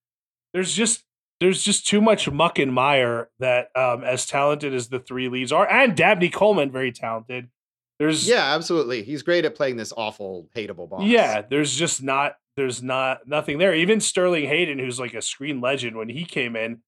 there's 0.54 0.74
just 0.74 1.04
there's 1.40 1.64
just 1.64 1.88
too 1.88 2.02
much 2.02 2.30
muck 2.30 2.60
and 2.60 2.74
mire 2.74 3.30
that 3.40 3.70
um 3.76 4.04
as 4.04 4.26
talented 4.26 4.74
as 4.74 4.90
the 4.90 5.00
three 5.00 5.30
leads 5.30 5.52
are 5.52 5.70
and 5.70 5.96
dabney 5.96 6.30
coleman 6.30 6.72
very 6.72 6.92
talented 6.92 7.50
There's 8.00 8.28
Yeah, 8.28 8.54
absolutely. 8.54 9.02
He's 9.04 9.24
great 9.24 9.46
at 9.46 9.56
playing 9.56 9.78
this 9.78 9.92
awful, 9.98 10.50
hateable 10.56 10.88
boss. 10.90 11.04
Yeah, 11.04 11.42
there's 11.42 11.76
just 11.76 12.04
not 12.04 12.36
there's 12.58 12.82
not 12.84 13.28
nothing 13.28 13.60
there. 13.60 13.74
Even 13.74 14.02
Sterling 14.02 14.48
Hayden, 14.48 14.80
who's 14.80 15.00
like 15.00 15.14
a 15.14 15.22
screen 15.22 15.62
legend, 15.62 15.96
when 15.96 16.10
he 16.10 16.26
came 16.26 16.56
in, 16.56 16.82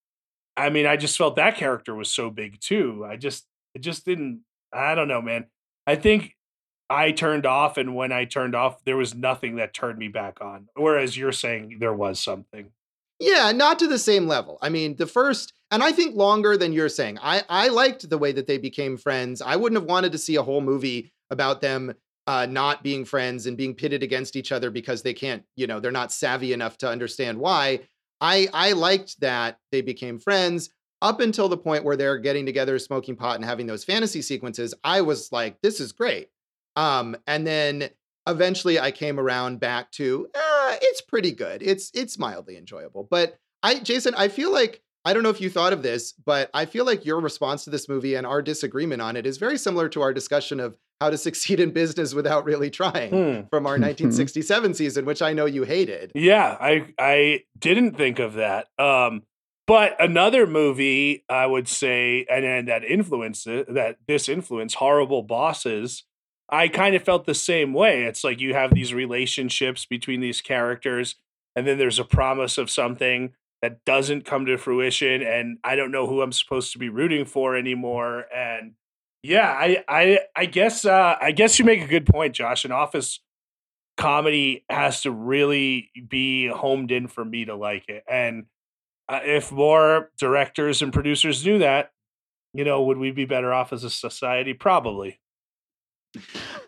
I 0.57 0.69
mean, 0.69 0.85
I 0.85 0.97
just 0.97 1.17
felt 1.17 1.37
that 1.37 1.55
character 1.55 1.95
was 1.95 2.11
so 2.11 2.29
big 2.29 2.59
too. 2.59 3.05
I 3.07 3.15
just 3.15 3.45
it 3.73 3.79
just 3.79 4.03
didn't 4.03 4.41
I 4.73 4.95
don't 4.95 5.07
know, 5.07 5.21
man. 5.21 5.45
I 5.87 5.95
think 5.95 6.35
I 6.89 7.11
turned 7.11 7.45
off 7.45 7.77
and 7.77 7.95
when 7.95 8.11
I 8.11 8.25
turned 8.25 8.55
off, 8.55 8.83
there 8.83 8.97
was 8.97 9.15
nothing 9.15 9.57
that 9.57 9.73
turned 9.73 9.99
me 9.99 10.07
back 10.07 10.41
on. 10.41 10.67
Whereas 10.75 11.15
you're 11.15 11.31
saying 11.31 11.77
there 11.79 11.93
was 11.93 12.19
something. 12.19 12.71
Yeah, 13.19 13.51
not 13.51 13.79
to 13.79 13.87
the 13.87 13.99
same 13.99 14.27
level. 14.27 14.57
I 14.61 14.69
mean, 14.69 14.95
the 14.95 15.05
first, 15.05 15.53
and 15.71 15.83
I 15.83 15.91
think 15.91 16.15
longer 16.15 16.57
than 16.57 16.73
you're 16.73 16.89
saying. 16.89 17.19
I 17.21 17.43
I 17.47 17.67
liked 17.67 18.09
the 18.09 18.17
way 18.17 18.31
that 18.31 18.47
they 18.47 18.57
became 18.57 18.97
friends. 18.97 19.41
I 19.41 19.55
wouldn't 19.55 19.79
have 19.79 19.89
wanted 19.89 20.13
to 20.13 20.17
see 20.17 20.35
a 20.35 20.43
whole 20.43 20.61
movie 20.61 21.13
about 21.29 21.61
them 21.61 21.93
uh, 22.29 22.45
not 22.45 22.83
being 22.83 23.05
friends 23.05 23.47
and 23.47 23.57
being 23.57 23.73
pitted 23.73 24.03
against 24.03 24.35
each 24.35 24.51
other 24.51 24.69
because 24.69 25.01
they 25.01 25.15
can't, 25.15 25.43
you 25.55 25.65
know, 25.65 25.79
they're 25.79 25.91
not 25.91 26.11
savvy 26.11 26.53
enough 26.53 26.77
to 26.77 26.87
understand 26.87 27.39
why. 27.39 27.79
I 28.21 28.47
I 28.53 28.73
liked 28.73 29.19
that 29.21 29.57
they 29.71 29.81
became 29.81 30.19
friends 30.19 30.69
up 31.01 31.21
until 31.21 31.49
the 31.49 31.57
point 31.57 31.83
where 31.83 31.97
they're 31.97 32.19
getting 32.19 32.45
together, 32.45 32.77
smoking 32.77 33.15
pot, 33.15 33.37
and 33.37 33.45
having 33.45 33.65
those 33.65 33.83
fantasy 33.83 34.21
sequences. 34.21 34.75
I 34.83 35.01
was 35.01 35.31
like, 35.31 35.59
this 35.63 35.79
is 35.79 35.91
great. 35.91 36.29
Um, 36.75 37.17
and 37.25 37.47
then 37.47 37.89
eventually 38.27 38.79
I 38.79 38.91
came 38.91 39.19
around 39.19 39.59
back 39.59 39.89
to 39.93 40.27
uh, 40.35 40.75
it's 40.83 41.01
pretty 41.01 41.31
good. 41.31 41.63
It's 41.63 41.89
it's 41.95 42.19
mildly 42.19 42.57
enjoyable. 42.57 43.07
But 43.09 43.39
I 43.63 43.79
Jason, 43.79 44.13
I 44.13 44.27
feel 44.27 44.53
like 44.53 44.83
I 45.03 45.13
don't 45.13 45.23
know 45.23 45.29
if 45.29 45.41
you 45.41 45.49
thought 45.49 45.73
of 45.73 45.81
this, 45.81 46.11
but 46.11 46.51
I 46.53 46.65
feel 46.65 46.85
like 46.85 47.05
your 47.05 47.21
response 47.21 47.63
to 47.63 47.71
this 47.71 47.89
movie 47.89 48.13
and 48.13 48.27
our 48.27 48.43
disagreement 48.43 49.01
on 49.01 49.15
it 49.15 49.25
is 49.25 49.39
very 49.39 49.57
similar 49.57 49.89
to 49.89 50.03
our 50.03 50.13
discussion 50.13 50.59
of 50.59 50.77
how 51.01 51.09
to 51.09 51.17
succeed 51.17 51.59
in 51.59 51.71
business 51.71 52.13
without 52.13 52.45
really 52.45 52.69
trying 52.69 53.09
Hmm. 53.09 53.47
from 53.49 53.65
our 53.65 53.73
1967 53.79 54.73
season, 54.73 55.05
which 55.05 55.21
I 55.21 55.33
know 55.33 55.45
you 55.45 55.63
hated. 55.63 56.11
Yeah, 56.15 56.57
I 56.59 56.93
I 56.99 57.43
didn't 57.57 57.95
think 57.97 58.19
of 58.19 58.33
that. 58.33 58.67
Um, 58.77 59.23
but 59.67 59.95
another 60.01 60.47
movie 60.47 61.23
I 61.29 61.45
would 61.45 61.67
say, 61.67 62.25
and, 62.29 62.43
and 62.43 62.67
that 62.67 62.83
influenced 62.83 63.47
it, 63.47 63.73
that 63.73 63.97
this 64.07 64.27
influence, 64.27 64.73
horrible 64.75 65.23
bosses. 65.23 66.03
I 66.51 66.67
kind 66.67 66.95
of 66.95 67.03
felt 67.03 67.25
the 67.27 67.35
same 67.35 67.73
way. 67.75 68.05
It's 68.05 68.23
like 68.23 68.39
you 68.41 68.55
have 68.55 68.73
these 68.73 68.91
relationships 68.91 69.85
between 69.85 70.19
these 70.19 70.41
characters, 70.41 71.13
and 71.55 71.67
then 71.67 71.77
there's 71.77 71.99
a 71.99 72.03
promise 72.03 72.57
of 72.57 72.71
something 72.71 73.33
that 73.61 73.85
doesn't 73.85 74.25
come 74.25 74.47
to 74.47 74.57
fruition, 74.57 75.21
and 75.21 75.59
I 75.63 75.75
don't 75.75 75.91
know 75.91 76.07
who 76.07 76.23
I'm 76.23 76.31
supposed 76.31 76.71
to 76.73 76.79
be 76.79 76.89
rooting 76.89 77.25
for 77.25 77.55
anymore. 77.55 78.25
And 78.35 78.73
yeah, 79.23 79.49
I 79.49 79.83
I 79.87 80.19
I 80.35 80.45
guess 80.45 80.85
uh, 80.85 81.15
I 81.21 81.31
guess 81.31 81.59
you 81.59 81.65
make 81.65 81.81
a 81.81 81.87
good 81.87 82.05
point, 82.05 82.35
Josh. 82.35 82.65
An 82.65 82.71
office 82.71 83.19
comedy 83.99 84.63
has 84.69 85.01
to 85.01 85.11
really 85.11 85.91
be 86.07 86.47
homed 86.47 86.89
in 86.89 87.07
for 87.07 87.25
me 87.25 87.45
to 87.45 87.55
like 87.55 87.89
it. 87.89 88.03
And 88.09 88.45
uh, 89.09 89.19
if 89.23 89.51
more 89.51 90.09
directors 90.17 90.81
and 90.81 90.93
producers 90.93 91.45
knew 91.45 91.59
that, 91.59 91.91
you 92.53 92.63
know, 92.63 92.83
would 92.83 92.97
we 92.97 93.11
be 93.11 93.25
better 93.25 93.53
off 93.53 93.73
as 93.73 93.83
a 93.83 93.89
society? 93.89 94.53
Probably. 94.53 95.19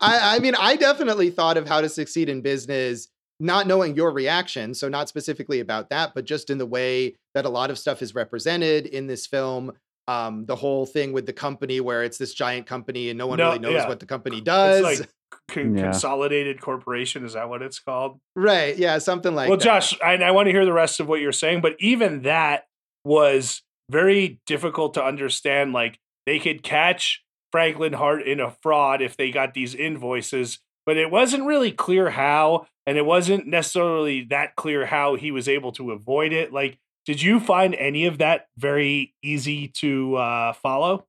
I, 0.00 0.36
I 0.36 0.38
mean, 0.40 0.54
I 0.54 0.76
definitely 0.76 1.30
thought 1.30 1.56
of 1.56 1.66
how 1.66 1.80
to 1.80 1.88
succeed 1.88 2.28
in 2.28 2.42
business, 2.42 3.08
not 3.40 3.66
knowing 3.66 3.96
your 3.96 4.12
reaction. 4.12 4.74
So, 4.74 4.88
not 4.88 5.08
specifically 5.08 5.60
about 5.60 5.88
that, 5.88 6.12
but 6.14 6.26
just 6.26 6.50
in 6.50 6.58
the 6.58 6.66
way 6.66 7.16
that 7.34 7.46
a 7.46 7.48
lot 7.48 7.70
of 7.70 7.78
stuff 7.78 8.02
is 8.02 8.14
represented 8.14 8.86
in 8.86 9.06
this 9.06 9.26
film. 9.26 9.72
Um, 10.08 10.46
the 10.46 10.56
whole 10.56 10.84
thing 10.84 11.12
with 11.12 11.26
the 11.26 11.32
company 11.32 11.80
where 11.80 12.02
it's 12.02 12.18
this 12.18 12.34
giant 12.34 12.66
company 12.66 13.08
and 13.10 13.16
no 13.18 13.26
one 13.28 13.38
No, 13.38 13.48
really 13.48 13.60
knows 13.60 13.74
yeah. 13.74 13.88
what 13.88 14.00
the 14.00 14.06
company 14.06 14.40
does. 14.40 14.84
It's 14.84 15.00
like 15.00 15.08
con- 15.48 15.76
Yeah. 15.76 15.84
consolidated 15.84 16.60
corporation. 16.60 17.24
Is 17.24 17.34
that 17.34 17.48
what 17.48 17.62
it's 17.62 17.78
called? 17.78 18.18
right. 18.34 18.76
Yeah. 18.76 18.98
Something 18.98 19.34
like 19.34 19.48
well, 19.48 19.58
that. 19.58 19.64
Josh, 19.64 19.96
I, 20.02 20.14
I 20.16 20.32
want 20.32 20.46
to 20.46 20.50
hear 20.52 20.64
the 20.64 20.72
rest 20.72 20.98
of 20.98 21.08
what 21.08 21.20
you're 21.20 21.30
saying, 21.32 21.60
but 21.60 21.76
even 21.78 22.22
that 22.22 22.64
was 23.04 23.62
very 23.90 24.40
difficult 24.46 24.94
to 24.94 25.04
understand. 25.04 25.72
Like 25.72 25.98
they 26.26 26.38
could 26.40 26.62
catch 26.62 27.22
Franklin 27.52 27.92
Hart 27.92 28.22
in 28.22 28.40
a 28.40 28.50
fraud 28.62 29.02
if 29.02 29.16
they 29.16 29.30
got 29.30 29.54
these 29.54 29.74
invoices, 29.74 30.58
but 30.86 30.96
it 30.96 31.10
wasn't 31.10 31.44
really 31.46 31.70
clear 31.70 32.10
how, 32.10 32.66
and 32.86 32.96
it 32.98 33.04
wasn't 33.04 33.46
necessarily 33.46 34.24
that 34.30 34.56
clear 34.56 34.86
how 34.86 35.14
he 35.14 35.30
was 35.30 35.48
able 35.48 35.70
to 35.72 35.92
avoid 35.92 36.32
it. 36.32 36.52
Like, 36.52 36.78
did 37.06 37.20
you 37.20 37.40
find 37.40 37.74
any 37.74 38.06
of 38.06 38.18
that 38.18 38.46
very 38.56 39.14
easy 39.22 39.68
to 39.68 40.16
uh, 40.16 40.52
follow? 40.52 41.06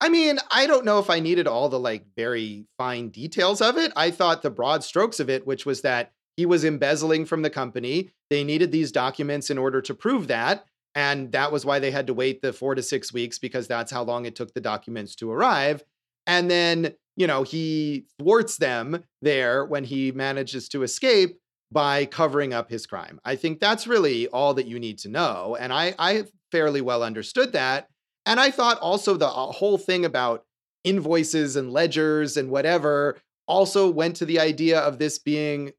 I 0.00 0.08
mean, 0.08 0.38
I 0.50 0.66
don't 0.66 0.84
know 0.84 0.98
if 0.98 1.10
I 1.10 1.20
needed 1.20 1.46
all 1.46 1.68
the 1.68 1.78
like 1.78 2.06
very 2.16 2.66
fine 2.78 3.10
details 3.10 3.60
of 3.60 3.76
it. 3.76 3.92
I 3.94 4.10
thought 4.10 4.42
the 4.42 4.50
broad 4.50 4.82
strokes 4.82 5.20
of 5.20 5.28
it, 5.28 5.46
which 5.46 5.66
was 5.66 5.82
that 5.82 6.12
he 6.36 6.46
was 6.46 6.64
embezzling 6.64 7.26
from 7.26 7.42
the 7.42 7.50
company. 7.50 8.10
They 8.30 8.44
needed 8.44 8.72
these 8.72 8.92
documents 8.92 9.50
in 9.50 9.58
order 9.58 9.82
to 9.82 9.94
prove 9.94 10.28
that. 10.28 10.64
And 10.94 11.30
that 11.32 11.52
was 11.52 11.64
why 11.64 11.78
they 11.78 11.90
had 11.90 12.06
to 12.06 12.14
wait 12.14 12.40
the 12.40 12.52
four 12.52 12.74
to 12.74 12.82
six 12.82 13.12
weeks 13.12 13.38
because 13.38 13.68
that's 13.68 13.92
how 13.92 14.02
long 14.02 14.24
it 14.24 14.34
took 14.34 14.54
the 14.54 14.60
documents 14.60 15.14
to 15.16 15.30
arrive. 15.30 15.84
And 16.26 16.50
then, 16.50 16.94
you 17.16 17.26
know, 17.26 17.42
he 17.42 18.06
thwarts 18.18 18.56
them 18.56 19.04
there 19.20 19.64
when 19.64 19.84
he 19.84 20.12
manages 20.12 20.68
to 20.70 20.82
escape 20.82 21.39
by 21.72 22.04
covering 22.06 22.52
up 22.52 22.68
his 22.70 22.86
crime. 22.86 23.20
I 23.24 23.36
think 23.36 23.60
that's 23.60 23.86
really 23.86 24.26
all 24.28 24.54
that 24.54 24.66
you 24.66 24.78
need 24.78 24.98
to 25.00 25.08
know. 25.08 25.56
And 25.58 25.72
I, 25.72 25.94
I 25.98 26.24
fairly 26.50 26.80
well 26.80 27.02
understood 27.02 27.52
that. 27.52 27.88
And 28.26 28.40
I 28.40 28.50
thought 28.50 28.78
also 28.80 29.16
the 29.16 29.28
uh, 29.28 29.52
whole 29.52 29.78
thing 29.78 30.04
about 30.04 30.44
invoices 30.84 31.56
and 31.56 31.72
ledgers 31.72 32.36
and 32.36 32.50
whatever 32.50 33.18
also 33.46 33.90
went 33.90 34.16
to 34.16 34.24
the 34.24 34.40
idea 34.40 34.80
of 34.80 34.98
this 34.98 35.18
being 35.18 35.72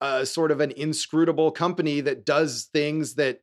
a 0.00 0.24
sort 0.24 0.50
of 0.50 0.60
an 0.60 0.72
inscrutable 0.72 1.50
company 1.50 2.00
that 2.00 2.24
does 2.24 2.68
things 2.72 3.14
that 3.14 3.40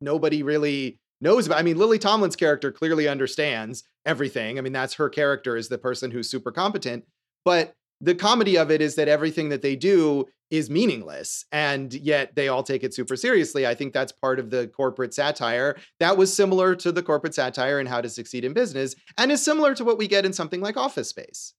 nobody 0.00 0.42
really 0.42 0.98
knows 1.20 1.46
about. 1.46 1.58
I 1.58 1.62
mean, 1.62 1.78
Lily 1.78 1.98
Tomlin's 1.98 2.36
character 2.36 2.72
clearly 2.72 3.08
understands 3.08 3.84
everything. 4.06 4.58
I 4.58 4.62
mean, 4.62 4.72
that's 4.72 4.94
her 4.94 5.08
character 5.08 5.56
is 5.56 5.68
the 5.68 5.78
person 5.78 6.10
who's 6.10 6.28
super 6.28 6.52
competent. 6.52 7.04
But 7.44 7.74
the 8.04 8.14
comedy 8.14 8.58
of 8.58 8.70
it 8.70 8.82
is 8.82 8.96
that 8.96 9.08
everything 9.08 9.48
that 9.48 9.62
they 9.62 9.76
do 9.76 10.26
is 10.50 10.68
meaningless 10.68 11.46
and 11.52 11.94
yet 11.94 12.36
they 12.36 12.48
all 12.48 12.62
take 12.62 12.84
it 12.84 12.92
super 12.92 13.16
seriously. 13.16 13.66
I 13.66 13.74
think 13.74 13.92
that's 13.92 14.12
part 14.12 14.38
of 14.38 14.50
the 14.50 14.68
corporate 14.68 15.14
satire. 15.14 15.76
That 16.00 16.16
was 16.16 16.34
similar 16.34 16.74
to 16.76 16.92
the 16.92 17.02
corporate 17.02 17.34
satire 17.34 17.80
in 17.80 17.86
How 17.86 18.02
to 18.02 18.10
Succeed 18.10 18.44
in 18.44 18.52
Business 18.52 18.94
and 19.16 19.32
is 19.32 19.42
similar 19.42 19.74
to 19.74 19.84
what 19.84 19.96
we 19.96 20.06
get 20.06 20.26
in 20.26 20.32
something 20.32 20.60
like 20.60 20.76
Office 20.76 21.08
Space. 21.08 21.54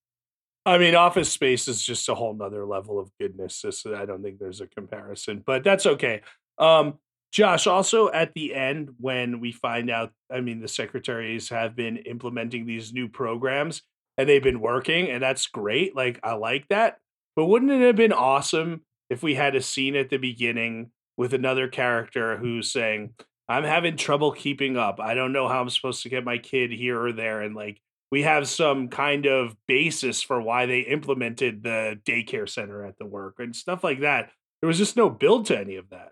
I 0.67 0.77
mean, 0.77 0.95
Office 0.95 1.31
Space 1.31 1.67
is 1.67 1.81
just 1.81 2.09
a 2.09 2.15
whole 2.15 2.33
nother 2.33 2.65
level 2.65 2.99
of 2.99 3.11
goodness. 3.19 3.61
This, 3.61 3.85
I 3.85 4.05
don't 4.05 4.23
think 4.23 4.39
there's 4.39 4.61
a 4.61 4.67
comparison, 4.67 5.43
but 5.45 5.63
that's 5.63 5.85
okay. 5.85 6.21
Um, 6.57 6.99
Josh, 7.31 7.67
also 7.67 8.09
at 8.11 8.33
the 8.33 8.55
end, 8.55 8.91
when 8.99 9.39
we 9.39 9.51
find 9.51 9.89
out, 9.89 10.11
I 10.31 10.41
mean, 10.41 10.61
the 10.61 10.67
secretaries 10.67 11.49
have 11.49 11.75
been 11.75 11.97
implementing 11.97 12.65
these 12.65 12.93
new 12.93 13.09
programs 13.09 13.81
and 14.17 14.27
they've 14.29 14.43
been 14.43 14.61
working, 14.61 15.09
and 15.09 15.21
that's 15.21 15.47
great. 15.47 15.95
Like, 15.95 16.19
I 16.23 16.33
like 16.33 16.67
that. 16.69 16.97
But 17.35 17.45
wouldn't 17.45 17.71
it 17.71 17.81
have 17.81 17.95
been 17.95 18.13
awesome 18.13 18.81
if 19.09 19.21
we 19.21 19.35
had 19.35 19.55
a 19.55 19.61
scene 19.61 19.95
at 19.95 20.09
the 20.09 20.17
beginning 20.17 20.91
with 21.17 21.33
another 21.33 21.67
character 21.67 22.37
who's 22.37 22.71
saying, 22.71 23.13
I'm 23.47 23.63
having 23.63 23.97
trouble 23.97 24.31
keeping 24.31 24.77
up. 24.77 24.99
I 24.99 25.13
don't 25.13 25.33
know 25.33 25.47
how 25.47 25.61
I'm 25.61 25.69
supposed 25.69 26.03
to 26.03 26.09
get 26.09 26.23
my 26.23 26.37
kid 26.37 26.71
here 26.71 26.99
or 26.99 27.11
there. 27.11 27.41
And 27.41 27.55
like, 27.55 27.79
we 28.11 28.23
have 28.23 28.47
some 28.47 28.87
kind 28.87 29.25
of 29.25 29.55
basis 29.67 30.21
for 30.21 30.41
why 30.41 30.65
they 30.65 30.79
implemented 30.79 31.63
the 31.63 31.99
daycare 32.05 32.47
center 32.47 32.85
at 32.85 32.97
the 32.97 33.05
work 33.05 33.35
and 33.39 33.55
stuff 33.55 33.83
like 33.83 34.01
that. 34.01 34.31
There 34.61 34.67
was 34.67 34.77
just 34.77 34.95
no 34.95 35.09
build 35.09 35.47
to 35.47 35.59
any 35.59 35.75
of 35.75 35.89
that. 35.89 36.11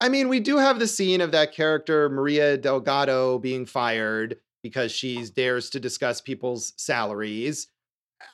I 0.00 0.08
mean, 0.08 0.28
we 0.28 0.40
do 0.40 0.56
have 0.56 0.78
the 0.78 0.86
scene 0.86 1.20
of 1.20 1.32
that 1.32 1.52
character, 1.52 2.08
Maria 2.08 2.56
Delgado, 2.56 3.38
being 3.38 3.66
fired 3.66 4.38
because 4.62 4.92
she 4.92 5.24
dares 5.26 5.70
to 5.70 5.80
discuss 5.80 6.20
people's 6.20 6.72
salaries. 6.76 7.68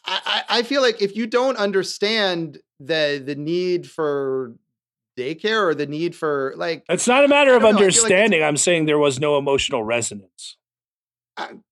I, 0.04 0.20
I 0.24 0.58
I 0.58 0.62
feel 0.62 0.82
like 0.82 1.00
if 1.00 1.16
you 1.16 1.26
don't 1.26 1.56
understand 1.56 2.58
the 2.80 3.22
the 3.24 3.34
need 3.34 3.88
for 3.88 4.54
daycare 5.16 5.66
or 5.66 5.74
the 5.74 5.86
need 5.86 6.14
for 6.14 6.54
like 6.56 6.84
It's 6.88 7.08
not 7.08 7.24
a 7.24 7.28
matter 7.28 7.54
of 7.54 7.62
know, 7.62 7.68
feel 7.68 7.76
like 7.76 7.84
understanding. 7.84 8.42
I'm 8.42 8.56
saying 8.56 8.86
there 8.86 8.98
was 8.98 9.18
no 9.18 9.38
emotional 9.38 9.82
resonance. 9.82 10.56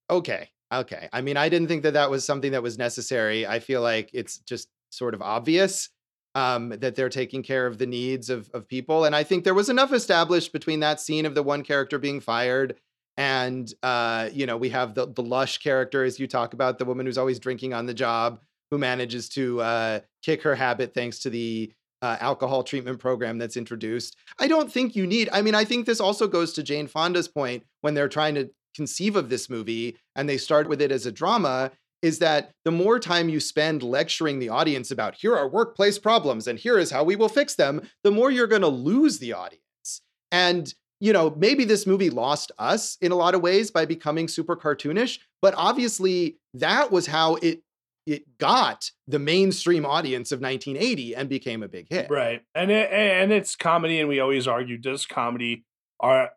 okay 0.09 0.49
okay 0.73 1.09
i 1.13 1.21
mean 1.21 1.37
i 1.37 1.49
didn't 1.49 1.67
think 1.67 1.83
that 1.83 1.93
that 1.93 2.09
was 2.09 2.25
something 2.25 2.51
that 2.51 2.63
was 2.63 2.77
necessary 2.77 3.45
i 3.47 3.59
feel 3.59 3.81
like 3.81 4.09
it's 4.13 4.39
just 4.39 4.67
sort 4.89 5.13
of 5.13 5.21
obvious 5.21 5.89
um, 6.33 6.69
that 6.69 6.95
they're 6.95 7.07
taking 7.07 7.43
care 7.43 7.65
of 7.65 7.77
the 7.77 7.85
needs 7.85 8.29
of, 8.29 8.49
of 8.53 8.67
people 8.67 9.05
and 9.05 9.15
i 9.15 9.23
think 9.23 9.43
there 9.43 9.53
was 9.53 9.69
enough 9.69 9.93
established 9.93 10.51
between 10.51 10.81
that 10.81 10.99
scene 10.99 11.25
of 11.25 11.33
the 11.35 11.43
one 11.43 11.63
character 11.63 11.97
being 11.97 12.19
fired 12.19 12.75
and 13.17 13.73
uh, 13.83 14.29
you 14.31 14.45
know 14.45 14.57
we 14.57 14.69
have 14.69 14.93
the, 14.93 15.07
the 15.07 15.21
lush 15.21 15.57
character 15.59 16.03
as 16.03 16.19
you 16.19 16.27
talk 16.27 16.53
about 16.53 16.77
the 16.77 16.85
woman 16.85 17.05
who's 17.05 17.17
always 17.17 17.39
drinking 17.39 17.73
on 17.73 17.85
the 17.85 17.93
job 17.93 18.39
who 18.71 18.77
manages 18.77 19.29
to 19.29 19.61
uh, 19.61 19.99
kick 20.23 20.41
her 20.41 20.55
habit 20.55 20.93
thanks 20.93 21.19
to 21.19 21.29
the 21.29 21.71
uh, 22.01 22.17
alcohol 22.19 22.63
treatment 22.63 22.99
program 22.99 23.37
that's 23.37 23.57
introduced 23.57 24.15
i 24.39 24.47
don't 24.47 24.71
think 24.71 24.95
you 24.95 25.07
need 25.07 25.29
i 25.31 25.41
mean 25.41 25.55
i 25.55 25.63
think 25.63 25.85
this 25.85 25.99
also 25.99 26.27
goes 26.27 26.53
to 26.53 26.61
jane 26.61 26.87
fonda's 26.87 27.27
point 27.27 27.63
when 27.81 27.93
they're 27.93 28.09
trying 28.09 28.35
to 28.35 28.49
conceive 28.75 29.15
of 29.15 29.29
this 29.29 29.49
movie 29.49 29.95
and 30.15 30.27
they 30.27 30.37
start 30.37 30.67
with 30.67 30.81
it 30.81 30.91
as 30.91 31.05
a 31.05 31.11
drama 31.11 31.71
is 32.05 32.19
that 32.19 32.51
the 32.63 32.71
more 32.71 32.99
time 32.99 33.29
you 33.29 33.39
spend 33.39 33.81
lecturing 33.81 34.37
the 34.37 34.49
audience 34.49 34.91
about 34.91 35.15
here 35.15 35.35
are 35.35 35.47
workplace 35.47 35.97
problems 35.97 36.47
and 36.47 36.59
here 36.59 36.77
is 36.77 36.91
how 36.91 37.03
we 37.03 37.15
will 37.15 37.29
fix 37.29 37.55
them, 37.55 37.81
the 38.03 38.11
more 38.11 38.29
you're 38.29 38.45
going 38.45 38.61
to 38.61 38.67
lose 38.67 39.17
the 39.17 39.33
audience. 39.33 40.01
And 40.31 40.71
you 40.99 41.13
know, 41.13 41.33
maybe 41.37 41.65
this 41.65 41.85
movie 41.85 42.09
lost 42.09 42.51
us 42.57 42.97
in 43.01 43.11
a 43.11 43.15
lot 43.15 43.35
of 43.35 43.41
ways 43.41 43.71
by 43.71 43.85
becoming 43.85 44.27
super 44.27 44.55
cartoonish, 44.55 45.19
but 45.41 45.53
obviously 45.57 46.37
that 46.53 46.91
was 46.91 47.07
how 47.07 47.35
it 47.35 47.61
it 48.05 48.37
got 48.37 48.91
the 49.07 49.19
mainstream 49.19 49.85
audience 49.85 50.31
of 50.31 50.39
1980 50.39 51.15
and 51.15 51.27
became 51.27 51.63
a 51.63 51.67
big 51.67 51.87
hit. 51.89 52.07
Right. 52.09 52.43
And 52.53 52.69
it, 52.69 52.91
and 52.91 53.31
it's 53.31 53.55
comedy 53.55 53.99
and 53.99 54.07
we 54.07 54.19
always 54.19 54.47
argue 54.47 54.77
does 54.77 55.05
comedy 55.05 55.65
are 55.99 56.31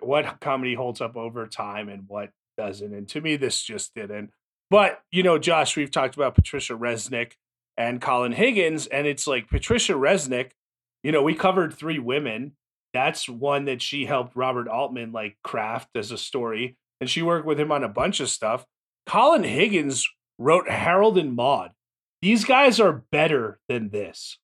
what 0.00 0.40
comedy 0.40 0.74
holds 0.74 1.00
up 1.00 1.16
over 1.16 1.46
time 1.46 1.88
and 1.88 2.04
what 2.08 2.30
doesn't. 2.58 2.92
And 2.92 3.08
to 3.08 3.20
me 3.20 3.36
this 3.36 3.62
just 3.62 3.94
didn't. 3.94 4.30
But, 4.70 5.02
you 5.10 5.22
know, 5.22 5.38
Josh, 5.38 5.76
we've 5.76 5.90
talked 5.90 6.14
about 6.14 6.34
Patricia 6.34 6.74
Resnick 6.74 7.32
and 7.76 8.00
Colin 8.00 8.32
Higgins 8.32 8.86
and 8.86 9.06
it's 9.06 9.26
like 9.26 9.48
Patricia 9.48 9.94
Resnick, 9.94 10.50
you 11.02 11.12
know, 11.12 11.22
we 11.22 11.34
covered 11.34 11.72
three 11.72 11.98
women. 11.98 12.52
That's 12.94 13.28
one 13.28 13.66
that 13.66 13.82
she 13.82 14.06
helped 14.06 14.36
Robert 14.36 14.68
Altman 14.68 15.12
like 15.12 15.36
craft 15.42 15.90
as 15.96 16.10
a 16.12 16.16
story 16.16 16.76
and 17.00 17.10
she 17.10 17.20
worked 17.20 17.44
with 17.44 17.60
him 17.60 17.72
on 17.72 17.84
a 17.84 17.88
bunch 17.88 18.20
of 18.20 18.30
stuff. 18.30 18.64
Colin 19.06 19.44
Higgins 19.44 20.08
wrote 20.38 20.70
Harold 20.70 21.18
and 21.18 21.34
Maude. 21.34 21.72
These 22.22 22.44
guys 22.44 22.80
are 22.80 23.04
better 23.12 23.58
than 23.68 23.90
this. 23.90 24.38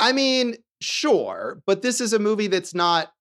I 0.00 0.12
mean, 0.12 0.56
sure, 0.80 1.60
but 1.66 1.82
this 1.82 2.00
is 2.00 2.12
a 2.12 2.18
movie 2.18 2.46
that's 2.46 2.74
not 2.74 3.12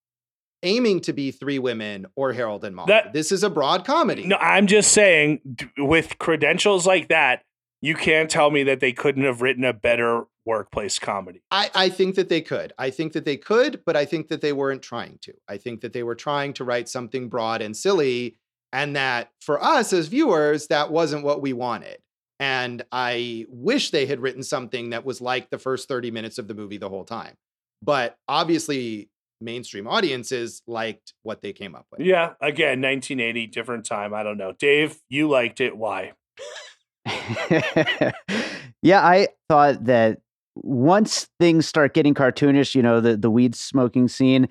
aiming 0.64 1.02
to 1.02 1.14
be 1.14 1.32
Three 1.32 1.60
Women 1.60 2.06
or 2.16 2.32
Harold 2.32 2.64
and 2.64 2.76
Maude. 2.76 2.88
That, 2.88 3.12
this 3.12 3.32
is 3.32 3.44
a 3.44 3.50
broad 3.50 3.86
comedy. 3.86 4.26
No, 4.26 4.38
I'm 4.38 4.68
just 4.68 4.92
saying, 4.92 5.42
with 5.78 6.18
credentials 6.20 6.88
like 6.88 7.10
that, 7.10 7.42
you 7.82 7.96
can't 7.96 8.30
tell 8.30 8.52
me 8.52 8.64
that 8.64 8.80
they 8.80 8.94
couldn't 8.94 9.26
have 9.26 9.42
written 9.42 9.66
a 9.66 9.74
better 9.74 10.26
workplace 10.46 11.00
comedy. 11.00 11.42
I, 11.52 11.70
I 11.74 11.90
think 11.90 12.16
that 12.16 12.30
they 12.30 12.42
could. 12.42 12.74
I 12.78 12.90
think 12.90 13.14
that 13.14 13.26
they 13.26 13.38
could, 13.38 13.82
but 13.86 13.96
I 13.96 14.06
think 14.06 14.28
that 14.28 14.42
they 14.42 14.54
weren't 14.54 14.82
trying 14.82 15.18
to. 15.22 15.34
I 15.48 15.58
think 15.58 15.82
that 15.82 15.94
they 15.94 16.04
were 16.04 16.16
trying 16.16 16.54
to 16.54 16.64
write 16.64 16.88
something 16.88 17.30
broad 17.30 17.62
and 17.62 17.76
silly, 17.76 18.38
and 18.72 18.96
that 18.96 19.32
for 19.42 19.62
us 19.64 19.94
as 19.94 20.08
viewers, 20.08 20.68
that 20.68 20.92
wasn't 20.92 21.24
what 21.24 21.42
we 21.42 21.54
wanted. 21.54 21.98
And 22.40 22.84
I 22.92 23.46
wish 23.50 23.92
they 23.92 24.06
had 24.06 24.20
written 24.20 24.44
something 24.44 24.90
that 24.90 25.06
was 25.06 25.22
like 25.22 25.50
the 25.50 25.58
first 25.58 25.88
30 25.88 26.12
minutes 26.12 26.38
of 26.38 26.48
the 26.48 26.54
movie 26.54 26.78
the 26.78 26.90
whole 26.90 27.06
time. 27.06 27.36
But 27.82 28.18
obviously, 28.28 29.10
mainstream 29.40 29.88
audiences 29.88 30.62
liked 30.68 31.14
what 31.24 31.42
they 31.42 31.54
came 31.54 31.76
up 31.76 31.86
with. 31.92 32.02
Yeah. 32.02 32.34
Again, 32.42 32.82
1980, 32.82 33.48
different 33.48 33.86
time. 33.86 34.14
I 34.14 34.24
don't 34.24 34.38
know. 34.38 34.52
Dave, 34.52 34.98
you 35.08 35.30
liked 35.30 35.62
it. 35.62 35.78
Why? 35.78 36.14
yeah, 38.82 39.02
I 39.02 39.30
thought 39.48 39.86
that 39.86 40.20
once 40.56 41.28
things 41.40 41.68
start 41.68 41.94
getting 41.94 42.14
cartoonish, 42.14 42.76
you 42.76 42.82
know, 42.82 43.02
the, 43.02 43.18
the 43.18 43.30
weed 43.30 43.56
smoking 43.56 44.08
scene, 44.08 44.48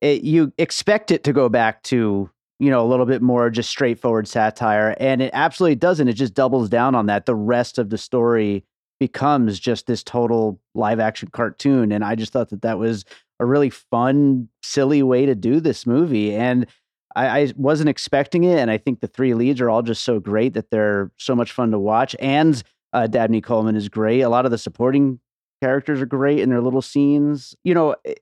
it, 0.00 0.22
you 0.22 0.52
expect 0.58 1.10
it 1.10 1.24
to 1.24 1.32
go 1.32 1.48
back 1.48 1.82
to 1.84 2.30
you 2.62 2.70
know, 2.70 2.80
a 2.80 2.86
little 2.86 3.06
bit 3.06 3.20
more 3.20 3.50
just 3.50 3.68
straightforward 3.68 4.28
satire. 4.28 4.94
And 5.00 5.20
it 5.20 5.32
absolutely 5.34 5.74
doesn't. 5.74 6.06
It 6.06 6.12
just 6.12 6.32
doubles 6.32 6.68
down 6.68 6.94
on 6.94 7.06
that. 7.06 7.26
The 7.26 7.34
rest 7.34 7.76
of 7.76 7.90
the 7.90 7.98
story 7.98 8.64
becomes 9.00 9.58
just 9.58 9.88
this 9.88 10.04
total 10.04 10.60
live 10.72 11.00
action 11.00 11.28
cartoon. 11.32 11.90
And 11.90 12.04
I 12.04 12.14
just 12.14 12.32
thought 12.32 12.50
that 12.50 12.62
that 12.62 12.78
was 12.78 13.04
a 13.40 13.46
really 13.46 13.68
fun, 13.68 14.48
silly 14.62 15.02
way 15.02 15.26
to 15.26 15.34
do 15.34 15.58
this 15.58 15.88
movie. 15.88 16.36
And 16.36 16.68
I, 17.16 17.40
I 17.40 17.52
wasn't 17.56 17.88
expecting 17.88 18.44
it. 18.44 18.60
And 18.60 18.70
I 18.70 18.78
think 18.78 19.00
the 19.00 19.08
three 19.08 19.34
leads 19.34 19.60
are 19.60 19.68
all 19.68 19.82
just 19.82 20.04
so 20.04 20.20
great 20.20 20.54
that 20.54 20.70
they're 20.70 21.10
so 21.16 21.34
much 21.34 21.50
fun 21.50 21.72
to 21.72 21.80
watch. 21.80 22.14
And 22.20 22.62
uh, 22.92 23.08
Dabney 23.08 23.40
Coleman 23.40 23.74
is 23.74 23.88
great. 23.88 24.20
A 24.20 24.28
lot 24.28 24.44
of 24.44 24.52
the 24.52 24.58
supporting 24.58 25.18
characters 25.62 26.00
are 26.02 26.06
great 26.06 26.40
in 26.40 26.50
their 26.50 26.60
little 26.60 26.82
scenes. 26.82 27.54
You 27.64 27.74
know, 27.74 27.94
eh, 28.04 28.14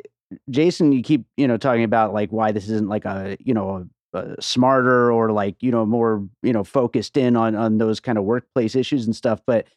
Jason, 0.50 0.92
you 0.92 1.02
keep 1.02 1.24
you 1.36 1.48
know 1.48 1.56
talking 1.56 1.84
about 1.84 2.12
like 2.12 2.30
why 2.30 2.52
this 2.52 2.68
isn't 2.68 2.88
like 2.88 3.04
a 3.04 3.36
you 3.40 3.54
know 3.54 3.88
uh, 4.14 4.34
smarter 4.40 5.12
or 5.12 5.32
like 5.32 5.56
you 5.60 5.70
know 5.70 5.86
more 5.86 6.26
you 6.42 6.52
know 6.52 6.64
focused 6.64 7.16
in 7.16 7.36
on 7.36 7.54
on 7.54 7.78
those 7.78 8.00
kind 8.00 8.18
of 8.18 8.24
workplace 8.24 8.74
issues 8.74 9.06
and 9.06 9.14
stuff 9.14 9.40
but 9.46 9.68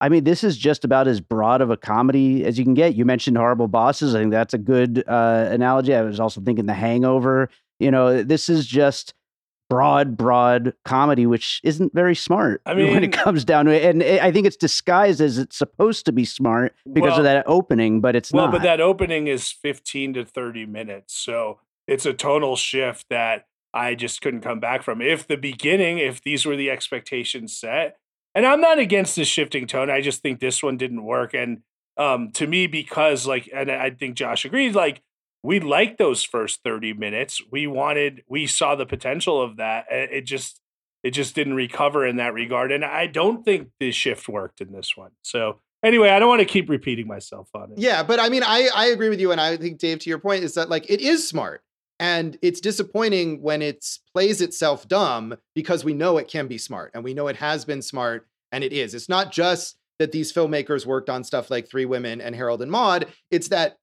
i 0.00 0.08
mean 0.08 0.24
this 0.24 0.42
is 0.42 0.56
just 0.56 0.82
about 0.84 1.06
as 1.06 1.20
broad 1.20 1.60
of 1.60 1.70
a 1.70 1.76
comedy 1.76 2.42
as 2.44 2.58
you 2.58 2.64
can 2.64 2.72
get 2.74 2.94
you 2.94 3.04
mentioned 3.04 3.36
horrible 3.36 3.68
bosses 3.68 4.14
i 4.14 4.18
think 4.20 4.30
that's 4.30 4.54
a 4.54 4.58
good 4.58 5.04
uh, 5.08 5.46
analogy 5.50 5.94
i 5.94 6.00
was 6.00 6.18
also 6.20 6.40
thinking 6.40 6.64
the 6.64 6.72
hangover 6.72 7.50
you 7.80 7.90
know 7.90 8.22
this 8.22 8.48
is 8.48 8.66
just 8.66 9.12
broad 9.72 10.16
broad 10.16 10.74
comedy 10.84 11.24
which 11.24 11.60
isn't 11.64 11.94
very 11.94 12.14
smart 12.14 12.60
i 12.66 12.74
mean 12.74 12.90
when 12.92 13.04
it 13.04 13.12
comes 13.12 13.44
down 13.44 13.64
to 13.64 13.72
it 13.72 13.82
and 13.84 14.02
i 14.20 14.30
think 14.30 14.46
it's 14.46 14.56
disguised 14.56 15.20
as 15.20 15.38
it's 15.38 15.56
supposed 15.56 16.04
to 16.04 16.12
be 16.12 16.24
smart 16.24 16.74
because 16.92 17.12
well, 17.12 17.18
of 17.18 17.24
that 17.24 17.44
opening 17.46 18.00
but 18.00 18.14
it's 18.14 18.32
well 18.32 18.46
not. 18.46 18.52
but 18.52 18.62
that 18.62 18.80
opening 18.80 19.28
is 19.28 19.50
15 19.50 20.14
to 20.14 20.24
30 20.24 20.66
minutes 20.66 21.14
so 21.14 21.58
it's 21.88 22.06
a 22.06 22.12
tonal 22.12 22.56
shift 22.56 23.06
that 23.10 23.46
I 23.74 23.94
just 23.94 24.20
couldn't 24.20 24.42
come 24.42 24.60
back 24.60 24.82
from. 24.82 25.00
If 25.00 25.26
the 25.26 25.36
beginning, 25.36 25.98
if 25.98 26.22
these 26.22 26.44
were 26.44 26.56
the 26.56 26.70
expectations 26.70 27.56
set, 27.56 27.96
and 28.34 28.46
I'm 28.46 28.60
not 28.60 28.78
against 28.78 29.16
the 29.16 29.24
shifting 29.24 29.66
tone, 29.66 29.90
I 29.90 30.00
just 30.00 30.22
think 30.22 30.40
this 30.40 30.62
one 30.62 30.76
didn't 30.76 31.04
work. 31.04 31.34
And 31.34 31.62
um, 31.96 32.30
to 32.32 32.46
me, 32.46 32.66
because 32.66 33.26
like, 33.26 33.48
and 33.54 33.70
I 33.70 33.90
think 33.90 34.16
Josh 34.16 34.44
agreed, 34.44 34.74
like 34.74 35.02
we 35.42 35.60
liked 35.60 35.98
those 35.98 36.22
first 36.22 36.60
30 36.64 36.94
minutes. 36.94 37.40
We 37.50 37.66
wanted, 37.66 38.22
we 38.28 38.46
saw 38.46 38.74
the 38.74 38.86
potential 38.86 39.42
of 39.42 39.56
that. 39.56 39.86
It 39.90 40.22
just, 40.22 40.60
it 41.02 41.10
just 41.10 41.34
didn't 41.34 41.54
recover 41.54 42.06
in 42.06 42.16
that 42.16 42.34
regard. 42.34 42.70
And 42.70 42.84
I 42.84 43.06
don't 43.06 43.44
think 43.44 43.70
the 43.80 43.90
shift 43.90 44.28
worked 44.28 44.60
in 44.60 44.72
this 44.72 44.96
one. 44.96 45.10
So 45.22 45.60
anyway, 45.82 46.10
I 46.10 46.18
don't 46.18 46.28
want 46.28 46.40
to 46.40 46.46
keep 46.46 46.68
repeating 46.68 47.06
myself 47.06 47.48
on 47.54 47.72
it. 47.72 47.78
Yeah, 47.78 48.02
but 48.02 48.20
I 48.20 48.28
mean, 48.28 48.42
I 48.44 48.68
I 48.74 48.86
agree 48.86 49.08
with 49.08 49.20
you, 49.20 49.32
and 49.32 49.40
I 49.40 49.56
think 49.56 49.78
Dave, 49.78 49.98
to 50.00 50.10
your 50.10 50.18
point, 50.18 50.44
is 50.44 50.54
that 50.54 50.70
like 50.70 50.88
it 50.88 51.00
is 51.00 51.26
smart. 51.26 51.62
And 52.00 52.36
it's 52.42 52.60
disappointing 52.60 53.42
when 53.42 53.62
it 53.62 53.86
plays 54.12 54.40
itself 54.40 54.88
dumb 54.88 55.36
because 55.54 55.84
we 55.84 55.94
know 55.94 56.18
it 56.18 56.26
can 56.26 56.48
be 56.48 56.58
smart 56.58 56.90
and 56.94 57.04
we 57.04 57.14
know 57.14 57.28
it 57.28 57.36
has 57.36 57.64
been 57.64 57.80
smart 57.80 58.26
and 58.50 58.64
it 58.64 58.72
is. 58.72 58.92
It's 58.92 59.08
not 59.08 59.30
just 59.30 59.76
that 60.00 60.10
these 60.10 60.32
filmmakers 60.32 60.84
worked 60.84 61.08
on 61.08 61.22
stuff 61.22 61.48
like 61.48 61.68
Three 61.68 61.84
Women 61.84 62.20
and 62.20 62.34
Harold 62.34 62.60
and 62.60 62.72
Maude, 62.72 63.06
it's 63.30 63.48
that 63.48 63.76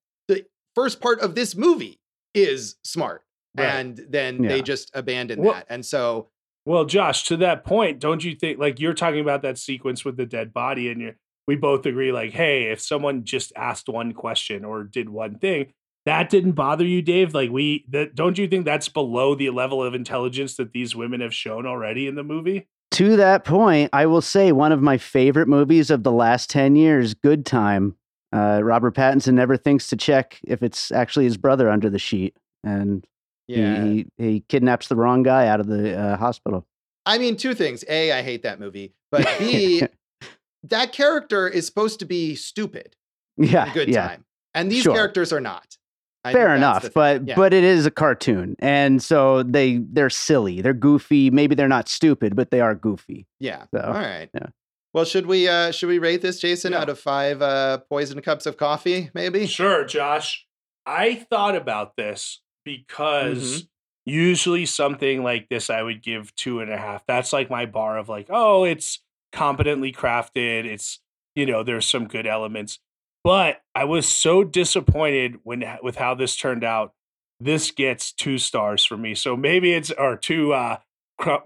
first 0.80 1.02
part 1.02 1.20
of 1.20 1.36
this 1.36 1.56
movie 1.56 2.00
is 2.34 2.76
smart. 2.84 3.24
Right. 3.58 3.66
And 3.66 4.00
then 4.10 4.44
yeah. 4.44 4.50
they 4.50 4.62
just 4.62 4.92
abandon 4.94 5.42
well, 5.42 5.56
that. 5.56 5.66
And 5.70 5.86
so 5.86 6.30
Well, 6.66 6.86
Josh, 6.86 7.24
to 7.26 7.38
that 7.38 7.66
point, 7.66 8.00
don't 8.00 8.24
you 8.24 8.36
think 8.36 8.60
like 8.60 8.80
you're 8.80 8.94
talking 8.94 9.20
about 9.20 9.42
that 9.42 9.58
sequence 9.58 10.06
with 10.06 10.18
the 10.18 10.26
dead 10.26 10.54
body 10.54 10.90
and 10.90 11.02
you 11.02 11.14
we 11.48 11.56
both 11.56 11.88
agree 11.88 12.12
like, 12.12 12.32
hey, 12.32 12.66
if 12.66 12.80
someone 12.80 13.26
just 13.26 13.52
asked 13.56 13.90
one 13.90 14.14
question 14.14 14.64
or 14.64 14.84
did 14.84 15.10
one 15.10 15.40
thing, 15.40 15.74
that 16.06 16.30
didn't 16.30 16.52
bother 16.52 16.86
you, 16.86 17.02
Dave? 17.02 17.34
Like 17.34 17.50
we, 17.50 17.86
that, 17.90 18.14
don't 18.14 18.38
you 18.38 18.48
think 18.48 18.66
that's 18.66 18.88
below 18.88 19.34
the 19.34 19.50
level 19.50 19.84
of 19.84 19.96
intelligence 19.96 20.58
that 20.58 20.74
these 20.74 20.96
women 20.96 21.22
have 21.22 21.34
shown 21.34 21.66
already 21.66 22.08
in 22.08 22.14
the 22.14 22.24
movie? 22.24 22.68
To 22.92 23.16
that 23.18 23.46
point, 23.46 23.90
I 23.94 24.06
will 24.06 24.22
say 24.22 24.52
one 24.52 24.72
of 24.72 24.84
my 24.84 25.00
favorite 25.00 25.48
movies 25.48 25.90
of 25.90 26.04
the 26.04 26.12
last 26.12 26.52
ten 26.52 26.76
years, 26.76 27.16
Good 27.16 27.48
Time. 27.48 27.96
Uh, 28.34 28.62
Robert 28.64 28.96
Pattinson 28.96 29.34
never 29.34 29.58
thinks 29.58 29.88
to 29.88 29.96
check 29.96 30.40
if 30.44 30.62
it's 30.62 30.92
actually 30.92 31.26
his 31.26 31.38
brother 31.38 31.70
under 31.70 31.90
the 31.90 32.00
sheet, 32.00 32.38
and 32.64 33.06
yeah. 33.48 33.84
he, 33.84 34.08
he, 34.18 34.24
he 34.24 34.40
kidnaps 34.50 34.88
the 34.88 34.96
wrong 34.96 35.24
guy 35.24 35.48
out 35.48 35.60
of 35.60 35.68
the 35.68 35.98
uh, 35.98 36.18
hospital. 36.18 36.66
I 37.06 37.18
mean, 37.18 37.38
two 37.38 37.56
things: 37.56 37.84
a, 37.90 38.12
I 38.12 38.22
hate 38.22 38.44
that 38.44 38.60
movie, 38.60 38.94
but 39.12 39.28
b, 39.40 39.84
that 40.64 40.92
character 40.92 41.48
is 41.48 41.66
supposed 41.66 42.00
to 42.00 42.06
be 42.06 42.36
stupid. 42.36 42.96
Yeah, 43.38 43.74
good 43.74 43.90
yeah. 43.90 44.08
time, 44.08 44.26
and 44.54 44.72
these 44.72 44.84
sure. 44.84 44.94
characters 44.94 45.34
are 45.34 45.42
not. 45.42 45.78
I 46.26 46.34
Fair 46.34 46.54
enough, 46.54 46.94
but 46.94 47.26
yeah. 47.26 47.36
but 47.36 47.54
it 47.54 47.64
is 47.64 47.86
a 47.86 47.92
cartoon, 47.92 48.58
and 48.60 49.02
so 49.02 49.42
they 49.42 49.78
they're 49.78 50.10
silly, 50.10 50.62
they're 50.62 50.74
goofy. 50.74 51.32
Maybe 51.32 51.56
they're 51.56 51.70
not 51.70 51.88
stupid, 51.88 52.36
but 52.36 52.52
they 52.52 52.60
are 52.60 52.76
goofy. 52.76 53.26
Yeah. 53.40 53.66
So, 53.74 53.82
All 53.82 53.94
right. 53.94 54.30
Yeah. 54.34 54.48
Well, 54.94 55.06
should 55.06 55.28
we 55.28 55.48
uh 55.48 55.72
should 55.72 55.90
we 55.90 56.00
rate 56.00 56.22
this, 56.22 56.40
Jason, 56.40 56.72
yeah. 56.72 56.80
out 56.80 56.90
of 56.90 57.00
five 57.00 57.42
uh 57.42 57.80
poison 57.90 58.22
cups 58.22 58.46
of 58.46 58.58
coffee? 58.58 59.12
Maybe. 59.14 59.46
Sure, 59.46 59.86
Josh. 59.86 60.46
I 60.86 61.16
thought 61.30 61.56
about 61.56 61.96
this 61.96 62.42
because 62.66 63.62
mm-hmm. 63.62 63.66
usually 64.06 64.66
something 64.66 65.24
like 65.24 65.48
this 65.50 65.70
I 65.70 65.84
would 65.84 66.02
give 66.02 66.34
two 66.36 66.62
and 66.62 66.72
a 66.72 66.78
half. 66.78 67.04
That's 67.08 67.32
like 67.32 67.50
my 67.50 67.66
bar 67.68 67.98
of 67.98 68.10
like, 68.10 68.28
oh, 68.30 68.64
it's 68.64 69.00
competently 69.32 69.92
crafted. 69.92 70.66
It's 70.66 71.00
you 71.36 71.46
know, 71.46 71.64
there's 71.64 71.88
some 71.88 72.08
good 72.08 72.26
elements. 72.26 72.80
But 73.24 73.62
I 73.76 73.84
was 73.84 74.08
so 74.08 74.44
disappointed 74.44 75.40
when 75.44 75.64
with 75.84 75.98
how 75.98 76.16
this 76.16 76.36
turned 76.36 76.64
out. 76.64 76.94
This 77.42 77.72
gets 77.72 78.12
two 78.12 78.38
stars 78.38 78.84
for 78.84 78.98
me. 78.98 79.16
So 79.16 79.38
maybe 79.38 79.72
it's 79.74 79.92
or 79.92 80.18
two 80.18 80.54
uh 80.54 80.78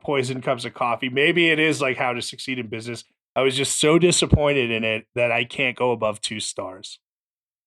poison 0.01 0.41
cups 0.41 0.65
of 0.65 0.73
coffee. 0.73 1.09
Maybe 1.09 1.49
it 1.49 1.59
is 1.59 1.81
like 1.81 1.97
how 1.97 2.13
to 2.13 2.21
succeed 2.21 2.57
in 2.57 2.67
business. 2.67 3.03
I 3.35 3.41
was 3.41 3.55
just 3.55 3.79
so 3.79 3.97
disappointed 3.97 4.71
in 4.71 4.83
it 4.83 5.07
that 5.15 5.31
I 5.31 5.43
can't 5.43 5.75
go 5.75 5.91
above 5.91 6.21
two 6.21 6.39
stars. 6.39 6.99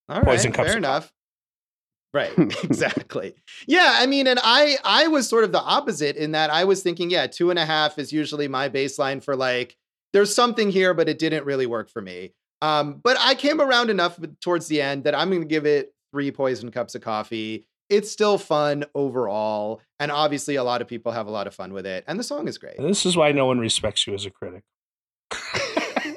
All 0.09 0.23
poison 0.23 0.51
right, 0.51 0.57
cups 0.57 0.69
fair 0.71 0.79
enough. 0.79 1.13
Right, 2.15 2.33
exactly. 2.39 3.35
yeah, 3.67 3.97
I 3.99 4.07
mean, 4.07 4.27
and 4.27 4.39
I 4.43 4.77
I 4.85 5.09
was 5.09 5.29
sort 5.29 5.45
of 5.45 5.53
the 5.53 5.61
opposite 5.61 6.17
in 6.17 6.33
that 6.33 6.51
I 6.51 6.65
was 6.65 6.83
thinking, 6.83 7.11
yeah, 7.11 7.27
two 7.27 7.51
and 7.51 7.59
a 7.59 7.67
half 7.67 7.99
is 7.99 8.13
usually 8.13 8.49
my 8.49 8.69
baseline 8.69 9.23
for 9.23 9.37
like 9.37 9.77
there's 10.13 10.35
something 10.35 10.71
here, 10.71 10.95
but 10.95 11.09
it 11.09 11.19
didn't 11.19 11.45
really 11.45 11.67
work 11.67 11.91
for 11.91 12.01
me. 12.01 12.33
Um, 12.63 13.01
but 13.03 13.19
I 13.21 13.35
came 13.35 13.61
around 13.61 13.91
enough 13.91 14.19
towards 14.41 14.67
the 14.69 14.81
end 14.81 15.05
that 15.05 15.15
I'm 15.15 15.29
going 15.29 15.43
to 15.43 15.49
give 15.49 15.67
it 15.67 15.93
three 16.13 16.31
poison 16.31 16.71
cups 16.71 16.95
of 16.95 17.03
coffee. 17.03 17.67
It's 17.91 18.11
still 18.11 18.39
fun 18.39 18.87
overall, 18.95 19.83
and 20.01 20.11
obviously, 20.11 20.57
a 20.57 20.65
lot 20.65 20.81
of 20.81 20.89
people 20.89 21.13
have 21.13 21.27
a 21.27 21.31
lot 21.31 21.47
of 21.47 21.55
fun 21.55 21.73
with 21.73 21.87
it, 21.87 22.05
and 22.07 22.19
the 22.19 22.25
song 22.25 22.49
is 22.49 22.57
great. 22.57 22.79
This 22.79 23.05
is 23.05 23.17
why 23.17 23.33
no 23.33 23.47
one 23.47 23.59
respects 23.59 24.07
you 24.07 24.15
as 24.15 24.25
a 24.25 24.31
critic. 24.31 24.63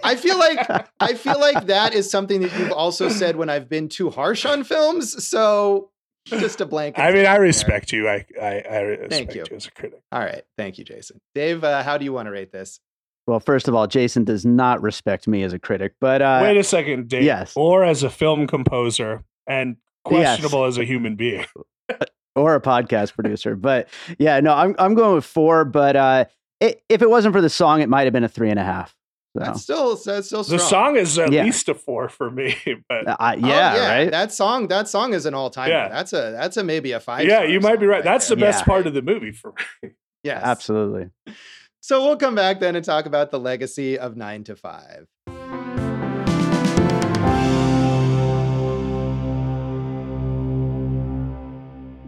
I 0.09 0.15
feel 0.15 0.39
like 0.39 0.87
I 0.99 1.13
feel 1.13 1.39
like 1.39 1.67
that 1.67 1.93
is 1.93 2.09
something 2.09 2.41
that 2.41 2.57
you've 2.57 2.71
also 2.71 3.09
said 3.09 3.35
when 3.35 3.49
I've 3.49 3.69
been 3.69 3.89
too 3.89 4.09
harsh 4.09 4.45
on 4.45 4.63
films. 4.63 5.27
So 5.27 5.91
just 6.25 6.61
a 6.61 6.65
blank. 6.65 6.97
I 6.97 7.11
mean, 7.11 7.25
I 7.25 7.35
respect 7.35 7.91
you. 7.91 8.09
I 8.09 8.25
I, 8.41 8.63
I 8.69 8.79
respect 8.79 9.11
Thank 9.11 9.35
you. 9.35 9.45
you. 9.49 9.55
as 9.55 9.67
a 9.67 9.71
critic. 9.71 10.01
All 10.11 10.19
right, 10.19 10.43
thank 10.57 10.77
you, 10.77 10.83
Jason. 10.83 11.19
Dave, 11.35 11.63
uh, 11.63 11.83
how 11.83 11.97
do 11.97 12.05
you 12.05 12.13
want 12.13 12.25
to 12.25 12.31
rate 12.31 12.51
this? 12.51 12.79
Well, 13.27 13.39
first 13.39 13.67
of 13.67 13.75
all, 13.75 13.85
Jason 13.85 14.23
does 14.23 14.45
not 14.45 14.81
respect 14.81 15.27
me 15.27 15.43
as 15.43 15.53
a 15.53 15.59
critic, 15.59 15.93
but 16.01 16.21
uh, 16.21 16.39
Wait 16.41 16.57
a 16.57 16.63
second, 16.63 17.09
Dave. 17.09 17.21
yes. 17.21 17.53
Or 17.55 17.83
as 17.83 18.01
a 18.01 18.09
film 18.09 18.47
composer 18.47 19.23
and 19.45 19.77
questionable 20.03 20.65
as 20.65 20.79
a 20.79 20.83
human 20.85 21.15
being. 21.15 21.45
or 22.35 22.55
a 22.55 22.61
podcast 22.61 23.13
producer. 23.13 23.55
But 23.55 23.89
yeah, 24.17 24.39
no, 24.39 24.53
I'm 24.53 24.75
I'm 24.79 24.95
going 24.95 25.13
with 25.13 25.25
four. 25.25 25.65
But 25.65 25.95
uh, 25.95 26.25
it, 26.59 26.83
if 26.89 27.01
it 27.01 27.09
wasn't 27.09 27.35
for 27.35 27.41
the 27.41 27.49
song, 27.49 27.81
it 27.81 27.89
might 27.89 28.03
have 28.05 28.13
been 28.13 28.23
a 28.23 28.29
three 28.29 28.49
and 28.49 28.59
a 28.59 28.63
half. 28.63 28.95
So 29.37 29.43
That's 29.43 29.61
still 29.61 29.95
that's 29.95 30.25
still 30.27 30.43
strong. 30.43 30.57
The 30.57 30.63
song 30.65 30.95
is 30.95 31.19
at 31.19 31.31
Yeah. 31.31 31.43
least 31.43 31.69
a 31.69 31.75
four 31.75 32.09
for 32.09 32.31
me. 32.31 32.55
But 32.89 33.07
uh, 33.07 33.15
I- 33.19 33.35
Oh, 33.35 33.47
yeah, 33.47 33.87
right. 33.87 34.09
That 34.11 34.33
song, 34.33 34.67
that 34.69 34.87
song 34.87 35.13
is 35.13 35.27
an 35.27 35.35
all 35.35 35.51
time. 35.51 35.69
Yeah. 35.69 35.87
That's 35.87 36.13
a 36.13 36.31
that's 36.31 36.57
a 36.57 36.63
maybe 36.63 36.93
a 36.93 36.99
five. 36.99 37.27
yeah, 37.27 37.43
you 37.43 37.59
might 37.59 37.79
be 37.79 37.85
song 37.85 37.91
right. 37.91 38.03
That's 38.03 38.27
the 38.27 38.35
best 38.35 38.61
Yeah. 38.61 38.65
part 38.65 38.87
of 38.87 38.93
the 38.95 39.03
movie 39.03 39.31
for 39.31 39.53
me. 39.83 39.91
yes, 40.23 40.41
Absolutely. 40.43 41.09
So 41.81 42.03
we'll 42.03 42.17
come 42.17 42.35
back 42.35 42.59
then 42.59 42.75
and 42.75 42.83
talk 42.83 43.05
about 43.05 43.31
the 43.31 43.39
legacy 43.39 43.97
of 43.97 44.17
nine 44.17 44.43
to 44.43 44.55
five. 44.57 45.07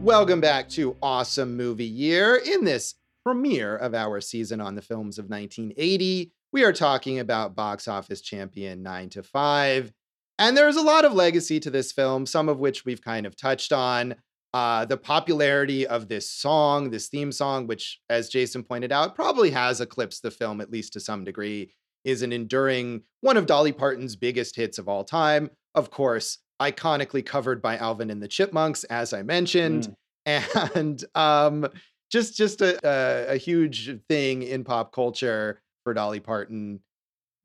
Welcome 0.02 0.42
back 0.42 0.68
to 0.70 0.96
Awesome 1.02 1.56
Movie 1.56 1.86
Year. 1.86 2.36
In 2.36 2.64
this 2.66 2.96
premiere 3.24 3.76
of 3.76 3.94
our 3.94 4.20
season 4.20 4.60
on 4.60 4.76
the 4.76 4.82
films 4.82 5.20
of 5.20 5.30
1980, 5.30 6.32
we 6.52 6.64
are 6.64 6.74
talking 6.74 7.20
about 7.20 7.56
box 7.56 7.88
office 7.88 8.22
champion 8.22 8.84
9 8.84 9.10
to 9.10 9.24
5. 9.24 9.94
And 10.40 10.58
there's 10.58 10.76
a 10.76 10.82
lot 10.82 11.06
of 11.06 11.14
legacy 11.14 11.60
to 11.60 11.70
this 11.70 11.92
film, 11.92 12.26
some 12.26 12.50
of 12.50 12.60
which 12.60 12.84
we've 12.84 13.02
kind 13.02 13.26
of 13.26 13.36
touched 13.36 13.72
on. 13.72 14.16
Uh, 14.54 14.84
the 14.84 14.98
popularity 14.98 15.88
of 15.88 16.10
this 16.10 16.30
song, 16.30 16.90
this 16.90 17.08
theme 17.08 17.32
song, 17.32 17.68
which, 17.68 18.02
as 18.10 18.28
Jason 18.28 18.64
pointed 18.64 18.92
out, 18.92 19.16
probably 19.16 19.52
has 19.52 19.80
eclipsed 19.80 20.24
the 20.24 20.32
film 20.32 20.60
at 20.60 20.72
least 20.72 20.92
to 20.94 21.00
some 21.00 21.24
degree, 21.24 21.72
is 22.04 22.22
an 22.22 22.34
enduring 22.34 23.04
one 23.22 23.38
of 23.38 23.46
Dolly 23.46 23.72
Parton's 23.72 24.18
biggest 24.18 24.58
hits 24.58 24.78
of 24.78 24.90
all 24.90 25.06
time. 25.06 25.50
Of 25.74 25.90
course, 25.90 26.40
iconically 26.62 27.26
covered 27.26 27.62
by 27.62 27.78
Alvin 27.78 28.10
and 28.10 28.22
the 28.22 28.28
Chipmunks, 28.28 28.84
as 28.86 29.14
I 29.14 29.22
mentioned, 29.24 29.96
and 30.26 31.02
um, 31.16 31.68
just 32.12 32.36
just 32.36 32.60
a, 32.62 32.78
a 32.84 33.36
a 33.36 33.38
huge 33.38 34.02
thing 34.10 34.44
in 34.44 34.66
pop 34.66 34.92
culture 34.92 35.62
for 35.84 35.94
Dolly 35.94 36.20
Parton. 36.20 36.80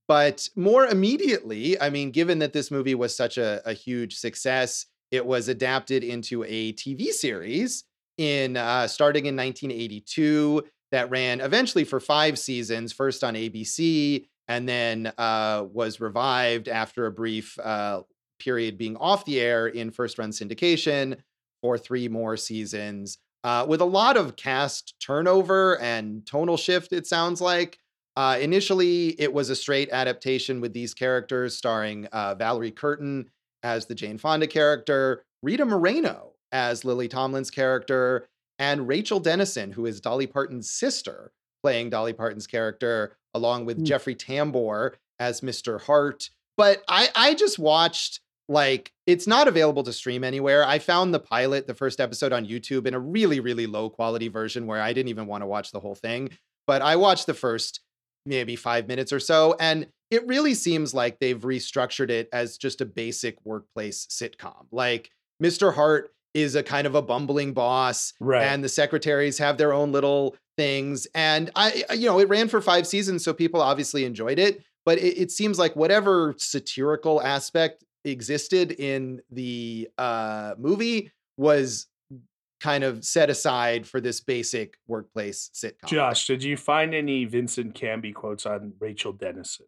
But 0.08 0.48
more 0.54 0.86
immediately, 0.86 1.80
I 1.80 1.90
mean, 1.90 2.10
given 2.12 2.38
that 2.38 2.52
this 2.52 2.70
movie 2.70 2.94
was 2.94 3.16
such 3.16 3.38
a, 3.38 3.60
a 3.68 3.72
huge 3.72 4.16
success, 4.16 4.86
it 5.10 5.26
was 5.26 5.48
adapted 5.48 6.04
into 6.04 6.44
a 6.44 6.72
TV 6.74 7.08
series 7.08 7.84
in 8.18 8.56
uh, 8.56 8.86
starting 8.86 9.26
in 9.26 9.36
1982 9.36 10.64
that 10.92 11.10
ran 11.10 11.40
eventually 11.40 11.84
for 11.84 12.00
five 12.00 12.38
seasons, 12.38 12.92
first 12.92 13.24
on 13.24 13.34
ABC, 13.34 14.26
and 14.48 14.68
then 14.68 15.12
uh, 15.18 15.64
was 15.72 16.00
revived 16.00 16.68
after 16.68 17.06
a 17.06 17.10
brief 17.10 17.58
uh, 17.58 18.02
period 18.38 18.78
being 18.78 18.96
off 18.96 19.24
the 19.24 19.40
air 19.40 19.66
in 19.66 19.90
first 19.90 20.18
run 20.18 20.30
syndication 20.30 21.16
for 21.60 21.76
three 21.76 22.08
more 22.08 22.36
seasons, 22.36 23.18
uh, 23.44 23.66
with 23.68 23.80
a 23.80 23.86
lot 23.86 24.16
of 24.16 24.36
cast 24.36 24.94
turnover 25.04 25.80
and 25.80 26.24
tonal 26.26 26.56
shift. 26.56 26.92
It 26.92 27.06
sounds 27.06 27.40
like. 27.40 27.78
Uh, 28.16 28.38
initially, 28.40 29.08
it 29.20 29.32
was 29.32 29.50
a 29.50 29.56
straight 29.56 29.90
adaptation 29.92 30.60
with 30.60 30.72
these 30.72 30.94
characters, 30.94 31.56
starring 31.56 32.06
uh, 32.06 32.34
Valerie 32.34 32.70
Curtin 32.70 33.30
as 33.62 33.86
the 33.86 33.94
Jane 33.94 34.16
Fonda 34.18 34.46
character, 34.46 35.22
Rita 35.42 35.64
Moreno 35.66 36.32
as 36.52 36.84
Lily 36.84 37.08
Tomlin's 37.08 37.50
character, 37.50 38.26
and 38.58 38.88
Rachel 38.88 39.20
Dennison, 39.20 39.72
who 39.72 39.84
is 39.84 40.00
Dolly 40.00 40.26
Parton's 40.26 40.70
sister, 40.70 41.32
playing 41.62 41.90
Dolly 41.90 42.14
Parton's 42.14 42.46
character, 42.46 43.16
along 43.34 43.66
with 43.66 43.78
Hmm. 43.78 43.84
Jeffrey 43.84 44.14
Tambor 44.14 44.92
as 45.18 45.42
Mr. 45.42 45.80
Hart. 45.82 46.30
But 46.56 46.82
I, 46.88 47.08
I 47.14 47.34
just 47.34 47.58
watched 47.58 48.20
like 48.48 48.92
it's 49.06 49.26
not 49.26 49.48
available 49.48 49.82
to 49.82 49.92
stream 49.92 50.22
anywhere. 50.24 50.64
I 50.64 50.78
found 50.78 51.12
the 51.12 51.18
pilot, 51.18 51.66
the 51.66 51.74
first 51.74 52.00
episode 52.00 52.32
on 52.32 52.46
YouTube 52.46 52.86
in 52.86 52.94
a 52.94 53.00
really, 53.00 53.40
really 53.40 53.66
low 53.66 53.90
quality 53.90 54.28
version 54.28 54.66
where 54.66 54.80
I 54.80 54.92
didn't 54.92 55.08
even 55.08 55.26
want 55.26 55.42
to 55.42 55.46
watch 55.46 55.72
the 55.72 55.80
whole 55.80 55.96
thing. 55.96 56.30
But 56.66 56.80
I 56.80 56.96
watched 56.96 57.26
the 57.26 57.34
first 57.34 57.80
maybe 58.26 58.56
five 58.56 58.88
minutes 58.88 59.12
or 59.12 59.20
so, 59.20 59.54
and 59.60 59.86
it 60.10 60.26
really 60.26 60.54
seems 60.54 60.94
like 60.94 61.18
they've 61.18 61.40
restructured 61.40 62.10
it 62.10 62.28
as 62.32 62.56
just 62.58 62.80
a 62.80 62.84
basic 62.86 63.38
workplace 63.44 64.06
sitcom. 64.06 64.66
Like 64.70 65.10
Mr. 65.42 65.74
Hart 65.74 66.12
is 66.34 66.54
a 66.54 66.62
kind 66.62 66.86
of 66.86 66.94
a 66.94 67.02
bumbling 67.02 67.54
boss 67.54 68.12
Right. 68.20 68.44
and 68.44 68.62
the 68.62 68.68
secretaries 68.68 69.38
have 69.38 69.56
their 69.56 69.72
own 69.72 69.90
little 69.90 70.36
things 70.58 71.06
and 71.14 71.50
i 71.54 71.84
you 71.94 72.06
know 72.06 72.18
it 72.18 72.28
ran 72.28 72.48
for 72.48 72.60
five 72.62 72.86
seasons 72.86 73.22
so 73.24 73.32
people 73.34 73.60
obviously 73.60 74.04
enjoyed 74.06 74.38
it 74.38 74.62
but 74.86 74.96
it, 74.98 75.18
it 75.18 75.30
seems 75.30 75.58
like 75.58 75.76
whatever 75.76 76.34
satirical 76.38 77.22
aspect 77.22 77.84
existed 78.04 78.72
in 78.72 79.20
the 79.30 79.88
uh 79.98 80.54
movie 80.58 81.10
was 81.38 81.86
kind 82.66 82.82
of 82.84 83.04
set 83.04 83.30
aside 83.30 83.86
for 83.86 84.00
this 84.00 84.20
basic 84.20 84.76
workplace 84.88 85.50
sitcom 85.54 85.86
Josh, 85.86 86.26
did 86.26 86.42
you 86.42 86.56
find 86.56 86.94
any 86.94 87.24
Vincent 87.24 87.74
Canby 87.74 88.12
quotes 88.12 88.44
on 88.44 88.72
Rachel 88.80 89.12
Dennison? 89.12 89.66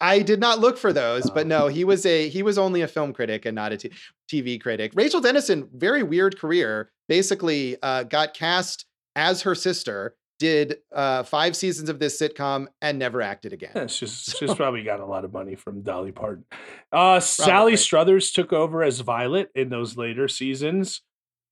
I 0.00 0.20
did 0.20 0.38
not 0.38 0.60
look 0.60 0.76
for 0.78 0.92
those, 0.92 1.28
but 1.30 1.46
Oh. 1.46 1.48
no, 1.48 1.66
he 1.68 1.82
was 1.84 2.06
a 2.06 2.28
he 2.28 2.42
was 2.42 2.58
only 2.58 2.82
a 2.82 2.88
film 2.88 3.12
critic 3.12 3.44
and 3.46 3.54
not 3.56 3.72
a 3.72 3.76
t- 3.76 3.90
TV 4.30 4.60
critic. 4.60 4.92
Rachel 4.94 5.20
Dennison, 5.20 5.68
very 5.74 6.02
weird 6.02 6.38
career. 6.38 6.90
Basically, 7.08 7.76
uh, 7.82 8.04
got 8.04 8.34
cast 8.34 8.86
as 9.16 9.42
her 9.42 9.54
sister, 9.54 10.14
did 10.38 10.76
uh, 10.94 11.22
five 11.24 11.56
seasons 11.56 11.88
of 11.88 11.98
this 11.98 12.20
sitcom, 12.20 12.66
and 12.82 12.98
never 12.98 13.20
acted 13.22 13.52
again. 13.52 13.70
Yeah, 13.74 13.86
she's 13.88 14.34
she's 14.38 14.54
probably 14.54 14.84
got 14.84 15.00
a 15.00 15.06
lot 15.06 15.24
of 15.24 15.32
money 15.32 15.54
from 15.56 15.82
Dolly 15.82 16.12
Parton. 16.12 16.44
Uh, 16.92 17.18
Sally 17.18 17.76
Struthers 17.76 18.30
took 18.30 18.52
over 18.52 18.82
as 18.82 19.00
Violet 19.00 19.50
in 19.54 19.70
those 19.70 19.96
later 19.96 20.28
seasons, 20.28 21.00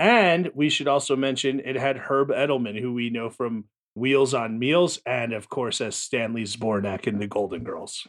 and 0.02 0.50
we 0.56 0.68
should 0.68 0.88
also 0.88 1.14
mention 1.14 1.60
it 1.60 1.76
had 1.76 1.96
Herb 1.96 2.30
Edelman, 2.30 2.80
who 2.80 2.92
we 2.92 3.08
know 3.08 3.30
from 3.30 3.66
Wheels 3.94 4.34
on 4.34 4.58
Meals, 4.58 4.98
and 5.06 5.32
of 5.32 5.48
course 5.48 5.80
as 5.80 5.94
Stanley 5.94 6.42
Zbornak 6.42 7.06
in 7.06 7.20
The 7.20 7.28
Golden 7.28 7.62
Girls. 7.62 8.08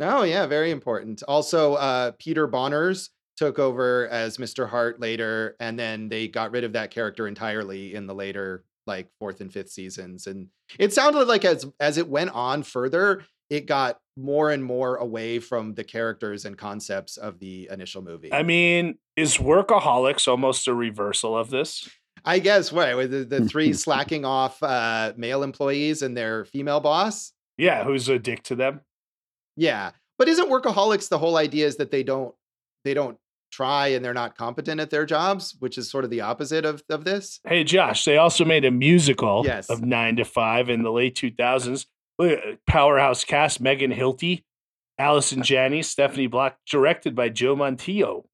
Oh 0.00 0.24
yeah, 0.24 0.46
very 0.46 0.72
important. 0.72 1.22
Also, 1.28 1.74
uh, 1.74 2.10
Peter 2.18 2.48
Bonerz 2.48 3.10
took 3.36 3.60
over 3.60 4.08
as 4.08 4.38
Mr. 4.38 4.68
Hart 4.68 4.98
later, 4.98 5.54
and 5.60 5.78
then 5.78 6.08
they 6.08 6.26
got 6.26 6.50
rid 6.50 6.64
of 6.64 6.72
that 6.72 6.90
character 6.90 7.28
entirely 7.28 7.94
in 7.94 8.08
the 8.08 8.14
later 8.16 8.64
like 8.88 9.08
fourth 9.20 9.40
and 9.40 9.52
fifth 9.52 9.70
seasons. 9.70 10.26
And 10.26 10.48
it 10.76 10.92
sounded 10.92 11.28
like 11.28 11.44
as 11.44 11.64
as 11.78 11.98
it 11.98 12.08
went 12.08 12.30
on 12.30 12.64
further, 12.64 13.22
it 13.50 13.66
got 13.66 13.98
more 14.16 14.50
and 14.50 14.64
more 14.64 14.96
away 14.96 15.38
from 15.38 15.74
the 15.74 15.84
characters 15.84 16.44
and 16.44 16.58
concepts 16.58 17.16
of 17.16 17.38
the 17.38 17.68
initial 17.70 18.02
movie. 18.02 18.32
I 18.32 18.42
mean, 18.42 18.98
is 19.16 19.36
Workaholics 19.38 20.26
almost 20.28 20.66
a 20.68 20.74
reversal 20.74 21.36
of 21.36 21.50
this? 21.50 21.88
I 22.24 22.40
guess 22.40 22.72
what 22.72 22.96
with 22.96 23.10
the, 23.10 23.24
the 23.24 23.46
three 23.48 23.72
slacking 23.84 24.24
off 24.24 24.62
uh, 24.62 25.12
male 25.16 25.42
employees 25.42 26.02
and 26.02 26.16
their 26.16 26.44
female 26.44 26.80
boss. 26.80 27.32
Yeah, 27.56 27.84
who's 27.84 28.08
a 28.08 28.18
dick 28.18 28.42
to 28.44 28.56
them? 28.56 28.80
Yeah, 29.56 29.92
but 30.18 30.28
isn't 30.28 30.50
workaholics 30.50 31.08
the 31.08 31.18
whole 31.18 31.36
idea 31.36 31.66
is 31.66 31.76
that 31.76 31.90
they 31.90 32.02
don't 32.02 32.34
they 32.84 32.94
don't 32.94 33.18
try 33.50 33.88
and 33.88 34.04
they're 34.04 34.14
not 34.14 34.36
competent 34.36 34.80
at 34.80 34.90
their 34.90 35.06
jobs, 35.06 35.56
which 35.58 35.78
is 35.78 35.90
sort 35.90 36.04
of 36.04 36.10
the 36.10 36.20
opposite 36.20 36.64
of 36.64 36.82
of 36.90 37.04
this. 37.04 37.40
Hey, 37.46 37.64
Josh, 37.64 38.04
they 38.04 38.16
also 38.16 38.44
made 38.44 38.64
a 38.64 38.70
musical 38.70 39.42
Yes. 39.44 39.70
of 39.70 39.82
nine 39.84 40.16
to 40.16 40.24
five 40.24 40.68
in 40.68 40.82
the 40.82 40.90
late 40.92 41.14
2000s. 41.16 41.68
Look 41.68 41.80
at- 41.80 41.86
Powerhouse 42.66 43.24
cast 43.24 43.60
Megan 43.60 43.92
Hilty, 43.92 44.42
Allison 44.98 45.42
Janney, 45.42 45.82
Stephanie 45.82 46.26
Block, 46.26 46.56
directed 46.68 47.14
by 47.14 47.28
Joe 47.28 47.54
Montillo 47.54 48.24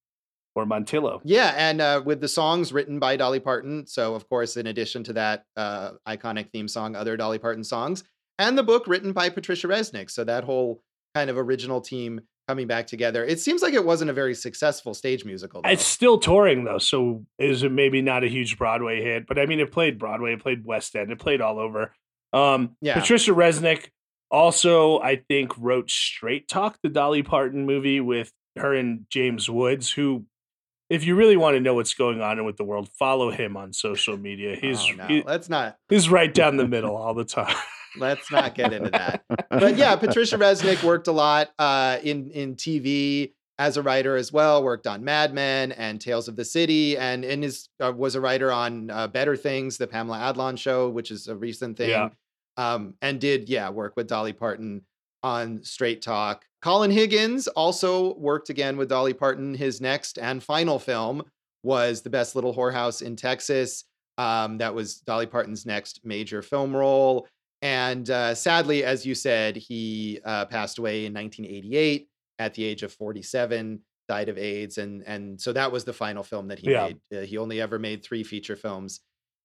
or 0.54 0.64
Montillo. 0.64 1.20
Yeah, 1.24 1.52
and 1.56 1.80
uh, 1.80 2.02
with 2.04 2.20
the 2.20 2.28
songs 2.28 2.72
written 2.72 2.98
by 2.98 3.16
Dolly 3.16 3.40
Parton. 3.40 3.86
So 3.86 4.14
of 4.14 4.28
course, 4.28 4.56
in 4.56 4.66
addition 4.66 5.04
to 5.04 5.12
that 5.14 5.44
uh, 5.56 5.92
iconic 6.08 6.50
theme 6.50 6.68
song, 6.68 6.96
other 6.96 7.16
Dolly 7.16 7.38
Parton 7.38 7.64
songs, 7.64 8.04
and 8.38 8.56
the 8.56 8.62
book 8.62 8.86
written 8.86 9.12
by 9.12 9.28
Patricia 9.28 9.68
Resnick. 9.68 10.10
So 10.10 10.24
that 10.24 10.44
whole 10.44 10.82
kind 11.14 11.30
of 11.30 11.38
original 11.38 11.80
team 11.80 12.20
coming 12.48 12.66
back 12.66 12.86
together. 12.86 13.24
It 13.24 13.40
seems 13.40 13.62
like 13.62 13.74
it 13.74 13.84
wasn't 13.84 14.10
a 14.10 14.14
very 14.14 14.34
successful 14.34 14.92
stage 14.94 15.24
musical. 15.24 15.62
Though. 15.62 15.70
It's 15.70 15.84
still 15.84 16.18
touring 16.18 16.64
though, 16.64 16.78
so 16.78 17.24
is 17.38 17.62
it 17.62 17.72
maybe 17.72 18.02
not 18.02 18.22
a 18.22 18.28
huge 18.28 18.58
Broadway 18.58 19.02
hit? 19.02 19.26
But 19.26 19.38
I 19.38 19.46
mean, 19.46 19.60
it 19.60 19.72
played 19.72 19.98
Broadway, 19.98 20.34
it 20.34 20.42
played 20.42 20.64
West 20.64 20.94
End, 20.94 21.10
it 21.10 21.18
played 21.18 21.40
all 21.40 21.58
over. 21.58 21.94
Um, 22.34 22.76
Yeah. 22.80 22.98
Patricia 22.98 23.32
Resnick 23.32 23.88
Also, 24.30 25.00
I 25.00 25.16
think 25.16 25.52
wrote 25.56 25.90
Straight 25.90 26.48
Talk, 26.48 26.78
the 26.82 26.88
Dolly 26.88 27.22
Parton 27.22 27.66
movie 27.66 28.00
with 28.00 28.32
her 28.56 28.74
and 28.74 29.06
James 29.10 29.48
Woods, 29.48 29.90
who 29.90 30.24
if 30.90 31.04
you 31.04 31.14
really 31.14 31.36
want 31.36 31.54
to 31.54 31.60
know 31.60 31.74
what's 31.74 31.94
going 31.94 32.20
on 32.20 32.44
with 32.44 32.56
the 32.56 32.64
world, 32.64 32.88
follow 32.98 33.30
him 33.30 33.56
on 33.56 33.72
social 33.72 34.16
media. 34.16 34.56
He's 34.60 34.80
oh, 34.80 34.92
no. 34.92 35.06
he, 35.06 35.22
let's 35.22 35.48
not 35.48 35.76
he's 35.88 36.08
right 36.08 36.32
down 36.42 36.56
the 36.56 36.68
middle 36.68 36.96
all 36.96 37.14
the 37.14 37.24
time. 37.24 37.54
let's 37.96 38.30
not 38.30 38.54
get 38.54 38.72
into 38.72 38.90
that. 38.90 39.22
But 39.50 39.76
yeah, 39.76 39.96
Patricia 40.04 40.36
Resnick 40.36 40.82
worked 40.82 41.06
a 41.06 41.12
lot 41.12 41.50
uh, 41.58 41.98
in 42.02 42.30
in 42.30 42.56
TV 42.56 43.32
as 43.58 43.76
a 43.76 43.82
writer 43.82 44.16
as 44.16 44.32
well. 44.32 44.62
Worked 44.62 44.86
on 44.86 45.04
Mad 45.04 45.32
Men 45.32 45.72
and 45.72 46.00
Tales 46.00 46.28
of 46.28 46.36
the 46.36 46.44
City, 46.44 46.96
and 46.98 47.24
and 47.24 47.44
is 47.44 47.68
uh, 47.80 47.92
was 47.94 48.14
a 48.14 48.20
writer 48.20 48.50
on 48.50 48.90
uh, 48.90 49.08
Better 49.08 49.36
Things, 49.36 49.78
the 49.78 49.86
Pamela 49.86 50.18
Adlon 50.18 50.58
show, 50.58 50.88
which 50.88 51.10
is 51.10 51.28
a 51.28 51.36
recent 51.36 51.76
thing. 51.76 51.90
Yeah. 51.90 52.10
Um, 52.56 52.94
and 53.02 53.20
did 53.20 53.48
yeah 53.48 53.68
work 53.70 53.94
with 53.96 54.06
Dolly 54.06 54.32
Parton 54.32 54.82
on 55.22 55.62
Straight 55.64 56.02
Talk. 56.02 56.44
Colin 56.62 56.90
Higgins 56.90 57.48
also 57.48 58.14
worked 58.14 58.48
again 58.50 58.76
with 58.76 58.88
Dolly 58.88 59.12
Parton. 59.14 59.54
His 59.54 59.80
next 59.80 60.18
and 60.18 60.42
final 60.42 60.78
film 60.78 61.22
was 61.62 62.02
The 62.02 62.10
Best 62.10 62.34
Little 62.34 62.54
Whorehouse 62.54 63.02
in 63.02 63.16
Texas. 63.16 63.84
Um, 64.18 64.58
that 64.58 64.74
was 64.74 64.96
Dolly 65.00 65.26
Parton's 65.26 65.66
next 65.66 66.00
major 66.04 66.42
film 66.42 66.74
role. 66.76 67.26
And 67.62 68.08
uh, 68.10 68.34
sadly, 68.34 68.84
as 68.84 69.04
you 69.06 69.14
said, 69.14 69.56
he 69.56 70.20
uh, 70.24 70.44
passed 70.44 70.78
away 70.78 71.06
in 71.06 71.14
1988 71.14 72.08
at 72.38 72.54
the 72.54 72.64
age 72.64 72.82
of 72.82 72.92
47, 72.92 73.80
died 74.08 74.28
of 74.28 74.36
AIDS. 74.38 74.76
And, 74.78 75.02
and 75.06 75.40
so 75.40 75.52
that 75.54 75.72
was 75.72 75.84
the 75.84 75.92
final 75.94 76.22
film 76.22 76.48
that 76.48 76.58
he 76.58 76.70
Yeah. 76.70 76.88
made. 77.10 77.18
Uh, 77.18 77.20
he 77.22 77.38
only 77.38 77.60
ever 77.60 77.78
made 77.78 78.04
three 78.04 78.22
feature 78.22 78.56
films 78.56 79.00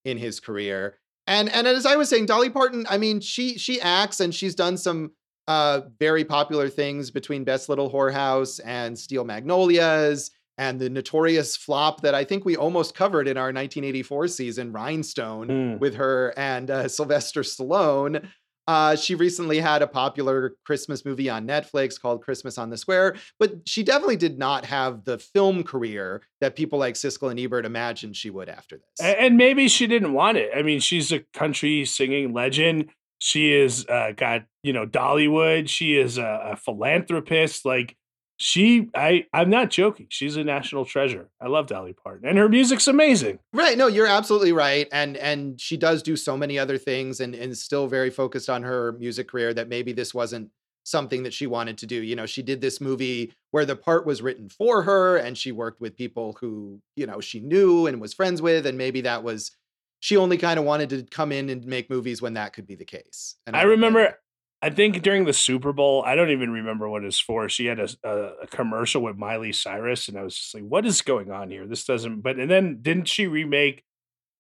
in 0.06 0.18
his 0.18 0.40
career. 0.40 0.98
And, 1.30 1.48
and 1.54 1.68
as 1.68 1.86
I 1.86 1.96
was 1.96 2.10
saying, 2.10 2.26
Dolly 2.26 2.50
Parton, 2.50 2.86
I 2.90 2.98
mean, 2.98 3.22
she 3.22 3.58
she 3.58 3.80
acts 3.80 4.20
and 4.20 4.34
she's 4.36 4.56
done 4.56 4.76
some 4.78 5.12
uh, 5.48 5.82
very 6.00 6.26
popular 6.26 6.68
things 6.70 7.12
between 7.12 7.44
Best 7.44 7.70
Little 7.70 7.90
Whorehouse 7.92 8.60
and 8.66 8.98
Steel 8.98 9.24
Magnolias 9.24 10.32
and 10.58 10.80
the 10.80 10.90
notorious 10.90 11.56
flop 11.56 12.02
that 12.02 12.14
I 12.14 12.24
think 12.26 12.44
we 12.46 12.58
almost 12.58 12.94
covered 12.94 13.28
in 13.28 13.38
our 13.38 13.46
1984 13.54 14.28
season, 14.28 14.74
Rhinestone, 14.74 15.48
Mm. 15.48 15.80
with 15.80 15.96
her 15.96 16.34
and 16.36 16.70
uh, 16.70 16.88
Sylvester 16.90 17.42
Stallone. 17.44 18.28
Uh, 18.70 18.96
she 18.96 19.16
recently 19.16 19.60
had 19.60 19.82
a 19.82 19.88
popular 19.88 20.54
Christmas 20.64 21.04
movie 21.04 21.28
on 21.28 21.48
Netflix 21.48 22.00
called 22.00 22.22
Christmas 22.22 22.60
on 22.60 22.70
the 22.70 22.78
Square, 22.78 23.16
but 23.40 23.54
she 23.66 23.82
definitely 23.82 24.16
did 24.16 24.38
not 24.38 24.64
have 24.64 25.06
the 25.06 25.18
film 25.18 25.64
career 25.64 26.22
that 26.40 26.56
people 26.56 26.78
like 26.78 26.94
Siskel 26.94 27.32
and 27.32 27.40
Ebert 27.40 27.66
imagined 27.66 28.16
she 28.16 28.30
would 28.30 28.48
after 28.48 28.78
this. 28.78 29.16
And 29.18 29.38
maybe 29.38 29.70
she 29.70 29.88
didn't 29.88 30.14
want 30.14 30.38
it. 30.38 30.52
I 30.56 30.62
mean, 30.62 30.82
she's 30.82 31.12
a 31.12 31.22
country 31.34 31.84
singing 31.84 32.32
legend. 32.32 32.92
She 33.18 33.52
is 33.52 33.88
uh, 33.88 34.12
got 34.16 34.44
you 34.62 34.72
know 34.72 34.86
Dollywood. 34.86 35.68
She 35.68 35.98
is 35.98 36.20
a, 36.20 36.52
a 36.52 36.56
philanthropist. 36.56 37.66
Like 37.66 37.98
she, 38.40 38.90
I, 38.96 39.26
I'm 39.34 39.50
not 39.50 39.70
joking. 39.70 40.08
She's 40.10 40.38
a 40.38 40.44
national 40.44 40.86
treasure. 40.86 41.30
I 41.42 41.48
love 41.48 41.68
Dolly 41.68 41.94
Parton, 41.94 42.28
and 42.28 42.38
her 42.38 42.48
music's 42.48 42.88
amazing. 42.88 43.40
Right. 43.54 43.78
No, 43.78 43.88
you're 43.88 44.08
absolutely 44.08 44.54
right. 44.54 44.88
And 44.92 45.18
and 45.18 45.60
she 45.60 45.76
does 45.76 46.02
do 46.02 46.16
so 46.16 46.38
many 46.38 46.58
other 46.58 46.78
things 46.78 47.20
and, 47.20 47.36
and 47.36 47.56
still 47.58 47.88
very 47.88 48.10
focused 48.10 48.50
on 48.50 48.64
her 48.64 48.94
music 48.94 49.28
career 49.28 49.54
that 49.54 49.68
maybe 49.68 49.92
this 49.92 50.14
wasn't 50.14 50.50
something 50.86 51.24
that 51.24 51.34
she 51.34 51.48
wanted 51.48 51.78
to 51.80 51.86
do. 51.86 52.02
You 52.02 52.16
know, 52.16 52.26
she 52.26 52.42
did 52.42 52.62
this 52.62 52.80
movie 52.80 53.34
where 53.52 53.66
the 53.66 53.76
part 53.76 54.06
was 54.06 54.22
written 54.22 54.50
for 54.50 54.84
her 54.84 55.18
and 55.18 55.38
she 55.38 55.52
worked 55.52 55.82
with 55.82 55.96
people 55.96 56.38
who, 56.40 56.82
you 56.96 57.06
know, 57.06 57.20
she 57.20 57.42
knew 57.42 57.88
and 57.88 58.00
was 58.00 58.14
friends 58.14 58.42
with. 58.42 58.66
And 58.66 58.78
maybe 58.78 59.02
that 59.02 59.22
was 59.22 59.52
she 60.00 60.16
only 60.16 60.38
kind 60.38 60.58
of 60.58 60.66
wanted 60.66 60.90
to 60.90 61.04
come 61.04 61.32
in 61.32 61.50
and 61.50 61.66
make 61.66 61.90
movies 61.90 62.22
when 62.22 62.34
that 62.36 62.54
could 62.54 62.66
be 62.66 62.76
the 62.76 62.86
case. 62.86 63.36
And 63.46 63.56
I 63.56 63.62
get 63.62 63.68
remember. 63.68 64.18
I 64.62 64.70
think 64.70 65.02
during 65.02 65.24
the 65.24 65.34
Super 65.34 65.72
Bowl, 65.72 66.04
I 66.06 66.16
don't 66.16 66.32
even 66.32 66.52
remember 66.52 66.90
what 66.90 67.06
it's 67.06 67.20
for. 67.20 67.48
She 67.48 67.68
had 67.68 67.80
a, 67.80 67.88
a, 68.04 68.12
a 68.44 68.48
commercial 68.48 69.02
with 69.02 69.18
Miley 69.18 69.54
Cyrus, 69.54 70.10
and 70.10 70.18
I 70.18 70.24
was 70.24 70.36
just 70.36 70.54
like, 70.54 70.64
"What 70.64 70.86
is 70.86 71.02
going 71.02 71.32
on 71.32 71.50
here? 71.50 71.66
This 71.66 71.86
doesn't." 71.86 72.22
But 72.22 72.38
and 72.38 72.52
then 72.52 72.80
didn't 72.82 73.08
she 73.08 73.28
remake 73.28 73.84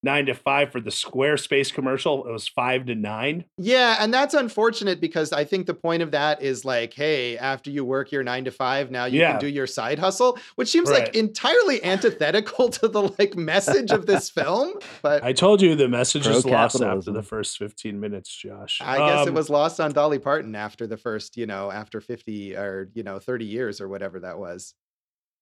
Nine 0.01 0.27
to 0.27 0.33
Five 0.33 0.71
for 0.71 0.79
the 0.79 0.91
Squarespace 0.91 1.73
commercial? 1.73 2.25
It 2.25 2.31
was 2.31 2.47
five 2.47 2.85
to 2.85 2.95
nine. 2.95 3.43
Yeah, 3.57 3.97
and 3.99 4.13
that's 4.13 4.33
unfortunate 4.33 5.01
because 5.01 5.33
I 5.33 5.43
think 5.43 5.65
the 5.67 5.73
point 5.73 6.01
of 6.01 6.11
that 6.11 6.41
is 6.41 6.63
like, 6.63 6.93
hey, 6.93 7.37
after 7.37 7.69
you 7.69 7.83
work 7.83 8.11
your 8.11 8.23
nine 8.23 8.45
to 8.45 8.51
five, 8.51 8.91
now 8.91 9.05
you 9.05 9.19
Yeah. 9.19 9.31
can 9.31 9.41
do 9.41 9.47
your 9.47 9.67
side 9.67 9.99
hustle, 9.99 10.37
which 10.55 10.69
seems 10.69 10.89
Right. 10.89 11.03
like 11.05 11.15
entirely 11.15 11.83
antithetical 11.83 12.69
to 12.69 12.87
the 12.87 13.11
like 13.19 13.35
message 13.35 13.91
of 13.91 14.05
this 14.05 14.29
film. 14.29 14.73
But 15.01 15.21
I 15.23 15.33
told 15.33 15.61
you 15.61 15.75
the 15.75 15.89
message 15.89 16.25
is 16.27 16.45
lost 16.45 16.81
after 16.81 17.11
the 17.11 17.23
first 17.23 17.57
fifteen 17.57 17.99
minutes, 17.99 18.33
Josh. 18.33 18.79
I 18.81 18.97
guess 18.97 19.25
it 19.27 19.29
Um, 19.29 19.35
was 19.35 19.49
lost 19.49 19.81
on 19.81 19.91
Dolly 19.91 20.19
Parton 20.19 20.55
after 20.55 20.87
the 20.87 20.97
first, 20.97 21.35
you 21.35 21.45
know, 21.45 21.71
after 21.71 21.99
50 21.99 22.55
or, 22.55 22.89
you 22.93 23.03
know, 23.03 23.19
30 23.19 23.45
years 23.45 23.81
or 23.81 23.89
whatever 23.89 24.19
that 24.21 24.39
was. 24.39 24.73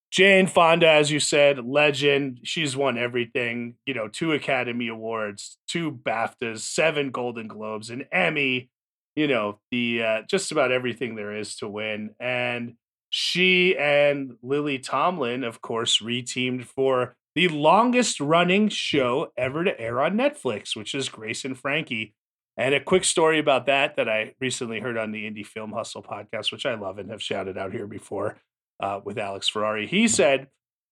Jane 0.09 0.47
Fonda, 0.47 0.89
as 0.89 1.11
you 1.11 1.19
said, 1.19 1.65
legend. 1.65 2.39
She's 2.43 2.77
won 2.77 2.97
everything. 2.97 3.75
You 3.85 3.93
know, 3.93 4.07
two 4.07 4.31
Academy 4.31 4.87
Awards, 4.87 5.57
two 5.67 5.91
BAFTAs, 5.91 6.59
seven 6.59 7.11
Golden 7.11 7.47
Globes, 7.47 7.89
an 7.89 8.05
Emmy. 8.11 8.69
You 9.15 9.27
know, 9.27 9.59
the 9.71 10.03
uh, 10.03 10.21
just 10.29 10.51
about 10.51 10.71
everything 10.71 11.15
there 11.15 11.35
is 11.35 11.55
to 11.57 11.67
win. 11.67 12.11
And 12.19 12.75
she 13.09 13.77
and 13.77 14.35
Lily 14.41 14.79
Tomlin, 14.79 15.43
of 15.43 15.61
course, 15.61 15.99
reteamed 15.99 16.65
for 16.65 17.15
the 17.35 17.49
longest 17.49 18.19
running 18.19 18.69
show 18.69 19.31
ever 19.37 19.63
to 19.63 19.79
air 19.79 20.01
on 20.01 20.13
Netflix, 20.13 20.75
which 20.75 20.95
is 20.95 21.09
Grace 21.09 21.45
and 21.45 21.57
Frankie. 21.57 22.13
And 22.55 22.73
a 22.73 22.79
quick 22.79 23.03
story 23.03 23.37
about 23.39 23.67
that 23.67 23.97
that 23.97 24.09
I 24.09 24.33
recently 24.39 24.79
heard 24.79 24.97
on 24.97 25.11
the 25.11 25.29
Indie 25.29 25.45
Film 25.45 25.71
Hustle 25.71 26.01
podcast, 26.01 26.51
which 26.51 26.65
I 26.65 26.73
love 26.75 26.97
and 26.97 27.11
have 27.11 27.21
shouted 27.21 27.57
out 27.57 27.73
here 27.73 27.85
before 27.85 28.37
uh, 28.79 29.01
with 29.03 29.17
Alex 29.17 29.47
Ferrari. 29.47 29.87
He 29.87 30.07
said 30.07 30.47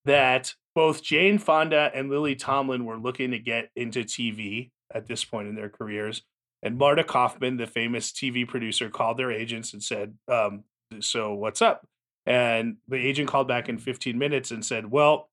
that 0.06 0.54
both 0.74 1.04
Jane 1.04 1.40
Fonda 1.40 1.92
and 1.94 2.10
Lily 2.10 2.36
Tomlin 2.36 2.86
were 2.86 2.98
looking 2.98 3.32
to 3.32 3.40
get 3.40 3.70
into 3.76 4.04
TV 4.04 4.72
at 4.94 5.08
this 5.08 5.24
point 5.24 5.48
in 5.48 5.56
their 5.56 5.70
careers. 5.70 6.24
And 6.62 6.78
Marta 6.78 7.04
Kauffman, 7.04 7.58
the 7.58 7.68
famous 7.68 8.12
TV 8.12 8.48
producer, 8.48 8.90
called 8.90 9.18
their 9.18 9.32
agents 9.32 9.74
and 9.74 9.84
said, 9.84 10.16
um, 10.28 10.64
So 11.00 11.34
what's 11.34 11.62
up? 11.62 11.88
And 12.26 12.78
the 12.88 12.98
agent 12.98 13.30
called 13.30 13.48
back 13.48 13.70
in 13.70 13.78
15 13.78 14.18
minutes 14.18 14.52
and 14.52 14.66
said, 14.66 14.90
Well, 14.90 15.30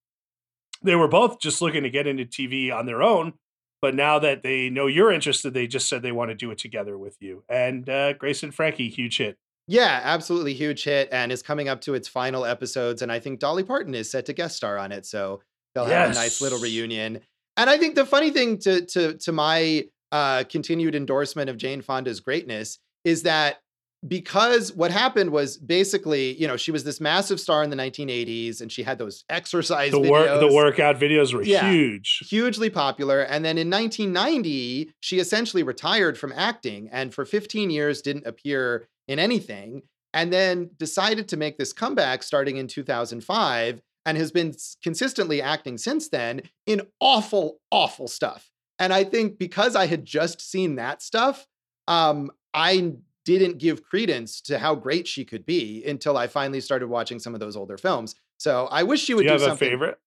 they 0.83 0.95
were 0.95 1.09
both 1.09 1.41
just 1.41 1.63
looking 1.63 1.85
to 1.85 1.91
get 1.91 2.07
into 2.07 2.25
TV 2.25 2.75
on 2.75 2.87
their 2.87 3.03
own. 3.03 3.35
But 3.81 3.95
now 3.97 4.21
that 4.21 4.43
they 4.43 4.71
know 4.71 4.87
you're 4.87 5.11
interested, 5.11 5.53
they 5.53 5.67
just 5.67 5.89
said 5.89 6.03
they 6.03 6.13
want 6.13 6.31
to 6.31 6.37
do 6.37 6.51
it 6.53 6.59
together 6.59 6.97
with 6.97 7.17
you. 7.21 7.43
And 7.49 7.89
uh, 7.89 8.13
Grace 8.13 8.45
and 8.45 8.55
Frankie, 8.55 8.89
huge 8.89 9.19
hit. 9.19 9.39
Yeah, 9.69 10.01
absolutely 10.03 10.55
huge 10.55 10.85
hit 10.85 11.09
and 11.13 11.31
is 11.31 11.43
coming 11.43 11.69
up 11.69 11.81
to 11.83 11.95
its 11.95 12.09
final 12.09 12.45
episodes. 12.45 13.01
And 13.03 13.13
I 13.13 13.19
think 13.21 13.39
Dolly 13.39 13.63
Parton 13.63 13.95
is 13.95 14.11
set 14.11 14.27
to 14.27 14.33
guest 14.33 14.57
star 14.57 14.77
on 14.77 14.93
it. 14.93 15.07
So 15.07 15.41
they'll 15.75 15.85
have 15.85 16.11
a 16.11 16.15
nice 16.15 16.41
little 16.41 16.59
reunion. 16.59 17.21
And 17.57 17.71
I 17.71 17.79
think 17.79 17.95
the 17.95 18.07
funny 18.07 18.31
thing 18.31 18.59
to 18.59 18.85
to 18.87 19.15
to 19.19 19.33
my 19.33 19.85
uh, 20.11 20.45
continued 20.49 20.95
endorsement 20.95 21.49
of 21.49 21.57
Jane 21.57 21.81
Fonda's 21.81 22.21
greatness 22.21 22.79
is 23.05 23.23
that 23.23 23.61
because 24.07 24.73
what 24.73 24.91
happened 24.91 25.31
was 25.31 25.57
basically, 25.57 26.35
you 26.35 26.49
know, 26.49 26.57
she 26.57 26.73
was 26.73 26.83
this 26.83 27.01
massive 27.01 27.39
star 27.39 27.63
in 27.63 27.71
the 27.71 27.77
1980s 27.77 28.61
and 28.61 28.71
she 28.73 28.83
had 28.83 28.99
those 28.99 29.25
exercise 29.31 29.93
The 29.93 29.99
videos. 30.01 30.11
work, 30.11 30.41
the 30.41 30.53
workout 30.53 30.97
videos 30.99 31.33
were 31.33 31.45
Yeah. 31.45 31.71
huge. 31.71 32.19
hugely 32.29 32.69
popular. 32.69 33.21
And 33.21 33.45
then 33.45 33.57
in 33.59 33.71
1990, 33.71 34.93
she 35.01 35.21
essentially 35.21 35.63
retired 35.63 36.19
from 36.19 36.33
acting 36.35 36.89
and 36.91 37.15
for 37.15 37.25
15 37.25 37.71
years 37.71 38.03
didn't 38.03 38.27
appear 38.27 38.89
in 39.13 39.19
anything. 39.19 39.83
And 40.15 40.31
then 40.33 40.71
decided 40.79 41.29
to 41.29 41.39
make 41.39 41.57
this 41.57 41.73
comeback 41.73 42.23
starting 42.23 42.59
in 42.59 42.67
2005 42.69 43.81
and 44.05 44.19
has 44.19 44.31
been 44.31 44.53
consistently 44.83 45.41
acting 45.41 45.79
since 45.79 46.09
then 46.11 46.43
in 46.67 46.83
awful, 47.01 47.61
awful 47.71 48.09
stuff. 48.09 48.51
And 48.79 48.93
I 48.93 49.05
think 49.05 49.39
because 49.39 49.75
I 49.77 49.87
had 49.87 50.05
just 50.05 50.41
seen 50.43 50.75
that 50.77 51.01
stuff, 51.01 51.47
um, 51.89 52.31
I 52.53 52.93
didn't 53.25 53.57
give 53.59 53.85
credence 53.85 54.41
to 54.43 54.59
how 54.59 54.75
great 54.75 55.07
she 55.09 55.25
could 55.25 55.47
be 55.47 55.83
until 55.87 56.19
I 56.19 56.27
finally 56.27 56.61
started 56.61 56.89
watching 56.89 57.19
some 57.19 57.33
of 57.33 57.41
those 57.41 57.57
older 57.57 57.79
films. 57.79 58.15
So 58.39 58.67
I 58.71 58.83
wish 58.83 59.01
she 59.01 59.13
Do 59.13 59.17
would 59.17 59.25
you 59.25 59.29
do 59.29 59.33
have 59.35 59.43
a 59.43 59.47
something. 59.47 59.71
favorite? 59.71 59.99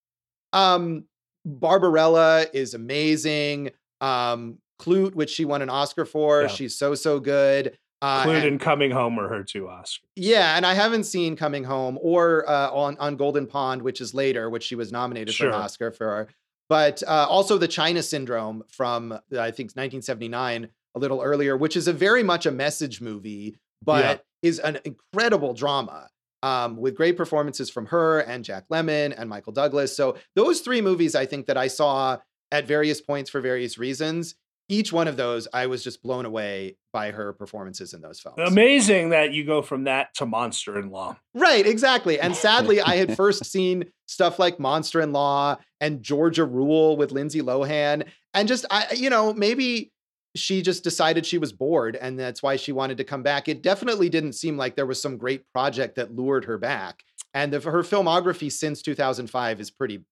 Um, 0.53 1.06
Barbarella 1.45 2.45
is 2.53 2.74
amazing. 2.74 3.72
Um, 4.01 4.58
Klute, 4.80 5.16
which 5.16 5.30
she 5.30 5.45
won 5.45 5.62
an 5.62 5.70
Oscar 5.70 6.06
for, 6.06 6.41
Yeah. 6.43 6.47
she's 6.47 6.76
so 6.76 6.95
so 6.95 7.20
good. 7.20 7.78
Uh, 8.01 8.25
Klute 8.25 8.47
and- 8.47 8.59
Coming 8.59 8.91
Home 8.91 9.17
or 9.17 9.27
her 9.29 9.43
two 9.43 9.63
Oscars. 9.63 9.99
yeah, 10.15 10.57
and 10.57 10.65
I 10.65 10.73
haven't 10.73 11.05
seen 11.05 11.35
Coming 11.35 11.63
Home 11.63 11.97
or 12.01 12.47
uh, 12.49 12.69
on 12.71 12.97
on 12.97 13.15
Golden 13.15 13.47
Pond, 13.47 13.81
which 13.81 14.01
is 14.01 14.13
later, 14.13 14.49
which 14.49 14.63
she 14.63 14.75
was 14.75 14.91
nominated 14.91 15.33
for 15.35 15.47
an 15.47 15.53
Oscar 15.53 15.91
for. 15.91 16.27
But 16.67 17.03
uh, 17.07 17.27
also 17.29 17.57
the 17.57 17.67
China 17.67 18.01
Syndrome 18.01 18.63
from 18.69 19.11
uh, 19.11 19.17
I 19.31 19.51
think 19.51 19.71
1979, 19.71 20.67
a 20.95 20.99
little 20.99 21.21
earlier, 21.21 21.55
which 21.55 21.75
is 21.77 21.87
a 21.87 21.93
very 21.93 22.23
much 22.23 22.45
a 22.45 22.51
message 22.51 23.01
movie, 23.01 23.57
but 23.83 24.25
is 24.41 24.59
an 24.59 24.79
incredible 24.83 25.53
drama 25.53 26.09
um, 26.43 26.77
with 26.77 26.95
great 26.95 27.17
performances 27.17 27.69
from 27.69 27.87
her 27.87 28.19
and 28.19 28.43
Jack 28.43 28.65
Lemmon 28.71 29.13
and 29.17 29.29
Michael 29.29 29.53
Douglas. 29.53 29.95
So 29.95 30.17
those 30.35 30.61
three 30.61 30.81
movies, 30.81 31.15
I 31.15 31.25
think 31.25 31.47
that 31.47 31.57
I 31.57 31.67
saw 31.67 32.17
at 32.51 32.67
various 32.67 33.01
points 33.01 33.29
for 33.29 33.41
various 33.41 33.77
reasons 33.77 34.35
each 34.68 34.91
one 34.91 35.07
of 35.07 35.18
those, 35.18 35.47
I 35.53 35.68
was 35.68 35.84
just 35.84 36.01
blown 36.01 36.26
away 36.26 36.78
by 36.91 37.11
her 37.11 37.34
performances 37.34 37.93
in 37.93 38.01
those 38.01 38.20
films. 38.20 38.38
Amazing 38.39 39.09
that 39.09 39.34
you 39.34 39.45
go 39.45 39.61
from 39.61 39.84
that 39.84 40.13
to 40.16 40.26
Monster 40.26 40.80
in 40.80 40.89
Law. 40.89 41.18
Right, 41.34 41.66
exactly. 41.66 42.20
And 42.20 42.36
sadly, 42.36 42.82
I 42.82 42.95
had 42.95 43.16
first 43.18 43.45
seen 43.45 43.86
stuff 44.07 44.39
like 44.39 44.59
Monster 44.59 45.01
in 45.01 45.11
Law 45.11 45.57
and 45.80 46.01
Georgia 46.01 46.45
Rule 46.45 46.97
with 46.97 47.11
Lindsay 47.11 47.41
Lohan. 47.41 48.07
And 48.34 48.47
just, 48.47 48.66
I, 48.72 48.88
you 48.95 49.09
know, 49.09 49.34
maybe 49.34 49.91
she 50.36 50.61
just 50.61 50.84
decided 50.84 51.26
she 51.26 51.38
was 51.38 51.53
bored 51.53 51.95
and 51.95 52.20
that's 52.20 52.43
why 52.43 52.55
she 52.55 52.72
wanted 52.72 52.97
to 52.97 53.03
come 53.03 53.24
back. 53.24 53.47
It 53.47 53.61
definitely 53.61 54.09
didn't 54.09 54.34
seem 54.34 54.57
like 54.57 54.76
there 54.76 54.86
was 54.86 55.01
some 55.01 55.18
great 55.18 55.43
project 55.53 55.95
that 55.95 56.13
lured 56.13 56.45
her 56.45 56.57
back. 56.57 57.03
And 57.34 57.53
the, 57.53 57.59
her 57.70 57.84
filmography 57.84 58.51
since 58.51 58.82
2005 58.82 59.59
is 59.59 59.70
pretty 59.70 60.05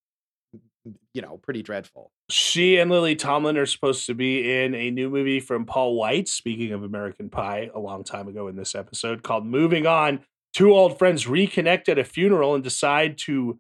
you 1.14 1.22
know, 1.22 1.38
pretty 1.38 1.62
dreadful. 1.62 2.12
She 2.30 2.78
and 2.78 2.90
Lily 2.90 3.16
Tomlin 3.16 3.58
are 3.58 3.66
supposed 3.66 4.06
to 4.08 4.14
be 4.14 4.64
in 4.64 4.76
a 4.76 4.92
new 4.92 5.10
movie 5.10 5.40
from 5.40 5.66
Paul 5.66 6.00
Weitz, 6.00 6.30
speaking 6.30 6.72
of 6.72 6.84
American 6.84 7.30
Pie, 7.30 7.70
a 7.74 7.80
long 7.80 8.04
time 8.04 8.28
ago 8.28 8.48
in 8.48 8.56
this 8.56 8.76
episode, 8.76 9.24
called 9.24 9.46
Moving 9.46 9.86
On. 9.86 10.20
Two 10.54 10.74
old 10.74 11.00
friends 11.00 11.26
reconnect 11.26 11.90
at 11.90 11.98
a 11.98 12.04
funeral 12.04 12.54
and 12.54 12.64
decide 12.64 13.18
to 13.20 13.60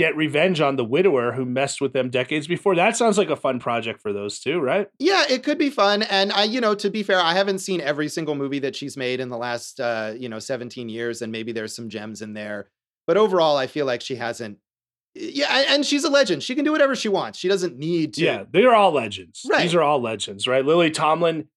get 0.00 0.16
revenge 0.16 0.62
on 0.62 0.76
the 0.76 0.84
widower 0.84 1.32
who 1.32 1.44
messed 1.44 1.78
with 1.78 1.92
them 1.92 2.08
decades 2.08 2.46
before. 2.46 2.74
That 2.74 2.96
sounds 2.96 3.18
like 3.18 3.28
a 3.28 3.36
fun 3.36 3.58
project 3.58 4.00
for 4.00 4.14
those 4.14 4.38
two, 4.38 4.58
right? 4.58 4.88
Yeah, 4.98 5.24
it 5.28 5.42
could 5.42 5.58
be 5.58 5.68
fun. 5.68 6.02
And 6.04 6.32
I, 6.32 6.44
you 6.44 6.58
know, 6.58 6.74
to 6.76 6.88
be 6.88 7.02
fair, 7.02 7.20
I 7.20 7.34
haven't 7.34 7.58
seen 7.58 7.82
every 7.82 8.08
single 8.08 8.34
movie 8.34 8.60
that 8.60 8.74
she's 8.74 8.96
made 8.96 9.20
in 9.20 9.28
the 9.28 9.36
last, 9.36 9.78
uh, 9.78 10.14
you 10.16 10.30
know, 10.30 10.38
17 10.38 10.88
years, 10.88 11.20
and 11.20 11.30
maybe 11.30 11.52
there's 11.52 11.76
some 11.76 11.90
gems 11.90 12.22
in 12.22 12.32
there. 12.32 12.70
But 13.06 13.18
overall, 13.18 13.58
I 13.58 13.66
feel 13.66 13.84
like 13.84 14.00
she 14.00 14.16
hasn't 14.16 14.56
yeah, 15.14 15.64
and 15.68 15.84
she's 15.84 16.04
a 16.04 16.10
legend. 16.10 16.42
She 16.42 16.54
can 16.54 16.64
do 16.64 16.72
whatever 16.72 16.94
she 16.94 17.08
wants. 17.08 17.38
She 17.38 17.48
doesn't 17.48 17.76
need 17.76 18.14
to. 18.14 18.22
Yeah, 18.22 18.44
they 18.50 18.64
are 18.64 18.74
all 18.74 18.92
legends. 18.92 19.42
Right. 19.48 19.62
These 19.62 19.74
are 19.74 19.82
all 19.82 20.00
legends, 20.00 20.46
right? 20.46 20.64
Lily 20.64 20.90
Tomlin, 20.90 21.48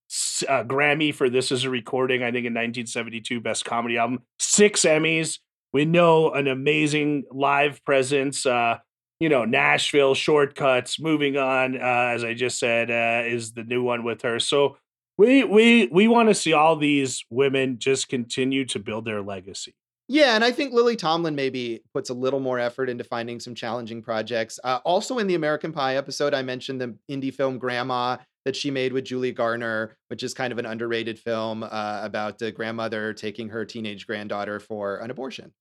uh, 0.48 0.64
Grammy 0.64 1.14
for 1.14 1.30
This 1.30 1.52
Is 1.52 1.64
a 1.64 1.70
Recording, 1.70 2.24
I 2.24 2.28
think 2.28 2.46
in 2.46 2.54
1972, 2.54 3.42
Best 3.42 3.66
Comedy 3.66 3.98
Album. 3.98 4.22
Six 4.40 4.82
Emmys. 4.82 5.40
We 5.72 5.86
know 5.86 6.32
an 6.32 6.48
amazing 6.48 7.24
live 7.32 7.84
presence. 7.84 8.46
Uh, 8.46 8.80
you 9.20 9.30
know, 9.30 9.46
Nashville, 9.46 10.16
Short 10.16 10.56
Cuts, 10.56 11.00
Moving 11.00 11.38
On, 11.38 11.76
uh, 11.76 11.80
as 11.80 12.24
I 12.24 12.34
just 12.34 12.60
said, 12.60 12.92
uh, 12.92 13.28
is 13.28 13.54
the 13.54 13.64
new 13.64 13.84
one 13.84 14.04
with 14.04 14.24
her. 14.24 14.40
So 14.40 14.78
we 15.18 15.44
we 15.44 15.88
we 15.88 16.08
want 16.08 16.30
to 16.30 16.36
see 16.36 16.54
all 16.54 16.76
these 16.76 17.24
women 17.30 17.78
just 17.78 18.10
continue 18.10 18.66
to 18.66 18.80
build 18.80 19.06
their 19.06 19.22
legacy. 19.22 19.76
Yeah, 20.14 20.36
and 20.36 20.44
I 20.44 20.52
think 20.52 20.76
Lily 20.76 20.96
Tomlin 20.96 21.34
maybe 21.34 21.82
puts 21.92 22.12
a 22.12 22.14
little 22.14 22.40
more 22.40 22.60
effort 22.60 22.88
into 22.88 23.04
finding 23.04 23.40
some 23.40 23.56
challenging 23.56 24.04
projects. 24.04 24.60
Uh, 24.64 24.78
also, 24.86 25.18
in 25.18 25.26
the 25.26 25.34
American 25.34 25.72
Pie 25.72 25.96
episode, 25.96 26.36
I 26.36 26.44
mentioned 26.44 26.80
the 26.80 26.96
indie 27.10 27.34
film 27.34 27.58
Grandma 27.58 28.18
that 28.46 28.56
she 28.56 28.70
made 28.70 28.94
with 28.94 29.06
Julia 29.06 29.32
Garner, 29.32 29.98
which 30.10 30.22
is 30.22 30.36
kind 30.36 30.54
of 30.54 30.60
an 30.60 30.68
underrated 30.68 31.18
film 31.18 31.64
uh, 31.64 32.02
about 32.04 32.38
the 32.38 32.52
grandmother 32.52 33.12
taking 33.12 33.50
her 33.50 33.66
teenage 33.66 34.06
granddaughter 34.06 34.60
for 34.60 34.98
an 34.98 35.10
abortion. 35.10 35.52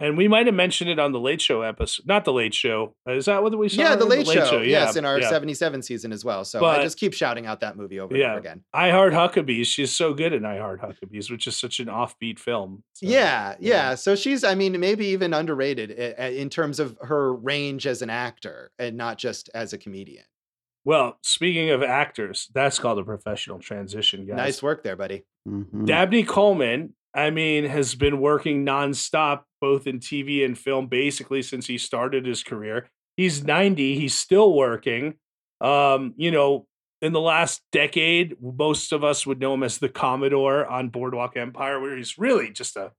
And 0.00 0.16
we 0.16 0.28
might 0.28 0.46
have 0.46 0.54
mentioned 0.54 0.88
it 0.90 1.00
on 1.00 1.10
the 1.10 1.18
Late 1.18 1.40
Show 1.40 1.62
episode. 1.62 2.06
Not 2.06 2.24
the 2.24 2.32
Late 2.32 2.54
Show. 2.54 2.94
Is 3.06 3.24
that 3.24 3.42
what 3.42 3.56
we 3.58 3.68
saw? 3.68 3.80
Yeah, 3.82 3.96
the 3.96 4.04
Late, 4.04 4.26
the 4.26 4.30
late 4.30 4.38
show. 4.38 4.46
show. 4.46 4.60
Yes, 4.60 4.94
in 4.94 5.04
our 5.04 5.20
yeah. 5.20 5.28
77 5.28 5.82
season 5.82 6.12
as 6.12 6.24
well. 6.24 6.44
So 6.44 6.60
but, 6.60 6.78
I 6.78 6.84
just 6.84 6.98
keep 6.98 7.14
shouting 7.14 7.46
out 7.46 7.60
that 7.60 7.76
movie 7.76 7.98
over 7.98 8.16
yeah, 8.16 8.24
and 8.24 8.30
over 8.32 8.40
again. 8.40 8.64
I 8.72 8.90
Heart 8.90 9.12
Huckabees. 9.12 9.66
She's 9.66 9.92
so 9.92 10.14
good 10.14 10.32
in 10.32 10.44
I 10.44 10.58
Heart 10.58 10.82
Huckabees, 10.82 11.30
which 11.30 11.48
is 11.48 11.56
such 11.56 11.80
an 11.80 11.86
offbeat 11.86 12.38
film. 12.38 12.84
So, 12.92 13.06
yeah, 13.06 13.56
yeah, 13.58 13.74
yeah. 13.74 13.94
So 13.96 14.14
she's, 14.14 14.44
I 14.44 14.54
mean, 14.54 14.78
maybe 14.78 15.06
even 15.06 15.34
underrated 15.34 15.90
in 15.90 16.48
terms 16.48 16.78
of 16.78 16.96
her 17.02 17.34
range 17.34 17.86
as 17.86 18.00
an 18.00 18.10
actor 18.10 18.70
and 18.78 18.96
not 18.96 19.18
just 19.18 19.50
as 19.52 19.72
a 19.72 19.78
comedian. 19.78 20.24
Well, 20.84 21.18
speaking 21.22 21.70
of 21.70 21.82
actors, 21.82 22.48
that's 22.54 22.78
called 22.78 22.98
a 22.98 23.04
professional 23.04 23.58
transition, 23.58 24.24
guys. 24.24 24.36
Nice 24.36 24.62
work 24.62 24.84
there, 24.84 24.96
buddy. 24.96 25.24
Mm-hmm. 25.46 25.84
Dabney 25.84 26.22
Coleman 26.22 26.94
I 27.18 27.30
mean, 27.30 27.64
has 27.64 27.96
been 27.96 28.20
working 28.20 28.64
nonstop, 28.64 29.42
both 29.60 29.88
in 29.88 29.98
TV 29.98 30.44
and 30.44 30.56
film, 30.56 30.86
basically 30.86 31.42
since 31.42 31.66
he 31.66 31.76
started 31.76 32.24
his 32.24 32.44
career. 32.44 32.90
He's 33.16 33.42
90, 33.42 33.98
he's 33.98 34.14
still 34.14 34.54
working. 34.54 35.14
Um, 35.60 36.14
you 36.16 36.30
know, 36.30 36.68
in 37.02 37.12
the 37.12 37.20
last 37.20 37.62
decade, 37.72 38.36
most 38.40 38.92
of 38.92 39.02
us 39.02 39.26
would 39.26 39.40
know 39.40 39.54
him 39.54 39.64
as 39.64 39.78
the 39.78 39.88
Commodore 39.88 40.64
on 40.66 40.90
Boardwalk 40.90 41.36
Empire, 41.36 41.80
where 41.80 41.96
he's 41.96 42.18
really 42.18 42.50
just 42.50 42.76
a, 42.76 42.92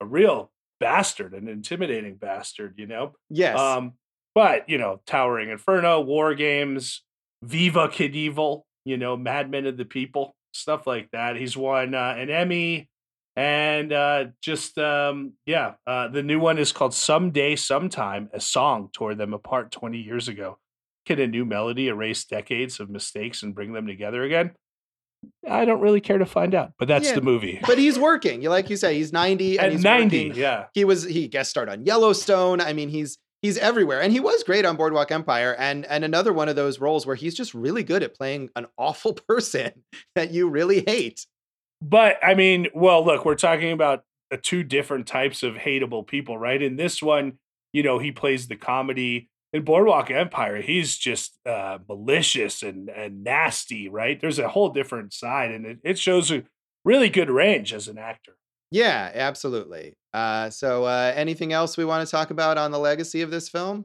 a 0.00 0.06
real 0.06 0.52
bastard, 0.78 1.34
an 1.34 1.48
intimidating 1.48 2.14
bastard, 2.14 2.74
you 2.76 2.86
know? 2.86 3.14
Yes. 3.28 3.58
Um, 3.58 3.94
but, 4.36 4.68
you 4.68 4.78
know, 4.78 5.00
Towering 5.04 5.50
Inferno, 5.50 6.00
War 6.00 6.36
Games, 6.36 7.02
Viva 7.42 7.88
Knievel, 7.88 8.62
you 8.84 8.98
know, 8.98 9.16
Madman 9.16 9.66
of 9.66 9.76
the 9.76 9.84
People, 9.84 10.36
stuff 10.52 10.86
like 10.86 11.10
that. 11.10 11.34
He's 11.34 11.56
won 11.56 11.94
uh, 11.94 12.14
an 12.16 12.30
Emmy, 12.30 12.88
and 13.36 13.92
uh, 13.92 14.26
just 14.42 14.78
um, 14.78 15.32
yeah, 15.46 15.74
uh, 15.86 16.08
the 16.08 16.22
new 16.22 16.38
one 16.38 16.58
is 16.58 16.72
called 16.72 16.94
"Someday, 16.94 17.56
Sometime." 17.56 18.30
A 18.32 18.40
song 18.40 18.90
tore 18.92 19.14
them 19.14 19.34
apart 19.34 19.70
20 19.72 19.98
years 19.98 20.28
ago. 20.28 20.58
Can 21.06 21.18
a 21.20 21.26
new 21.26 21.44
melody 21.44 21.88
erase 21.88 22.24
decades 22.24 22.80
of 22.80 22.88
mistakes 22.88 23.42
and 23.42 23.54
bring 23.54 23.72
them 23.72 23.86
together 23.86 24.22
again? 24.22 24.52
I 25.48 25.64
don't 25.64 25.80
really 25.80 26.00
care 26.00 26.18
to 26.18 26.26
find 26.26 26.54
out, 26.54 26.72
but 26.78 26.88
that's 26.88 27.08
yeah, 27.08 27.14
the 27.14 27.22
movie. 27.22 27.60
But 27.66 27.78
he's 27.78 27.98
working. 27.98 28.42
You 28.42 28.50
like 28.50 28.70
you 28.70 28.76
say, 28.76 28.94
he's 28.94 29.12
90 29.12 29.58
and 29.58 29.66
At 29.66 29.72
he's 29.72 29.82
90, 29.82 30.28
working. 30.28 30.40
yeah. 30.40 30.66
He 30.72 30.84
was 30.84 31.02
he 31.04 31.28
guest 31.28 31.50
starred 31.50 31.68
on 31.68 31.84
Yellowstone. 31.84 32.60
I 32.60 32.72
mean, 32.72 32.88
he's 32.88 33.18
he's 33.42 33.58
everywhere. 33.58 34.00
And 34.00 34.12
he 34.12 34.20
was 34.20 34.42
great 34.42 34.64
on 34.64 34.76
Boardwalk 34.76 35.10
Empire. 35.10 35.54
And 35.58 35.84
and 35.86 36.04
another 36.04 36.32
one 36.32 36.48
of 36.48 36.56
those 36.56 36.78
roles 36.80 37.06
where 37.06 37.16
he's 37.16 37.34
just 37.34 37.54
really 37.54 37.82
good 37.82 38.02
at 38.02 38.14
playing 38.14 38.50
an 38.56 38.66
awful 38.78 39.12
person 39.28 39.72
that 40.14 40.30
you 40.30 40.48
really 40.48 40.84
hate. 40.86 41.26
But 41.84 42.16
I 42.22 42.34
mean, 42.34 42.68
well, 42.74 43.04
look, 43.04 43.26
we're 43.26 43.34
talking 43.34 43.70
about 43.70 44.04
uh, 44.32 44.38
two 44.42 44.62
different 44.62 45.06
types 45.06 45.42
of 45.42 45.54
hateable 45.54 46.06
people, 46.06 46.38
right? 46.38 46.60
In 46.60 46.76
this 46.76 47.02
one, 47.02 47.34
you 47.74 47.82
know, 47.82 47.98
he 47.98 48.10
plays 48.10 48.48
the 48.48 48.56
comedy. 48.56 49.28
In 49.52 49.64
Boardwalk 49.64 50.10
Empire, 50.10 50.62
he's 50.62 50.96
just 50.96 51.38
uh, 51.46 51.78
malicious 51.86 52.62
and 52.62 52.88
and 52.88 53.22
nasty, 53.22 53.90
right? 53.90 54.18
There's 54.18 54.38
a 54.38 54.48
whole 54.48 54.70
different 54.70 55.12
side, 55.12 55.50
and 55.50 55.66
it, 55.66 55.78
it 55.84 55.98
shows 55.98 56.30
a 56.30 56.44
really 56.86 57.10
good 57.10 57.30
range 57.30 57.74
as 57.74 57.86
an 57.86 57.98
actor. 57.98 58.36
Yeah, 58.70 59.12
absolutely. 59.14 59.94
Uh, 60.14 60.48
so, 60.48 60.84
uh, 60.84 61.12
anything 61.14 61.52
else 61.52 61.76
we 61.76 61.84
want 61.84 62.04
to 62.04 62.10
talk 62.10 62.30
about 62.30 62.56
on 62.56 62.70
the 62.70 62.78
legacy 62.78 63.20
of 63.20 63.30
this 63.30 63.50
film? 63.50 63.84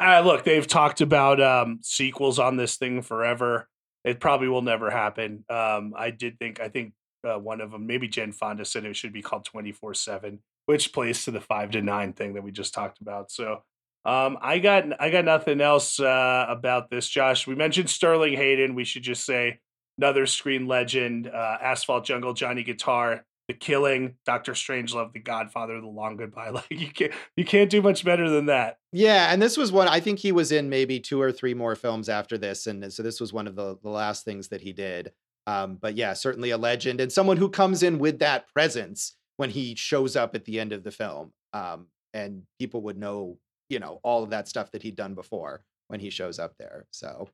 Uh, 0.00 0.22
look, 0.24 0.44
they've 0.44 0.66
talked 0.66 1.02
about 1.02 1.40
um, 1.42 1.78
sequels 1.82 2.38
on 2.38 2.56
this 2.56 2.76
thing 2.76 3.02
forever. 3.02 3.68
It 4.02 4.18
probably 4.18 4.48
will 4.48 4.62
never 4.62 4.90
happen. 4.90 5.44
Um, 5.50 5.92
I 5.96 6.10
did 6.10 6.38
think, 6.38 6.58
I 6.58 6.68
think 6.68 6.94
uh, 7.24 7.38
one 7.38 7.60
of 7.60 7.70
them. 7.70 7.86
Maybe 7.86 8.08
Jen 8.08 8.32
Fonda 8.32 8.64
said 8.64 8.84
it 8.84 8.96
should 8.96 9.12
be 9.12 9.22
called 9.22 9.44
24 9.44 9.94
7, 9.94 10.38
which 10.66 10.92
plays 10.92 11.24
to 11.24 11.30
the 11.30 11.40
five 11.40 11.70
to 11.72 11.82
nine 11.82 12.12
thing 12.12 12.34
that 12.34 12.42
we 12.42 12.50
just 12.50 12.74
talked 12.74 13.00
about. 13.00 13.30
So 13.30 13.62
um, 14.04 14.38
I 14.42 14.58
got 14.58 15.00
I 15.00 15.10
got 15.10 15.24
nothing 15.24 15.60
else 15.60 15.98
uh, 15.98 16.46
about 16.48 16.90
this, 16.90 17.08
Josh. 17.08 17.46
We 17.46 17.54
mentioned 17.54 17.88
Sterling 17.88 18.34
Hayden. 18.34 18.74
We 18.74 18.84
should 18.84 19.02
just 19.02 19.24
say 19.24 19.60
another 19.98 20.26
screen 20.26 20.66
legend, 20.66 21.28
uh, 21.28 21.58
Asphalt 21.62 22.04
Jungle, 22.04 22.34
Johnny 22.34 22.62
Guitar, 22.64 23.24
The 23.48 23.54
Killing, 23.54 24.16
Doctor 24.26 24.52
Strangelove, 24.52 25.12
The 25.12 25.20
Godfather, 25.20 25.80
The 25.80 25.86
Long 25.86 26.16
Goodbye. 26.16 26.50
Like 26.52 26.66
you 26.70 26.90
can't 26.90 27.12
you 27.36 27.44
can't 27.46 27.70
do 27.70 27.80
much 27.80 28.04
better 28.04 28.28
than 28.28 28.46
that. 28.46 28.76
Yeah, 28.92 29.32
and 29.32 29.40
this 29.40 29.56
was 29.56 29.72
one 29.72 29.88
I 29.88 30.00
think 30.00 30.18
he 30.18 30.32
was 30.32 30.52
in 30.52 30.68
maybe 30.68 31.00
two 31.00 31.20
or 31.20 31.32
three 31.32 31.54
more 31.54 31.74
films 31.74 32.10
after 32.10 32.36
this, 32.36 32.66
and 32.66 32.92
so 32.92 33.02
this 33.02 33.20
was 33.20 33.32
one 33.32 33.46
of 33.46 33.56
the 33.56 33.78
the 33.82 33.90
last 33.90 34.24
things 34.26 34.48
that 34.48 34.60
he 34.60 34.74
did. 34.74 35.12
Um, 35.46 35.76
but 35.80 35.96
yeah, 35.96 36.14
certainly 36.14 36.50
a 36.50 36.56
legend 36.58 37.00
and 37.00 37.12
someone 37.12 37.36
who 37.36 37.48
comes 37.48 37.82
in 37.82 37.98
with 37.98 38.18
that 38.20 38.48
presence 38.52 39.16
when 39.36 39.50
he 39.50 39.74
shows 39.74 40.16
up 40.16 40.34
at 40.34 40.44
the 40.44 40.58
end 40.60 40.72
of 40.72 40.84
the 40.84 40.90
film. 40.90 41.32
Um, 41.52 41.86
and 42.12 42.42
people 42.58 42.82
would 42.82 42.96
know, 42.96 43.38
you 43.68 43.78
know, 43.78 44.00
all 44.02 44.22
of 44.22 44.30
that 44.30 44.48
stuff 44.48 44.70
that 44.72 44.82
he'd 44.82 44.96
done 44.96 45.14
before 45.14 45.64
when 45.88 46.00
he 46.00 46.10
shows 46.10 46.38
up 46.38 46.54
there. 46.58 46.86
So, 46.90 47.28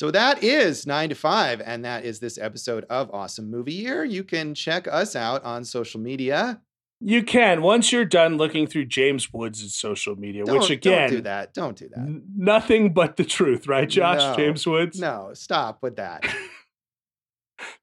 so 0.00 0.10
that 0.10 0.42
is 0.44 0.86
nine 0.86 1.08
to 1.08 1.14
five, 1.14 1.60
and 1.64 1.84
that 1.84 2.04
is 2.04 2.20
this 2.20 2.38
episode 2.38 2.84
of 2.90 3.10
Awesome 3.12 3.50
Movie 3.50 3.74
Year. 3.74 4.04
You 4.04 4.22
can 4.22 4.54
check 4.54 4.86
us 4.88 5.16
out 5.16 5.42
on 5.44 5.64
social 5.64 6.00
media. 6.00 6.60
You 7.00 7.22
can 7.22 7.62
once 7.62 7.92
you're 7.92 8.04
done 8.04 8.36
looking 8.36 8.66
through 8.66 8.86
James 8.86 9.32
Woods' 9.32 9.74
social 9.74 10.16
media, 10.16 10.44
don't, 10.44 10.58
which 10.58 10.70
again, 10.70 11.08
don't 11.08 11.10
do 11.10 11.22
that. 11.22 11.54
Don't 11.54 11.76
do 11.76 11.88
that. 11.90 11.98
N- 11.98 12.24
nothing 12.36 12.92
but 12.92 13.16
the 13.16 13.24
truth, 13.24 13.68
right, 13.68 13.88
Josh? 13.88 14.18
No, 14.18 14.36
James 14.36 14.66
Woods. 14.66 14.98
No, 14.98 15.30
stop 15.34 15.78
with 15.80 15.96
that. 15.96 16.24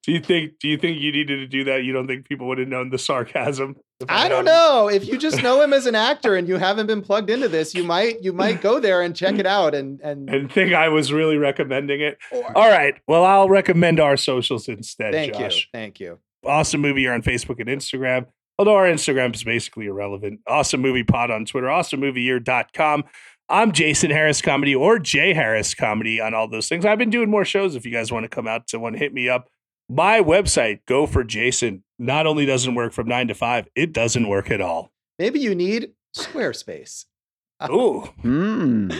do 0.04 0.12
you 0.12 0.20
think 0.20 0.60
do 0.60 0.68
you 0.68 0.78
think 0.78 1.00
you 1.00 1.12
needed 1.12 1.38
to 1.38 1.48
do 1.48 1.64
that? 1.66 1.84
You 1.84 1.94
don't 1.94 2.08
think 2.08 2.28
people 2.28 2.48
would 2.48 2.58
have 2.58 2.68
known 2.68 2.90
the 2.90 2.98
sarcasm? 2.98 3.76
I, 4.10 4.26
I 4.26 4.30
don't 4.30 4.46
know. 4.46 4.90
If 4.90 5.08
you 5.08 5.18
just 5.18 5.42
know 5.42 5.62
him 5.62 5.72
as 5.72 5.86
an 5.86 5.96
actor 5.96 6.36
and 6.36 6.48
you 6.48 6.58
haven't 6.58 6.88
been 6.88 7.02
plugged 7.02 7.30
into 7.30 7.48
this, 7.48 7.74
you 7.74 7.84
might 7.84 8.22
you 8.22 8.34
might 8.34 8.62
go 8.62 8.80
there 8.80 9.02
and 9.02 9.16
check 9.16 9.36
it 9.40 9.46
out 9.46 9.74
and 9.74 10.00
and 10.02 10.30
and 10.34 10.52
think 10.52 10.74
I 10.74 10.90
was 10.90 11.14
really 11.14 11.38
recommending 11.38 12.02
it. 12.02 12.18
Or, 12.32 12.58
All 12.58 12.70
right. 12.70 12.96
Well, 13.08 13.24
I'll 13.24 13.50
recommend 13.50 14.00
our 14.00 14.18
socials 14.18 14.68
instead. 14.68 15.14
Thank 15.14 15.34
Josh. 15.34 15.70
you. 15.74 15.80
Thank 15.80 16.00
you. 16.00 16.20
Awesome 16.46 16.82
movie 16.82 17.02
year 17.02 17.14
on 17.14 17.22
Facebook 17.22 17.60
and 17.60 17.70
Instagram. 17.70 18.28
Although 18.58 18.76
our 18.76 18.86
Instagram 18.86 19.36
is 19.36 19.44
basically 19.44 19.88
irrelevant. 19.88 20.40
Awesome 20.48 20.82
movie 20.82 21.04
pod 21.04 21.32
on 21.32 21.46
Twitter. 21.46 21.68
Awesomemovieyear.com. 21.68 23.04
I'm 23.48 23.74
Jason 23.74 24.10
Harris 24.10 24.42
Comedy 24.42 24.74
or 24.74 24.98
Jay 24.98 25.34
Harris 25.34 25.76
Comedy 25.76 26.20
on 26.20 26.34
all 26.34 26.48
those 26.48 26.68
things. 26.68 26.84
I've 26.84 26.98
been 26.98 27.12
doing 27.12 27.30
more 27.30 27.46
shows 27.46 27.76
if 27.76 27.86
you 27.86 27.92
guys 27.92 28.12
want 28.12 28.24
to 28.24 28.30
come 28.30 28.48
out 28.48 28.68
to 28.68 28.80
one, 28.80 28.96
hit 28.96 29.14
me 29.14 29.30
up. 29.30 29.50
My 29.88 30.20
website, 30.20 30.80
Go 30.88 31.06
for 31.06 31.24
Jason, 31.24 31.84
not 32.00 32.26
only 32.26 32.46
doesn't 32.46 32.74
work 32.76 32.92
from 32.92 33.08
nine 33.08 33.28
to 33.28 33.36
five, 33.36 33.68
it 33.76 33.94
doesn't 33.94 34.28
work 34.28 34.50
at 34.50 34.62
all. 34.62 34.92
Maybe 35.20 35.40
you 35.40 35.54
need 35.54 35.92
Squarespace. 36.18 37.06
Ooh. 37.70 38.10
Mm. 38.24 38.96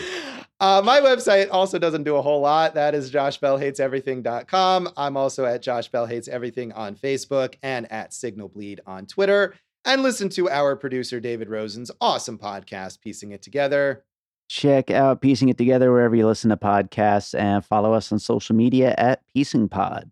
Uh, 0.58 0.80
my 0.84 1.00
website 1.00 1.48
also 1.50 1.78
doesn't 1.78 2.04
do 2.04 2.16
a 2.16 2.22
whole 2.22 2.40
lot. 2.40 2.74
That 2.74 2.94
is 2.94 3.10
joshbellhateseverything.com. 3.10 4.88
I'm 4.96 5.16
also 5.16 5.44
at 5.44 5.60
Josh 5.60 5.88
Bell 5.88 6.06
Hates 6.06 6.28
Everything 6.28 6.72
on 6.72 6.94
Facebook 6.94 7.56
and 7.62 7.90
at 7.92 8.14
Signal 8.14 8.48
Bleed 8.48 8.80
on 8.86 9.06
Twitter. 9.06 9.54
And 9.84 10.02
listen 10.02 10.28
to 10.30 10.48
our 10.48 10.74
producer, 10.74 11.20
David 11.20 11.50
Rosen's 11.50 11.90
awesome 12.00 12.38
podcast, 12.38 13.00
Piecing 13.02 13.32
It 13.32 13.42
Together. 13.42 14.04
Check 14.48 14.90
out 14.90 15.20
Piecing 15.20 15.48
It 15.48 15.58
Together 15.58 15.92
wherever 15.92 16.16
you 16.16 16.26
listen 16.26 16.50
to 16.50 16.56
podcasts 16.56 17.38
and 17.38 17.64
follow 17.64 17.92
us 17.92 18.10
on 18.10 18.18
social 18.18 18.56
media 18.56 18.94
at 18.96 19.22
Piecing 19.34 19.68
Pod. 19.68 20.10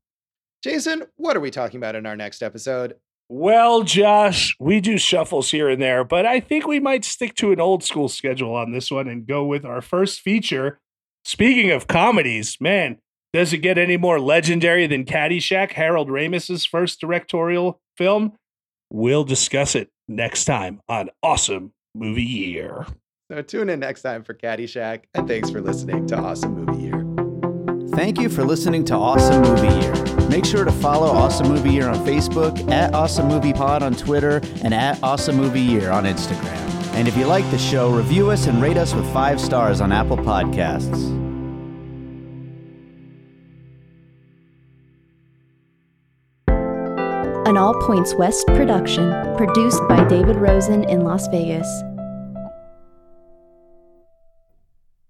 Jason, 0.65 1.05
what 1.17 1.37
are 1.37 1.41
we 1.41 1.51
talking 1.51 1.77
about 1.77 1.95
in 1.95 2.07
our 2.07 2.17
next 2.17 2.43
episode? 2.43 2.95
Well, 3.29 3.83
Josh, 3.83 4.57
we 4.59 4.81
do 4.81 4.97
shuffles 4.97 5.51
here 5.51 5.69
and 5.69 5.81
there, 5.81 6.05
but 6.05 6.25
I 6.25 6.41
think 6.41 6.67
we 6.67 6.81
might 6.81 7.05
stick 7.05 7.35
to 7.35 7.53
an 7.53 7.61
old 7.61 7.85
school 7.85 8.09
schedule 8.09 8.55
on 8.55 8.73
this 8.73 8.91
one 8.91 9.07
and 9.07 9.27
go 9.27 9.45
with 9.45 9.67
our 9.67 9.83
first 9.83 10.23
feature. 10.23 10.81
Speaking 11.23 11.71
of 11.71 11.87
comedies, 11.87 12.57
man, 12.62 12.97
does 13.35 13.53
it 13.53 13.59
get 13.59 13.77
any 13.77 13.99
more 13.99 14.19
legendary 14.19 14.87
than 14.87 15.05
Caddyshack, 15.05 15.73
Harold 15.73 16.09
Ramis's 16.09 16.65
first 16.65 16.99
directorial 16.99 17.79
film? 17.99 18.33
We'll 18.89 19.25
discuss 19.25 19.75
it 19.75 19.91
next 20.09 20.47
time 20.47 20.81
on 20.89 21.11
Awesome 21.23 21.75
Movie 21.95 22.23
Year. 22.23 22.87
So 23.31 23.43
tune 23.43 23.69
in 23.69 23.81
next 23.81 24.01
time 24.01 24.25
for 24.25 24.33
Caddyshack, 24.33 25.03
and 25.12 25.29
thanks 25.29 25.51
for 25.51 25.61
listening 25.61 26.07
to 26.07 26.17
Awesome 26.17 26.55
Movie 26.55 26.85
Year. 26.85 27.05
Thank 27.91 28.19
you 28.19 28.31
for 28.31 28.45
listening 28.45 28.87
to 28.87 28.95
Awesome 28.95 29.43
Movie 29.43 29.85
Year. 29.85 30.14
Make 30.29 30.45
sure 30.45 30.64
to 30.64 30.72
follow 30.72 31.09
Awesome 31.09 31.49
Movie 31.49 31.70
Year 31.70 31.89
on 31.89 32.05
Facebook, 32.07 32.70
at 32.70 32.95
Awesome 32.95 33.29
Movie 33.29 33.53
Pod 33.53 33.83
on 33.83 33.95
Twitter, 33.95 34.41
and 34.62 34.75
at 34.75 35.03
Awesome 35.03 35.37
Movie 35.37 35.61
Year 35.61 35.91
on 35.91 36.05
Instagram. 36.05 36.61
And 36.95 37.09
if 37.09 37.16
you 37.16 37.27
like 37.27 37.49
the 37.51 37.59
show, 37.59 37.91
review 37.91 38.31
us 38.31 38.47
and 38.47 38.62
rate 38.62 38.77
us 38.77 38.95
with 38.95 39.11
five 39.12 39.41
stars 39.41 39.81
on 39.81 39.93
Apple 39.93 40.16
Podcasts. 40.16 41.11
An 47.47 47.59
All 47.59 47.75
Points 47.83 48.14
West 48.14 48.47
production, 48.49 49.12
produced 49.37 49.83
by 49.89 50.03
David 50.05 50.37
Rosen 50.37 50.85
in 50.85 51.05
Las 51.05 51.29
Vegas. 51.29 51.68